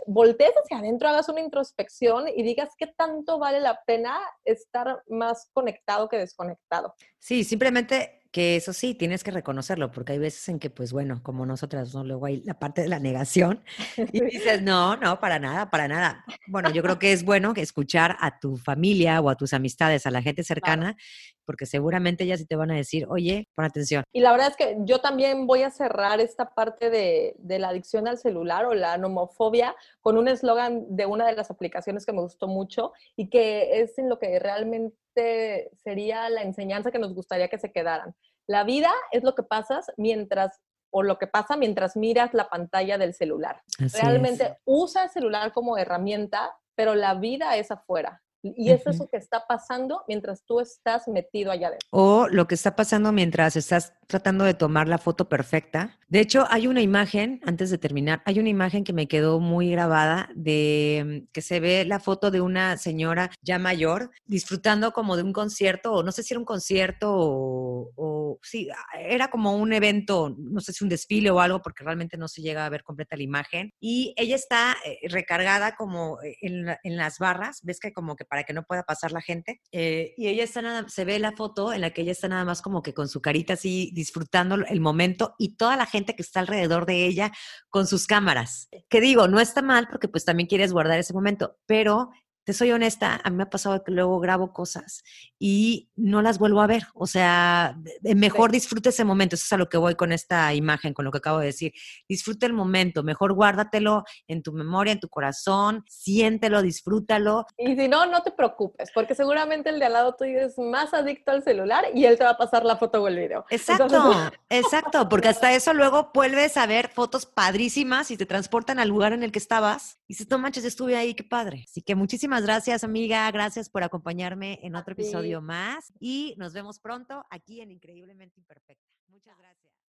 voltees 0.09 0.55
hacia 0.57 0.79
adentro, 0.79 1.09
hagas 1.09 1.29
una 1.29 1.41
introspección 1.41 2.27
y 2.27 2.43
digas 2.43 2.70
qué 2.77 2.89
tanto 2.89 3.39
vale 3.39 3.61
la 3.61 3.81
pena 3.87 4.18
estar 4.45 5.05
más 5.07 5.49
conectado 5.53 6.09
que 6.09 6.18
desconectado. 6.18 6.97
Sí, 7.20 7.45
simplemente 7.45 8.26
que 8.37 8.55
eso 8.55 8.74
sí, 8.74 8.95
tienes 8.95 9.24
que 9.24 9.30
reconocerlo, 9.30 9.91
porque 9.91 10.12
hay 10.12 10.18
veces 10.18 10.47
en 10.51 10.59
que, 10.59 10.68
pues 10.68 10.93
bueno, 10.93 11.22
como 11.22 11.47
nosotras, 11.47 11.95
¿no? 11.95 12.05
luego 12.05 12.26
hay 12.26 12.43
la 12.43 12.59
parte 12.59 12.82
de 12.82 12.89
la 12.89 12.99
negación 12.99 13.64
y 14.12 14.22
dices, 14.26 14.61
no, 14.61 14.95
no, 14.99 15.18
para 15.20 15.39
nada, 15.39 15.70
para 15.70 15.89
nada. 15.89 16.22
Bueno, 16.47 16.70
yo 16.70 16.82
creo 16.82 16.99
que 16.99 17.12
es 17.12 17.24
bueno 17.24 17.55
escuchar 17.57 18.14
a 18.20 18.39
tu 18.39 18.59
familia 18.59 19.22
o 19.22 19.30
a 19.30 19.37
tus 19.37 19.55
amistades, 19.55 20.05
a 20.05 20.11
la 20.11 20.20
gente 20.20 20.45
cercana, 20.45 20.99
porque 21.47 21.65
seguramente 21.65 22.25
ellas 22.25 22.41
sí 22.41 22.47
te 22.47 22.57
van 22.57 22.71
a 22.71 22.77
decir, 22.77 23.07
oye, 23.09 23.49
pon 23.55 23.65
atención. 23.65 24.05
Y 24.13 24.21
la 24.21 24.33
verdad 24.33 24.49
es 24.49 24.57
que 24.57 24.77
yo 24.81 25.01
también 25.01 25.47
voy 25.47 25.63
a 25.63 25.71
cerrar 25.71 26.21
esta 26.21 26.55
parte 26.55 26.91
de, 26.91 27.35
de 27.39 27.59
la 27.59 27.69
adicción 27.69 28.09
al 28.09 28.19
celular 28.19 28.67
o 28.67 28.75
la 28.75 28.99
nomofobia 28.99 29.75
con 30.01 30.19
un 30.19 30.29
eslogan 30.29 30.85
de 30.95 31.07
una 31.07 31.27
de 31.27 31.35
las 31.35 31.51
aplicaciones 31.51 32.05
que 32.05 32.13
me 32.13 32.21
gustó 32.21 32.49
mucho 32.49 32.93
y 33.17 33.31
que 33.31 33.81
es 33.81 33.97
en 33.99 34.09
lo 34.09 34.19
que 34.19 34.39
realmente 34.39 35.71
sería 35.83 36.29
la 36.29 36.43
enseñanza 36.43 36.91
que 36.91 36.99
nos 36.99 37.15
gustaría 37.15 37.49
que 37.49 37.59
se 37.59 37.73
quedaran. 37.73 38.15
La 38.47 38.65
vida 38.65 38.93
es 39.13 39.25
lo 39.25 39.35
que 39.35 39.43
pasas 39.43 39.91
mientras 39.97 40.61
o 40.91 41.03
lo 41.03 41.19
que 41.19 41.27
pasa 41.27 41.57
mientras 41.57 41.97
miras 41.97 42.33
la 42.33 42.49
pantalla 42.49 42.97
del 42.97 43.13
celular. 43.13 43.63
Realmente 44.01 44.57
usa 44.65 45.05
el 45.05 45.11
celular 45.11 45.53
como 45.53 45.77
herramienta, 45.77 46.57
pero 46.75 46.95
la 46.95 47.15
vida 47.15 47.57
es 47.57 47.71
afuera. 47.71 48.23
Y 48.57 48.71
es 48.71 48.87
eso 48.87 49.09
que 49.09 49.17
está 49.17 49.47
pasando 49.47 50.03
mientras 50.07 50.45
tú 50.45 50.61
estás 50.61 51.09
metido 51.09 51.51
allá 51.51 51.69
adentro. 51.69 51.89
O 51.91 52.29
lo 52.29 52.47
que 52.47 52.55
está 52.55 52.77
pasando 52.77 53.13
mientras 53.13 53.57
estás 53.57 53.95
tratando 54.07 54.45
de 54.45 54.55
tomar 54.55 54.89
la 54.89 54.99
foto 54.99 55.29
perfecta. 55.29 55.99
De 56.09 56.21
hecho, 56.21 56.47
hay 56.51 56.69
una 56.69 56.83
imagen, 56.83 57.41
antes 57.45 57.69
de 57.71 57.79
terminar, 57.79 58.23
hay 58.25 58.39
una 58.39 58.49
imagen 58.49 58.85
que 58.85 58.93
me 58.93 59.09
quedó 59.09 59.41
muy 59.41 59.71
grabada 59.73 60.31
de 60.37 61.25
mm, 61.27 61.33
que 61.33 61.43
se 61.43 61.59
ve 61.59 61.85
la 61.85 61.99
foto 61.99 62.31
de 62.31 62.41
una 62.41 62.77
señora 62.77 63.31
ya 63.43 63.59
mayor 63.59 64.13
disfrutando 64.25 64.93
como 64.93 65.17
de 65.17 65.25
un 65.25 65.33
concierto, 65.33 65.93
o 65.93 66.03
no 66.05 66.13
sé 66.13 66.23
si 66.23 66.33
era 66.35 66.39
un 66.39 66.45
concierto 66.45 67.13
o, 67.13 68.39
sí, 68.43 68.69
era 68.97 69.31
como 69.31 69.57
un 69.57 69.73
evento, 69.73 70.35
no 70.39 70.61
sé 70.61 70.73
si 70.73 70.85
un 70.85 70.91
desfile 70.91 71.31
o 71.31 71.41
algo, 71.41 71.61
porque 71.61 71.83
realmente 71.83 72.17
no 72.17 72.29
se 72.29 72.41
llega 72.41 72.65
a 72.65 72.69
ver 72.69 72.85
completa 72.85 73.17
la 73.17 73.25
imagen. 73.25 73.73
Y 73.81 74.15
ella 74.17 74.37
está 74.37 74.77
eh, 74.85 75.09
recargada 75.09 75.75
como 75.75 76.23
eh, 76.23 76.37
en, 76.41 76.69
en 76.85 76.97
las 76.97 77.19
barras, 77.19 77.61
ves 77.65 77.81
que 77.81 77.93
como 77.93 78.15
que 78.15 78.25
para 78.25 78.45
que 78.45 78.53
no 78.53 78.63
pueda 78.63 78.85
pasar 78.85 79.11
la 79.11 79.23
gente. 79.23 79.61
Eh, 79.73 80.15
y 80.17 80.29
ella 80.29 80.45
está 80.45 80.63
nada, 80.63 80.89
se 80.89 81.05
ve 81.05 81.19
la 81.19 81.33
foto 81.33 81.73
en 81.73 81.81
la 81.81 81.91
que 81.91 82.03
ella 82.03 82.13
está 82.13 82.29
nada 82.29 82.45
más 82.45 82.63
como 82.63 82.83
que 82.83 82.95
con 82.95 83.09
su 83.09 83.21
carita 83.21 83.55
así 83.55 83.91
disfrutando 83.93 84.55
el 84.55 84.81
momento 84.81 85.35
y 85.39 85.57
toda 85.57 85.77
la 85.77 85.87
gente 85.87 85.96
que 86.05 86.23
está 86.23 86.41
alrededor 86.41 86.87
de 86.87 87.07
ella 87.07 87.33
con 87.71 87.87
sus 87.87 88.07
cámaras. 88.07 88.69
Que 88.89 89.01
digo, 89.01 89.29
no 89.29 89.41
está 89.41 89.63
mal 89.63 89.89
porque 89.91 90.09
pues 90.09 90.25
también 90.25 90.49
quieres 90.49 90.73
guardar 90.73 90.99
ese 90.99 91.15
momento, 91.15 91.59
pero 91.67 92.11
te 92.47 92.53
soy 92.53 92.71
honesta, 92.71 93.21
a 93.25 93.29
mí 93.29 93.37
me 93.37 93.43
ha 93.43 93.51
pasado 93.51 93.83
que 93.83 93.91
luego 93.91 94.21
grabo 94.21 94.53
cosas 94.53 95.03
y 95.37 95.91
no 95.97 96.23
las 96.23 96.39
vuelvo 96.39 96.61
a 96.61 96.69
ver. 96.69 96.85
O 96.95 97.09
sea, 97.09 97.77
mejor 98.03 98.53
disfrute 98.53 98.91
ese 98.91 99.03
momento. 99.03 99.35
Eso 99.35 99.47
es 99.47 99.53
a 99.53 99.57
lo 99.57 99.69
que 99.69 99.79
voy 99.79 99.97
con 99.97 100.13
esta 100.13 100.55
imagen, 100.55 100.95
con 100.95 101.05
lo 101.05 101.11
que 101.11 101.19
acabo 101.19 101.41
de 101.41 101.47
decir. 101.47 101.73
Disfruta 102.09 102.47
el 102.47 102.53
momento, 102.53 103.03
mejor 103.03 103.33
guárdatelo 103.33 104.05
en 104.29 104.45
tu 104.45 104.53
memoria, 104.53 104.93
en 104.93 105.01
tu 105.01 105.09
corazón, 105.09 105.85
siéntelo, 105.89 106.63
disfrútalo. 106.63 107.47
Y 107.59 107.75
si 107.75 107.89
no, 107.89 108.07
no 108.07 108.23
te 108.23 108.31
preocupes, 108.31 108.93
porque 108.95 109.17
seguramente 109.17 109.71
el 109.71 109.81
de 109.81 109.87
al 109.87 109.95
lado 109.95 110.15
tuyo 110.15 110.39
es 110.43 110.57
más 110.57 110.95
adicto 110.95 111.33
al 111.33 111.43
celular 111.43 111.85
y 111.95 112.05
él 112.05 112.17
te 112.17 112.23
va 112.23 112.31
a 112.31 112.39
pasar 112.39 112.65
la 112.65 112.77
foto 112.77 113.03
o 113.03 113.09
el 113.09 113.17
video. 113.17 113.45
Exacto, 113.51 114.15
exacto, 114.51 115.09
porque 115.09 115.27
hasta 115.27 115.53
eso 115.53 115.75
luego 115.75 116.13
vuelves 116.15 116.57
a 116.57 116.67
ver 116.67 116.91
fotos 116.91 117.27
padrísimas 117.27 118.13
y 118.13 118.17
te 118.17 118.25
transportan 118.25 118.79
al 118.79 118.89
lugar 118.89 119.13
en 119.13 119.25
el 119.25 119.33
que 119.33 119.41
estabas 119.41 119.99
y 120.07 120.15
dices, 120.15 120.31
no 120.31 120.39
manches, 120.39 120.65
estuve 120.65 120.97
ahí, 120.97 121.15
qué 121.15 121.25
padre. 121.25 121.65
Así 121.69 121.83
que 121.83 121.97
muchísimas 122.37 122.43
gracias, 122.45 122.84
amiga. 122.84 123.30
Gracias 123.30 123.70
por 123.70 123.82
acompañarme 123.82 124.59
en 124.62 124.76
otro 124.76 124.93
episodio 124.93 125.41
más. 125.41 125.93
Y 126.01 126.34
nos 126.37 126.53
vemos 126.53 126.78
pronto 126.78 127.24
aquí 127.30 127.61
en 127.62 127.70
Increíblemente 127.70 128.39
Imperfecta. 128.39 128.93
Muchas 129.09 129.39
gracias. 129.39 129.86